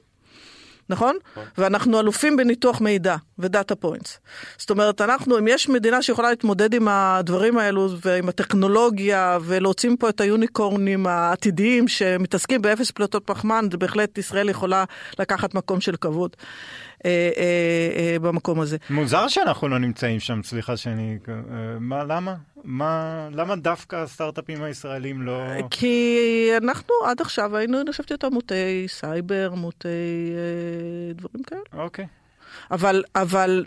נכון? 0.92 1.16
ואנחנו 1.58 2.00
אלופים 2.00 2.38
בניתוח 2.38 2.82
מידע 2.82 3.16
ו 3.40 3.47
data 3.47 3.76
points. 3.76 4.20
זאת 4.58 4.70
אומרת, 4.70 5.02
אנחנו, 5.02 5.40
אם 5.40 5.48
יש 5.48 5.70
מדינה 5.70 6.02
שיכולה 6.02 6.30
להתמודד 6.30 6.74
עם 6.74 6.88
הדברים 6.88 7.58
האלו 7.58 7.90
ועם 8.06 8.30
הטכנולוגיה 8.30 9.38
ולהוציא 9.42 9.90
פה 10.00 10.10
את 10.10 10.22
היוניקורנים 10.22 11.08
העתידיים 11.08 11.88
שמתעסקים 11.88 12.62
באפס 12.62 12.92
פליטות 12.92 13.24
פחמן, 13.26 13.66
בהחלט 13.80 14.18
ישראל 14.18 14.50
יכולה 14.50 14.84
לקחת 15.20 15.54
מקום 15.54 15.82
של 15.82 15.96
כבוד. 15.96 16.36
אה, 17.06 17.30
אה, 17.38 18.14
אה, 18.14 18.20
במקום 18.20 18.60
הזה. 18.60 18.78
מוזר 18.90 19.28
שאנחנו 19.28 19.68
לא 19.68 19.80
נמצאים 19.80 20.20
שם, 20.20 20.44
סליחה 20.44 20.78
שאני... 20.78 21.18
מה, 21.80 22.04
למה? 22.04 22.36
מה, 22.64 23.28
למה 23.32 23.56
דווקא 23.56 23.96
הסטארט-אפים 23.96 24.64
הישראלים 24.64 25.22
לא... 25.22 25.44
כי 25.70 26.50
אנחנו 26.58 26.94
עד 27.06 27.22
עכשיו 27.22 27.58
היינו, 27.58 27.82
אני 27.82 27.92
חושבת, 27.92 28.12
יותר 28.12 28.30
מוטי 28.30 28.86
סייבר, 28.88 29.54
מוטי 29.56 29.88
אה, 29.88 31.14
דברים 31.14 31.44
כאלה. 31.44 31.84
אוקיי. 31.84 32.08
אבל, 32.72 33.04
אבל... 33.16 33.66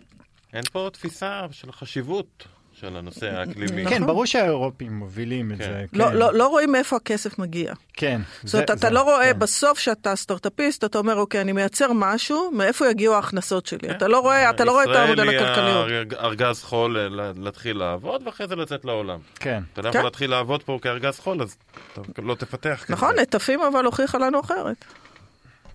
אין 0.53 0.65
פה 0.73 0.89
תפיסה 0.93 1.47
של 1.51 1.73
חשיבות 1.73 2.47
של 2.81 2.97
הנושא 2.97 3.39
האקלימי. 3.39 3.87
כן, 3.87 4.07
ברור 4.07 4.27
שהאירופים 4.27 4.93
מובילים 4.93 5.53
את 5.53 5.59
כן. 5.59 5.65
זה. 5.65 5.85
לא, 5.93 6.05
כן. 6.05 6.17
לא, 6.17 6.35
לא 6.35 6.47
רואים 6.47 6.73
מאיפה 6.73 6.97
הכסף 6.97 7.39
מגיע. 7.39 7.75
כן. 7.93 8.21
זאת 8.45 8.55
אומרת, 8.55 8.71
אתה 8.71 8.91
לא 8.91 9.03
רואה 9.03 9.33
כן. 9.33 9.39
בסוף 9.39 9.79
שאתה 9.79 10.17
סטארט-אפיסט, 10.17 10.85
אתה 10.85 10.99
אומר, 10.99 11.17
אוקיי, 11.17 11.41
אני 11.41 11.53
מייצר 11.53 11.93
משהו, 11.93 12.51
מאיפה 12.51 12.91
יגיעו 12.91 13.15
ההכנסות 13.15 13.67
שלי? 13.67 13.91
אתה 13.91 14.09
לא 14.09 14.21
רואה, 14.21 14.51
אתה 14.51 14.65
לא 14.65 14.73
רואה 14.73 14.85
את 14.85 14.97
המודל 14.97 15.29
הכלכלי. 15.29 15.71
ישראל 15.71 16.07
היא 16.11 16.19
ארגז 16.19 16.63
חול 16.63 16.99
להתחיל 17.37 17.79
לעבוד, 17.79 18.23
ואחרי 18.27 18.49
זה 18.49 18.57
לצאת 18.57 18.85
לעולם. 18.85 19.19
כן. 19.35 19.63
אתה 19.73 19.83
לא 19.83 19.89
יכול 19.89 20.03
להתחיל 20.03 20.31
לעבוד 20.31 20.63
פה 20.63 20.79
כארגז 20.83 21.19
חול, 21.19 21.43
אז 21.43 21.57
אתה 21.93 22.23
לא 22.23 22.35
תפתח. 22.35 22.85
נכון, 22.89 23.19
נטפים 23.19 23.61
אבל 23.61 23.85
הוכיחה 23.85 24.19
לנו 24.19 24.41
אחרת. 24.41 24.85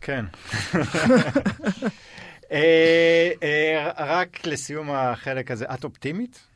כן. 0.02 0.26
אה, 2.52 3.32
אה, 3.44 3.92
רק 3.98 4.46
לסיום 4.46 4.92
החלק 4.92 5.52
הזה, 5.52 5.66
את 5.74 5.84
אופטימית? 5.84 6.49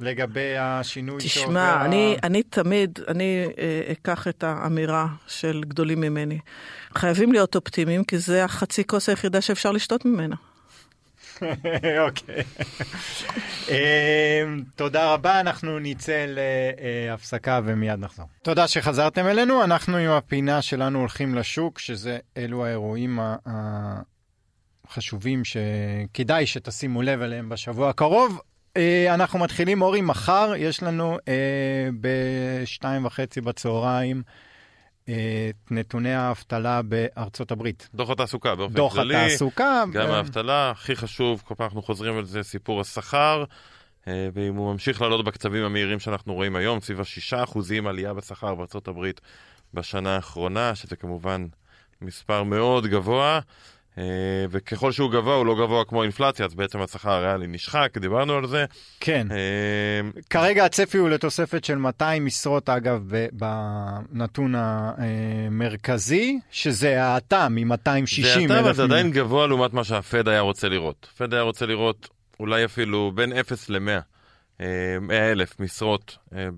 לגבי 0.00 0.56
השינוי 0.58 1.18
תשמע, 1.18 1.42
שעובר... 1.42 1.84
אני, 1.84 2.16
אני 2.22 2.42
תמיד, 2.42 2.98
אני 3.08 3.44
אה, 3.58 3.92
אקח 3.92 4.28
את 4.28 4.44
האמירה 4.44 5.06
של 5.26 5.62
גדולים 5.66 6.00
ממני. 6.00 6.38
חייבים 6.94 7.32
להיות 7.32 7.56
אופטימיים, 7.56 8.04
כי 8.04 8.18
זה 8.18 8.44
החצי 8.44 8.84
כוס 8.86 9.08
היחידה 9.08 9.40
שאפשר 9.40 9.72
לשתות 9.72 10.04
ממנה. 10.04 10.36
אוקיי. 12.06 12.42
אה, 13.70 14.44
תודה 14.76 15.12
רבה, 15.12 15.40
אנחנו 15.40 15.78
נצא 15.78 16.26
להפסקה 17.08 17.60
ומיד 17.64 17.98
נחזור. 18.00 18.26
תודה 18.42 18.68
שחזרתם 18.68 19.26
אלינו, 19.26 19.64
אנחנו 19.64 19.96
עם 19.96 20.10
הפינה 20.10 20.62
שלנו 20.62 20.98
הולכים 20.98 21.34
לשוק, 21.34 21.78
שזה 21.78 22.18
אלו 22.36 22.66
האירועים 22.66 23.18
החשובים 24.86 25.42
שכדאי 25.44 26.46
שתשימו 26.46 27.02
לב 27.02 27.22
אליהם 27.22 27.48
בשבוע 27.48 27.90
הקרוב. 27.90 28.40
אה, 28.76 29.14
אנחנו 29.14 29.38
מתחילים, 29.38 29.82
אורי, 29.82 30.00
מחר 30.00 30.52
יש 30.56 30.82
לנו 30.82 31.18
אה, 31.28 31.88
בשתיים 32.00 33.06
וחצי 33.06 33.40
בצהריים 33.40 34.22
אה, 35.08 35.50
את 35.50 35.72
נתוני 35.72 36.14
האבטלה 36.14 36.82
בארצות 36.82 37.50
הברית. 37.50 37.88
דוח 37.94 38.10
התעסוקה 38.10 38.54
באופן 38.54 38.74
דוח 38.74 38.92
כללי. 38.92 39.14
דוח 39.14 39.22
התעסוקה. 39.24 39.84
גם 39.92 40.10
האבטלה, 40.10 40.70
הכי 40.70 40.96
חשוב, 40.96 41.42
כל 41.44 41.54
פעם 41.54 41.64
אנחנו 41.64 41.82
חוזרים 41.82 42.18
על 42.18 42.24
זה, 42.24 42.42
סיפור 42.42 42.80
השכר. 42.80 43.44
ואם 44.06 44.54
הוא 44.54 44.72
ממשיך 44.72 45.02
לעלות 45.02 45.24
בקצבים 45.24 45.64
המהירים 45.64 46.00
שאנחנו 46.00 46.34
רואים 46.34 46.56
היום, 46.56 46.80
סביב 46.80 47.00
השישה 47.00 47.42
אחוזים 47.42 47.86
עלייה 47.86 48.14
בשכר 48.14 48.54
בארצות 48.54 48.88
הברית 48.88 49.20
בשנה 49.74 50.14
האחרונה, 50.16 50.74
שזה 50.74 50.96
כמובן 50.96 51.46
מספר 52.00 52.42
מאוד 52.42 52.86
גבוה. 52.86 53.40
אה, 54.00 54.04
וככל 54.50 54.92
שהוא 54.92 55.10
גבוה, 55.10 55.34
הוא 55.34 55.46
לא 55.46 55.54
גבוה 55.54 55.84
כמו 55.84 56.02
אינפלציה, 56.02 56.46
אז 56.46 56.54
בעצם 56.54 56.80
השכר 56.80 57.10
הריאלי 57.10 57.46
נשחק, 57.46 57.98
דיברנו 57.98 58.34
על 58.34 58.46
זה. 58.46 58.64
כן. 59.00 59.26
אה, 59.30 60.20
כרגע 60.30 60.64
הצפי 60.64 60.98
הוא 60.98 61.08
לתוספת 61.08 61.64
של 61.64 61.74
200 61.74 62.24
משרות, 62.24 62.68
אגב, 62.68 63.12
בנתון 63.32 64.54
המרכזי, 64.56 66.38
שזה 66.50 67.04
האטה 67.04 67.48
מ-260 67.48 68.22
זה 68.22 68.44
אתה, 68.44 68.58
אבל 68.58 68.68
אלף. 68.68 68.76
זה 68.76 68.82
עדיין 68.82 69.10
גבוה 69.10 69.46
לעומת 69.46 69.72
מה 69.72 69.84
שהפד 69.84 70.28
היה 70.28 70.40
רוצה 70.40 70.68
לראות. 70.68 71.08
הפד 71.14 71.34
היה 71.34 71.42
רוצה 71.42 71.66
לראות 71.66 72.08
אולי 72.40 72.64
אפילו 72.64 73.12
בין 73.14 73.32
0 73.32 73.70
ל-100, 73.70 74.62
100 75.00 75.32
אלף 75.32 75.60
משרות 75.60 76.16
אה, 76.34 76.48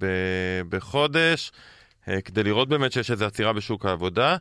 בחודש, 0.68 1.53
כדי 2.24 2.43
לראות 2.43 2.68
באמת 2.68 2.93
שיש 2.93 3.11
איזו 3.11 3.24
עצירה 3.24 3.53
בשוק 3.53 3.86
העבודה. 3.86 4.36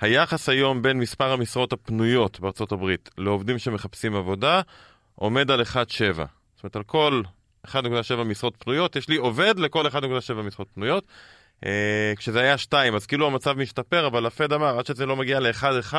היחס 0.00 0.48
היום 0.48 0.82
בין 0.82 0.98
מספר 0.98 1.32
המשרות 1.32 1.72
הפנויות 1.72 2.40
בארצות 2.40 2.72
הברית 2.72 3.10
לעובדים 3.18 3.58
שמחפשים 3.58 4.16
עבודה 4.16 4.60
עומד 5.14 5.50
על 5.50 5.62
1.7. 5.62 5.66
זאת 5.74 6.62
אומרת, 6.62 6.76
על 6.76 6.82
כל 6.82 7.22
1.7 7.66 8.14
משרות 8.24 8.54
פנויות, 8.58 8.96
יש 8.96 9.08
לי 9.08 9.16
עובד 9.16 9.58
לכל 9.58 9.86
1.7 9.86 10.32
משרות 10.34 10.68
פנויות. 10.74 11.04
אה, 11.64 12.12
כשזה 12.16 12.40
היה 12.40 12.58
2, 12.58 12.94
אז 12.94 13.06
כאילו 13.06 13.26
המצב 13.26 13.58
משתפר, 13.58 14.06
אבל 14.06 14.26
הפד 14.26 14.52
אמר, 14.52 14.78
עד 14.78 14.86
שזה 14.86 15.06
לא 15.06 15.16
מגיע 15.16 15.40
ל-1-1, 15.40 15.94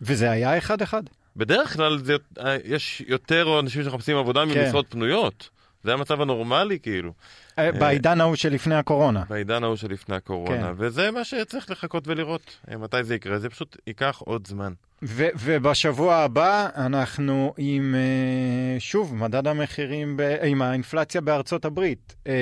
וזה 0.00 0.30
היה 0.30 0.58
אחד-אחד. 0.58 1.02
בדרך 1.36 1.72
כלל 1.72 1.98
זה, 1.98 2.16
אה, 2.38 2.56
יש 2.64 3.02
יותר 3.06 3.60
אנשים 3.60 3.84
שמחפשים 3.84 4.16
עבודה 4.16 4.44
כן. 4.54 4.60
ממשרות 4.60 4.86
פנויות. 4.88 5.48
זה 5.84 5.92
המצב 5.92 6.20
הנורמלי, 6.20 6.78
כאילו, 6.78 7.12
אה, 7.58 7.72
בעידן 7.72 8.20
ההוא 8.20 8.36
שלפני 8.36 8.74
הקורונה. 8.74 9.22
בעידן 9.28 9.64
ההוא 9.64 9.76
שלפני 9.76 10.16
הקורונה. 10.16 10.66
כן. 10.66 10.72
וזה 10.76 11.10
מה 11.10 11.24
שצריך 11.24 11.70
לחכות 11.70 12.08
ולראות 12.08 12.56
אה, 12.70 12.76
מתי 12.76 13.04
זה 13.04 13.14
יקרה. 13.14 13.38
זה 13.38 13.48
פשוט 13.48 13.76
ייקח 13.86 14.22
עוד 14.24 14.46
זמן. 14.46 14.72
ו- 15.02 15.28
ובשבוע 15.40 16.16
הבא 16.16 16.68
אנחנו 16.76 17.54
עם, 17.58 17.94
אה, 17.94 18.80
שוב, 18.80 19.14
מדד 19.14 19.46
המחירים, 19.46 20.16
ב- 20.16 20.36
עם 20.42 20.62
האינפלציה 20.62 21.20
בארצות 21.20 21.64
הברית. 21.64 22.14
אה, 22.26 22.32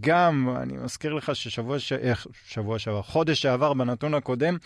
גם, 0.00 0.56
אני 0.62 0.72
מזכיר 0.76 1.14
לך 1.14 1.36
ששבוע 1.36 1.78
ש... 1.78 1.92
שבוע 2.46 2.78
שעבר, 2.78 3.02
חודש 3.02 3.42
שעבר 3.42 3.72
בנתון 3.74 4.14
הקודם, 4.14 4.56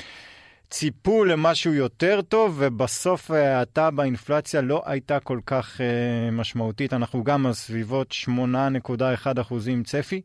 ציפו 0.71 1.25
למשהו 1.25 1.75
יותר 1.75 2.21
טוב, 2.29 2.57
ובסוף 2.59 3.31
ההאטה 3.31 3.91
באינפלציה 3.91 4.61
לא 4.61 4.83
הייתה 4.87 5.21
כל 5.21 5.41
כך 5.47 5.81
אה, 5.81 6.31
משמעותית. 6.31 6.93
אנחנו 6.93 7.25
גם 7.25 7.47
על 7.47 7.53
סביבות 7.53 8.15
8.1 8.27 9.41
אחוזים 9.41 9.83
צפי. 9.83 10.21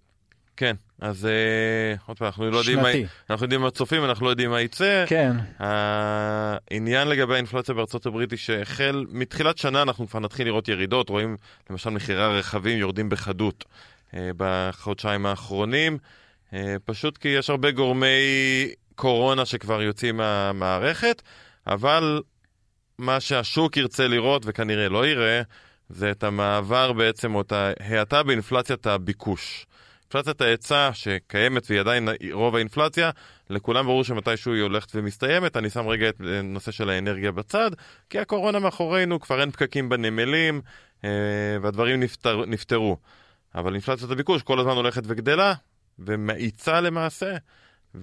כן, 0.58 0.76
אז 1.02 1.26
אה, 1.26 1.96
עוד 2.06 2.18
פעם, 2.18 2.26
אנחנו 2.26 2.52
לא 2.52 2.58
יודעים 2.58 2.80
מה... 2.80 2.90
אנחנו 3.30 3.44
יודעים 3.44 3.62
מה 3.62 3.72
צופים, 3.72 4.06
אנחנו 4.06 4.26
לא 4.26 4.30
יודעים 4.30 4.50
מה 4.50 4.62
יצא. 4.62 5.06
כן, 5.08 5.32
העניין 5.60 7.08
לגבי 7.08 7.34
האינפלציה 7.34 7.76
בארצות 7.76 8.06
הברית 8.06 8.32
היא 8.32 8.40
שהחל 8.40 9.06
מתחילת 9.10 9.58
שנה 9.58 9.82
אנחנו 9.82 10.08
כבר 10.08 10.20
נתחיל 10.20 10.48
לראות 10.48 10.68
ירידות, 10.68 11.10
רואים 11.10 11.38
למשל 11.70 11.90
מחירי 11.90 12.24
הרכבים 12.24 12.78
יורדים 12.78 13.10
בחדות 13.10 13.66
אה, 14.14 14.30
בחודשיים 14.38 15.26
האחרונים, 15.26 15.98
אה, 16.54 16.76
פשוט 16.86 17.18
כי 17.18 17.28
יש 17.28 17.50
הרבה 17.50 17.72
גורמי 17.72 18.08
קורונה 18.96 19.46
שכבר 19.46 19.82
יוצאים 19.82 20.18
מהמערכת, 20.18 21.22
אבל 21.68 22.22
מה 22.98 23.20
שהשוק 23.20 23.78
ירצה 23.78 24.08
לראות 24.08 24.42
וכנראה 24.46 24.90
לא 24.90 25.08
יראה, 25.08 25.42
זה 25.90 26.12
את 26.12 26.24
המעבר 26.24 26.94
בעצם, 26.94 27.36
או 27.36 27.42
את 27.42 27.52
ההאטה 27.52 28.24
באינפלציית 28.24 28.88
הביקוש. 28.88 29.66
אינפלציית 30.04 30.42
ההיצע 30.42 30.90
שקיימת 30.94 31.64
והיא 31.70 31.80
עדיין 31.80 32.10
רוב 32.32 32.56
האינפלציה, 32.56 33.10
לכולם 33.50 33.86
ברור 33.86 34.04
שמתישהו 34.04 34.54
היא 34.54 34.62
הולכת 34.62 34.96
ומסתיימת. 34.96 35.58
אני 35.58 35.70
שם 35.70 35.88
רגע 35.88 36.10
את 36.10 36.22
נושא 36.44 36.72
של 36.72 36.90
האנרגיה 36.90 37.32
בצד, 37.32 37.72
כי 38.10 38.20
הקורונה 38.20 38.60
מאחורינו, 38.60 39.20
כבר 39.20 39.42
אין 39.42 39.52
פקקים 39.52 39.90
בנמלים, 39.90 40.62
אה, 41.04 41.10
והדברים 41.62 42.00
נפתר, 42.00 42.46
נפתרו. 42.46 42.98
אבל 43.56 43.74
אינפלציית 43.74 44.12
הביקוש 44.12 44.44
כל 44.44 44.60
הזמן 44.60 44.76
הולכת 44.76 45.04
וגדלה, 45.06 45.54
ומאיצה 46.00 46.82
למעשה, 46.82 47.36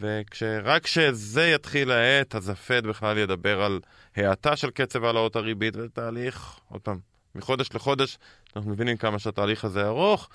ורק 0.01 0.83
כשזה 0.85 1.47
יתחיל 1.49 1.89
להאט, 1.89 2.35
אז 2.35 2.49
הפד 2.49 2.87
בכלל 2.87 3.19
ידבר 3.19 3.63
על 3.63 3.81
האטה 4.17 4.57
של 4.57 4.71
קצב 4.71 5.05
העלאות 5.05 5.37
הריבית, 5.37 5.77
וזה 5.77 5.89
תהליך, 5.89 6.59
עוד 6.69 6.81
פעם, 6.81 6.99
מחודש 7.35 7.69
לחודש, 7.75 8.19
אנחנו 8.57 8.71
מבינים 8.71 8.97
כמה 8.97 9.19
שהתהליך 9.19 9.65
הזה 9.65 9.87
ארוך. 9.87 10.29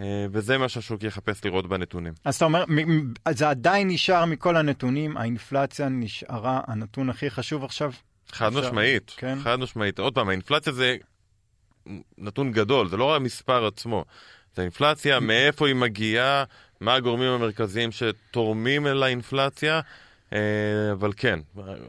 אה, 0.00 0.26
וזה 0.32 0.58
מה 0.58 0.68
שהשוק 0.68 1.02
יחפש 1.02 1.44
לראות 1.44 1.66
בנתונים. 1.68 2.12
אז 2.24 2.36
אתה 2.36 2.44
אומר, 2.44 2.64
זה 3.30 3.48
עדיין 3.48 3.88
נשאר 3.88 4.24
מכל 4.24 4.56
הנתונים, 4.56 5.16
האינפלציה 5.16 5.88
נשארה 5.88 6.60
הנתון 6.66 7.10
הכי 7.10 7.30
חשוב 7.30 7.64
עכשיו? 7.64 7.92
חד 8.32 8.46
אפשר- 8.46 8.60
משמעית, 8.60 9.14
כן. 9.16 9.38
חד 9.42 9.56
משמעית. 9.56 9.98
עוד 9.98 10.14
פעם, 10.14 10.28
האינפלציה 10.28 10.72
זה 10.72 10.96
נתון 12.18 12.52
גדול, 12.52 12.88
זה 12.88 12.96
לא 12.96 13.16
המספר 13.16 13.66
עצמו. 13.66 14.04
זה 14.54 14.62
אינפלציה, 14.62 15.20
מאיפה 15.20 15.66
היא 15.66 15.74
מגיעה, 15.74 16.44
מה 16.84 16.94
הגורמים 16.94 17.28
המרכזיים 17.28 17.90
שתורמים 17.92 18.86
אל 18.86 19.02
האינפלציה. 19.02 19.80
אה, 20.32 20.38
אבל 20.92 21.12
כן, 21.16 21.38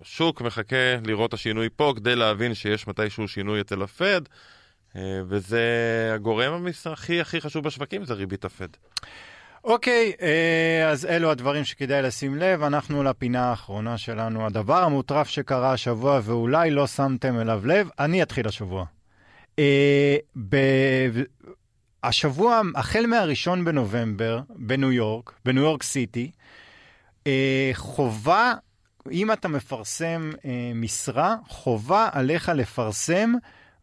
השוק 0.01 0.41
מחכה 0.41 0.95
לראות 1.05 1.29
את 1.29 1.33
השינוי 1.33 1.69
פה 1.75 1.93
כדי 1.95 2.15
להבין 2.15 2.53
שיש 2.53 2.87
מתישהו 2.87 3.27
שינוי 3.27 3.61
אצל 3.61 3.81
הפד, 3.81 4.21
אה, 4.95 5.01
וזה 5.27 5.61
הגורם 6.15 6.67
הכי 6.91 7.21
הכי 7.21 7.41
חשוב 7.41 7.63
בשווקים, 7.63 8.05
זה 8.05 8.13
ריבית 8.13 8.45
הפד. 8.45 8.67
אוקיי, 9.63 10.13
אה, 10.21 10.89
אז 10.89 11.05
אלו 11.05 11.31
הדברים 11.31 11.63
שכדאי 11.63 12.01
לשים 12.01 12.35
לב. 12.35 12.63
אנחנו 12.63 13.03
לפינה 13.03 13.49
האחרונה 13.49 13.97
שלנו. 13.97 14.45
הדבר 14.45 14.83
המוטרף 14.83 15.29
שקרה 15.29 15.73
השבוע, 15.73 16.19
ואולי 16.23 16.71
לא 16.71 16.87
שמתם 16.87 17.39
אליו 17.39 17.61
לב, 17.65 17.89
אני 17.99 18.23
אתחיל 18.23 18.47
השבוע. 18.47 18.85
השבוע, 22.07 22.61
החל 22.75 23.05
מהראשון 23.05 23.65
בנובמבר, 23.65 24.39
בניו 24.49 24.91
יורק, 24.91 25.33
בניו 25.45 25.63
יורק 25.63 25.83
סיטי, 25.83 26.31
אה, 27.27 27.71
חובה, 27.73 28.53
אם 29.11 29.31
אתה 29.31 29.47
מפרסם 29.47 30.31
אה, 30.45 30.71
משרה, 30.75 31.35
חובה 31.47 32.09
עליך 32.11 32.49
לפרסם 32.49 33.33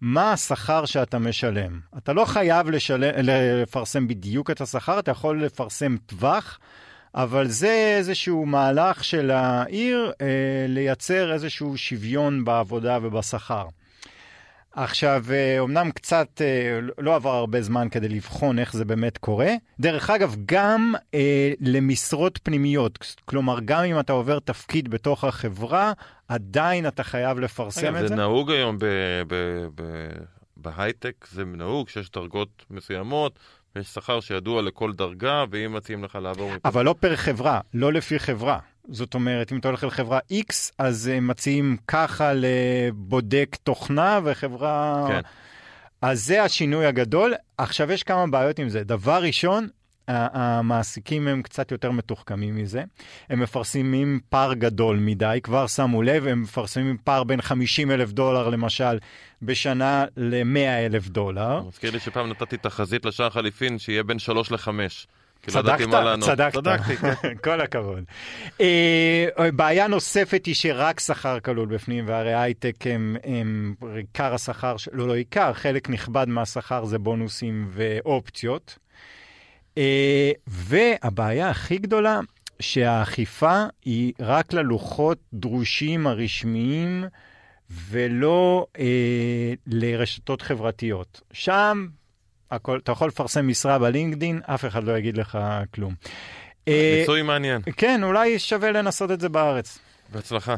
מה 0.00 0.32
השכר 0.32 0.84
שאתה 0.84 1.18
משלם. 1.18 1.80
אתה 1.98 2.12
לא 2.12 2.24
חייב 2.24 2.70
לשלם, 2.70 3.10
לפרסם 3.22 4.08
בדיוק 4.08 4.50
את 4.50 4.60
השכר, 4.60 4.98
אתה 4.98 5.10
יכול 5.10 5.44
לפרסם 5.44 5.96
טווח, 6.06 6.58
אבל 7.14 7.48
זה 7.48 7.94
איזשהו 7.98 8.46
מהלך 8.46 9.04
של 9.04 9.30
העיר 9.30 10.12
אה, 10.20 10.26
לייצר 10.68 11.32
איזשהו 11.32 11.78
שוויון 11.78 12.44
בעבודה 12.44 12.98
ובשכר. 13.02 13.66
עכשיו, 14.74 15.24
אה, 15.30 15.60
אמנם 15.60 15.90
קצת, 15.90 16.40
אה, 16.40 16.78
לא 16.98 17.14
עבר 17.14 17.30
הרבה 17.30 17.62
זמן 17.62 17.88
כדי 17.88 18.08
לבחון 18.08 18.58
איך 18.58 18.72
זה 18.72 18.84
באמת 18.84 19.18
קורה. 19.18 19.50
דרך 19.80 20.10
אגב, 20.10 20.36
גם 20.46 20.94
אה, 21.14 21.52
למשרות 21.60 22.38
פנימיות, 22.42 23.14
כלומר, 23.24 23.58
גם 23.64 23.84
אם 23.84 24.00
אתה 24.00 24.12
עובר 24.12 24.38
תפקיד 24.38 24.88
בתוך 24.88 25.24
החברה, 25.24 25.92
עדיין 26.28 26.86
אתה 26.86 27.02
חייב 27.02 27.38
לפרסם 27.38 27.86
אגב, 27.86 27.94
את 27.94 28.00
זה 28.00 28.08
זה. 28.08 28.14
נהוג 28.14 28.50
היום 28.50 28.78
ב- 28.78 28.84
ב- 29.28 29.66
ב- 29.74 30.22
בהייטק, 30.56 31.26
זה 31.30 31.44
נהוג 31.44 31.88
שיש 31.88 32.10
דרגות 32.10 32.64
מסוימות, 32.70 33.38
ויש 33.76 33.86
שכר 33.86 34.20
שידוע 34.20 34.62
לכל 34.62 34.92
דרגה, 34.92 35.44
ואם 35.50 35.72
מציעים 35.72 36.04
לך 36.04 36.18
לעבור 36.22 36.50
מפה... 36.50 36.68
אבל 36.68 36.84
לא 36.84 36.94
פר 37.00 37.16
חברה, 37.16 37.60
לא 37.74 37.92
לפי 37.92 38.18
חברה. 38.18 38.58
זאת 38.88 39.14
אומרת, 39.14 39.52
אם 39.52 39.58
אתה 39.58 39.68
הולך 39.68 39.84
לחברה 39.84 40.18
X, 40.32 40.70
אז 40.78 41.06
הם 41.06 41.26
מציעים 41.26 41.76
ככה 41.88 42.32
לבודק 42.34 43.56
תוכנה 43.62 44.20
וחברה... 44.24 45.04
כן. 45.08 45.20
אז 46.02 46.24
זה 46.24 46.42
השינוי 46.42 46.86
הגדול. 46.86 47.34
עכשיו, 47.58 47.92
יש 47.92 48.02
כמה 48.02 48.26
בעיות 48.26 48.58
עם 48.58 48.68
זה. 48.68 48.84
דבר 48.84 49.22
ראשון, 49.22 49.68
המעסיקים 50.08 51.28
הם 51.28 51.42
קצת 51.42 51.70
יותר 51.72 51.90
מתוחכמים 51.90 52.56
מזה. 52.56 52.82
הם 53.30 53.40
מפרסמים 53.40 54.20
פער 54.28 54.54
גדול 54.54 54.96
מדי, 54.96 55.38
כבר 55.42 55.66
שמו 55.66 56.02
לב, 56.02 56.26
הם 56.26 56.42
מפרסמים 56.42 56.96
פער 57.04 57.24
בין 57.24 57.42
50 57.42 57.90
אלף 57.90 58.12
דולר, 58.12 58.48
למשל, 58.48 58.98
בשנה 59.42 60.04
ל-100 60.16 60.86
אלף 60.86 61.08
דולר. 61.08 61.62
מזכיר 61.68 61.90
לי 61.90 62.00
שפעם 62.00 62.30
נתתי 62.30 62.56
תחזית 62.56 63.04
לשער 63.04 63.30
חליפין 63.30 63.78
שיהיה 63.78 64.02
בין 64.02 64.18
שלוש 64.18 64.52
לחמש. 64.52 65.06
כי 65.42 65.50
לא 65.54 65.58
ידעתי 65.60 65.82
צדקת, 65.82 65.94
מה 65.94 66.00
לענות. 66.04 66.28
צדקת. 66.28 66.54
צדקתי, 66.54 66.96
כן. 66.96 67.34
כל 67.44 67.60
הכבוד. 67.60 68.04
אה, 68.60 69.26
בעיה 69.54 69.86
נוספת 69.86 70.46
היא 70.46 70.54
שרק 70.54 71.00
שכר 71.00 71.40
כלול 71.40 71.68
בפנים, 71.68 72.04
והרי 72.08 72.34
הייטק 72.34 72.76
הם, 72.86 73.16
הם 73.24 73.74
עיקר 73.96 74.34
השכר, 74.34 74.76
לא, 74.92 75.08
לא 75.08 75.14
עיקר, 75.14 75.52
חלק 75.52 75.90
נכבד 75.90 76.28
מהשכר 76.28 76.84
זה 76.84 76.98
בונוסים 76.98 77.68
ואופציות. 77.70 78.78
אה, 79.78 80.30
והבעיה 80.46 81.50
הכי 81.50 81.78
גדולה, 81.78 82.20
שהאכיפה 82.60 83.64
היא 83.84 84.12
רק 84.20 84.52
ללוחות 84.52 85.18
דרושים 85.32 86.06
הרשמיים 86.06 87.04
ולא 87.70 88.66
אה, 88.78 89.52
לרשתות 89.66 90.42
חברתיות. 90.42 91.20
שם 91.32 91.86
הכל, 92.52 92.78
אתה 92.82 92.92
יכול 92.92 93.08
לפרסם 93.08 93.48
משרה 93.48 93.78
בלינקדין, 93.78 94.40
אף 94.46 94.64
אחד 94.64 94.84
לא 94.84 94.98
יגיד 94.98 95.16
לך 95.16 95.38
כלום. 95.74 95.94
אה, 96.68 96.96
ניסוי 97.00 97.22
מעניין. 97.22 97.62
כן, 97.76 98.02
אולי 98.02 98.38
שווה 98.38 98.72
לנסות 98.72 99.10
את 99.10 99.20
זה 99.20 99.28
בארץ. 99.28 99.78
בהצלחה. 100.12 100.54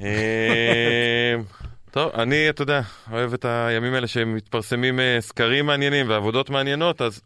אה, 0.00 1.34
טוב, 1.90 2.12
אני, 2.14 2.50
אתה 2.50 2.62
יודע, 2.62 2.80
אוהב 3.10 3.32
את 3.32 3.44
הימים 3.44 3.94
האלה 3.94 4.06
שמתפרסמים 4.06 5.00
אה, 5.00 5.16
סקרים 5.20 5.66
מעניינים 5.66 6.08
ועבודות 6.08 6.50
מעניינות, 6.50 7.02
אז 7.02 7.20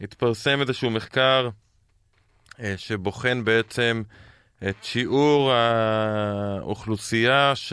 התפרסם 0.00 0.60
איזשהו 0.60 0.90
מחקר 0.90 1.48
אה, 2.60 2.74
שבוחן 2.76 3.44
בעצם 3.44 4.02
את 4.68 4.76
שיעור 4.82 5.52
האוכלוסייה 5.52 7.52
ש... 7.54 7.72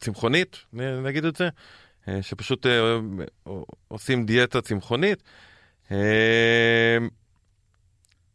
צמחונית, 0.00 0.56
נגיד 1.04 1.24
את 1.24 1.36
זה, 1.36 1.48
שפשוט 2.20 2.66
עושים 3.88 4.26
דיאטה 4.26 4.60
צמחונית. 4.60 5.22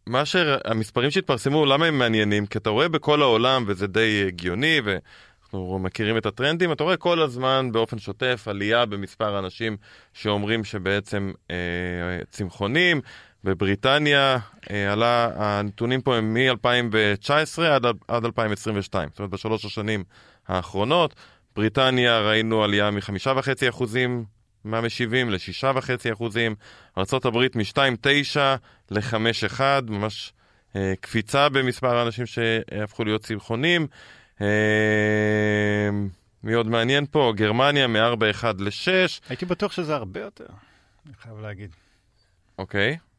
מה 0.08 0.26
שהמספרים 0.26 1.12
שהתפרסמו, 1.12 1.66
למה 1.66 1.86
הם 1.86 2.00
מעניינים? 2.00 2.46
כי 2.46 2.58
אתה 2.58 2.70
רואה 2.70 2.90
בכל 2.90 3.22
העולם, 3.22 3.64
וזה 3.68 3.88
די 3.88 4.24
הגיוני, 4.28 4.82
ואנחנו 4.84 5.80
מכירים 5.80 6.18
את 6.18 6.26
הטרנדים, 6.26 6.72
אתה 6.72 6.84
רואה 6.84 6.98
כל 6.98 7.22
הזמן 7.22 7.72
באופן 7.72 8.00
שוטף 8.00 8.48
עלייה 8.48 8.86
במספר 8.86 9.36
האנשים 9.36 9.78
שאומרים 10.14 10.64
שבעצם 10.64 11.32
אה, 11.52 11.56
צמחונים. 12.30 13.02
בבריטניה 13.44 14.38
אה, 14.72 14.92
עלה, 14.94 15.30
הנתונים 15.36 16.02
פה 16.02 16.16
הם 16.16 16.34
מ-2019 16.34 17.62
עד, 17.62 17.86
עד 18.08 18.26
2022, 18.26 19.10
זאת 19.10 19.20
אומרת 19.20 19.32
בשלוש 19.32 19.66
השנים 19.66 20.04
האחרונות. 20.48 21.16
בריטניה 21.56 22.20
ראינו 22.20 22.64
עלייה 22.64 22.92
מ-5.5% 22.92 23.84
מהמשיבים 24.64 25.30
ל-6.5 25.30 26.14
אחוזים, 26.14 26.56
ארה"ב 26.98 27.38
מ-2.9 27.58 28.38
ל-5.1, 28.92 29.62
ממש 29.88 30.34
אה, 30.76 30.94
קפיצה 31.02 31.50
במספר 31.50 31.98
האנשים 31.98 32.26
שהפכו 32.26 33.04
להיות 33.04 33.22
צמחונים. 33.22 33.88
אה, 34.42 34.48
מי 36.44 36.54
עוד 36.54 36.68
מעניין 36.68 37.06
פה? 37.12 37.34
גרמניה 37.36 37.88
מ-4.1 37.88 38.46
ל-6. 38.60 39.22
הייתי 39.30 39.46
בטוח 39.46 39.72
שזה 39.72 39.96
הרבה 39.96 40.20
יותר, 40.20 40.46
אני 41.06 41.14
חייב 41.22 41.40
להגיד. 41.40 41.72
אוקיי. 42.58 42.90
אה, 42.90 43.11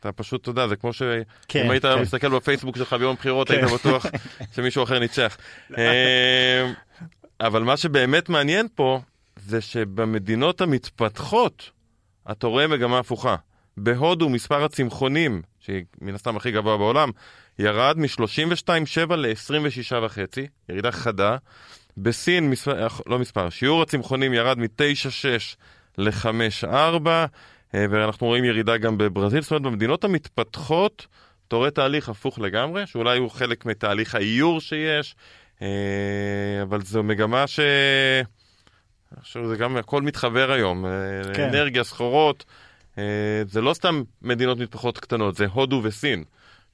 אתה 0.00 0.12
פשוט, 0.12 0.42
אתה 0.42 0.50
יודע, 0.50 0.68
זה 0.68 0.76
כמו 0.76 0.92
שאם 0.92 1.22
כן, 1.48 1.70
היית 1.70 1.82
כן. 1.82 2.02
מסתכל 2.02 2.28
בפייסבוק 2.28 2.76
שלך 2.76 2.92
ביום 2.92 3.16
בחירות, 3.16 3.48
כן. 3.48 3.54
היית 3.54 3.70
בטוח 3.72 4.06
שמישהו 4.54 4.82
אחר 4.82 4.98
ניצח. 4.98 5.36
אה, 5.78 6.72
אבל 7.40 7.62
מה 7.62 7.76
שבאמת 7.76 8.28
מעניין 8.28 8.66
פה, 8.74 9.00
זה 9.36 9.60
שבמדינות 9.60 10.60
המתפתחות 10.60 11.70
אתה 12.30 12.46
רואה 12.46 12.66
מגמה 12.66 12.98
הפוכה. 12.98 13.36
בהודו 13.76 14.28
מספר 14.28 14.64
הצמחונים, 14.64 15.42
שהיא 15.60 15.84
מן 16.00 16.14
הסתם 16.14 16.36
הכי 16.36 16.50
גבוה 16.50 16.76
בעולם, 16.76 17.10
ירד 17.58 17.98
מ-32.7 17.98 19.16
ל-26.5, 19.16 20.40
ירידה 20.68 20.92
חדה. 20.92 21.36
בסין, 21.96 22.50
מספר, 22.50 22.86
לא 23.06 23.18
מספר, 23.18 23.50
שיעור 23.50 23.82
הצמחונים 23.82 24.34
ירד 24.34 24.58
מ-9.6 24.58 25.56
ל-5.4, 25.98 27.08
ואנחנו 27.74 28.26
רואים 28.26 28.44
ירידה 28.44 28.76
גם 28.76 28.98
בברזיל. 28.98 29.42
זאת 29.42 29.50
אומרת, 29.50 29.62
במדינות 29.62 30.04
המתפתחות 30.04 31.06
אתה 31.50 31.56
רואה 31.56 31.70
תהליך 31.70 32.08
הפוך 32.08 32.38
לגמרי, 32.38 32.86
שאולי 32.86 33.18
הוא 33.18 33.30
חלק 33.30 33.66
מתהליך 33.66 34.14
האיור 34.14 34.60
שיש, 34.60 35.14
אה, 35.62 35.68
אבל 36.62 36.82
זו 36.82 37.02
מגמה 37.02 37.46
ש... 37.46 37.60
עכשיו 39.16 39.48
זה 39.48 39.56
גם 39.56 39.76
הכל 39.76 40.02
מתחבר 40.02 40.52
היום, 40.52 40.86
אה, 40.86 40.90
כן. 41.34 41.48
אנרגיה, 41.48 41.84
סחורות, 41.84 42.44
אה, 42.98 43.42
זה 43.46 43.60
לא 43.60 43.74
סתם 43.74 44.02
מדינות 44.22 44.58
מתפתחות 44.58 44.98
קטנות, 44.98 45.36
זה 45.36 45.46
הודו 45.46 45.80
וסין. 45.84 46.24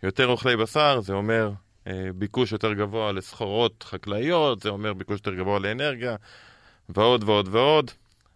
יותר 0.03 0.27
אוכלי 0.27 0.57
בשר, 0.57 1.01
זה 1.01 1.13
אומר 1.13 1.51
אה, 1.87 2.09
ביקוש 2.15 2.53
יותר 2.53 2.73
גבוה 2.73 3.13
לסחורות 3.13 3.83
חקלאיות, 3.89 4.63
זה 4.63 4.69
אומר 4.69 4.93
ביקוש 4.93 5.19
יותר 5.19 5.35
גבוה 5.35 5.59
לאנרגיה, 5.59 6.17
ועוד 6.89 7.25
ועוד 7.25 7.49
ועוד. 7.51 7.91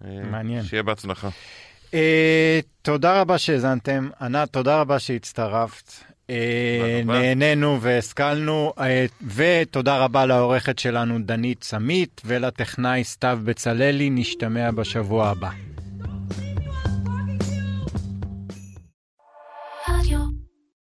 אה, 0.05 0.23
מעניין. 0.31 0.65
שיהיה 0.65 0.83
בהצלחה. 0.83 1.29
אה, 1.95 2.61
תודה 2.83 3.21
רבה 3.21 3.39
שהאזנתם. 3.39 4.09
ענת, 4.21 4.53
תודה 4.53 4.81
רבה 4.81 4.99
שהצטרפת. 4.99 5.93
רבה. 7.05 7.21
נהנינו 7.21 7.81
והשכלנו, 7.81 8.73
אה, 8.79 9.07
ותודה 9.35 9.97
רבה 9.99 10.27
לעורכת 10.27 10.79
שלנו 10.79 11.19
דנית 11.19 11.65
סמית 11.65 12.21
ולטכנאי 12.25 13.05
סתיו 13.05 13.39
בצללי, 13.45 14.11
נשתמע 14.11 14.71
בשבוע 14.71 15.29
הבא. 15.29 15.51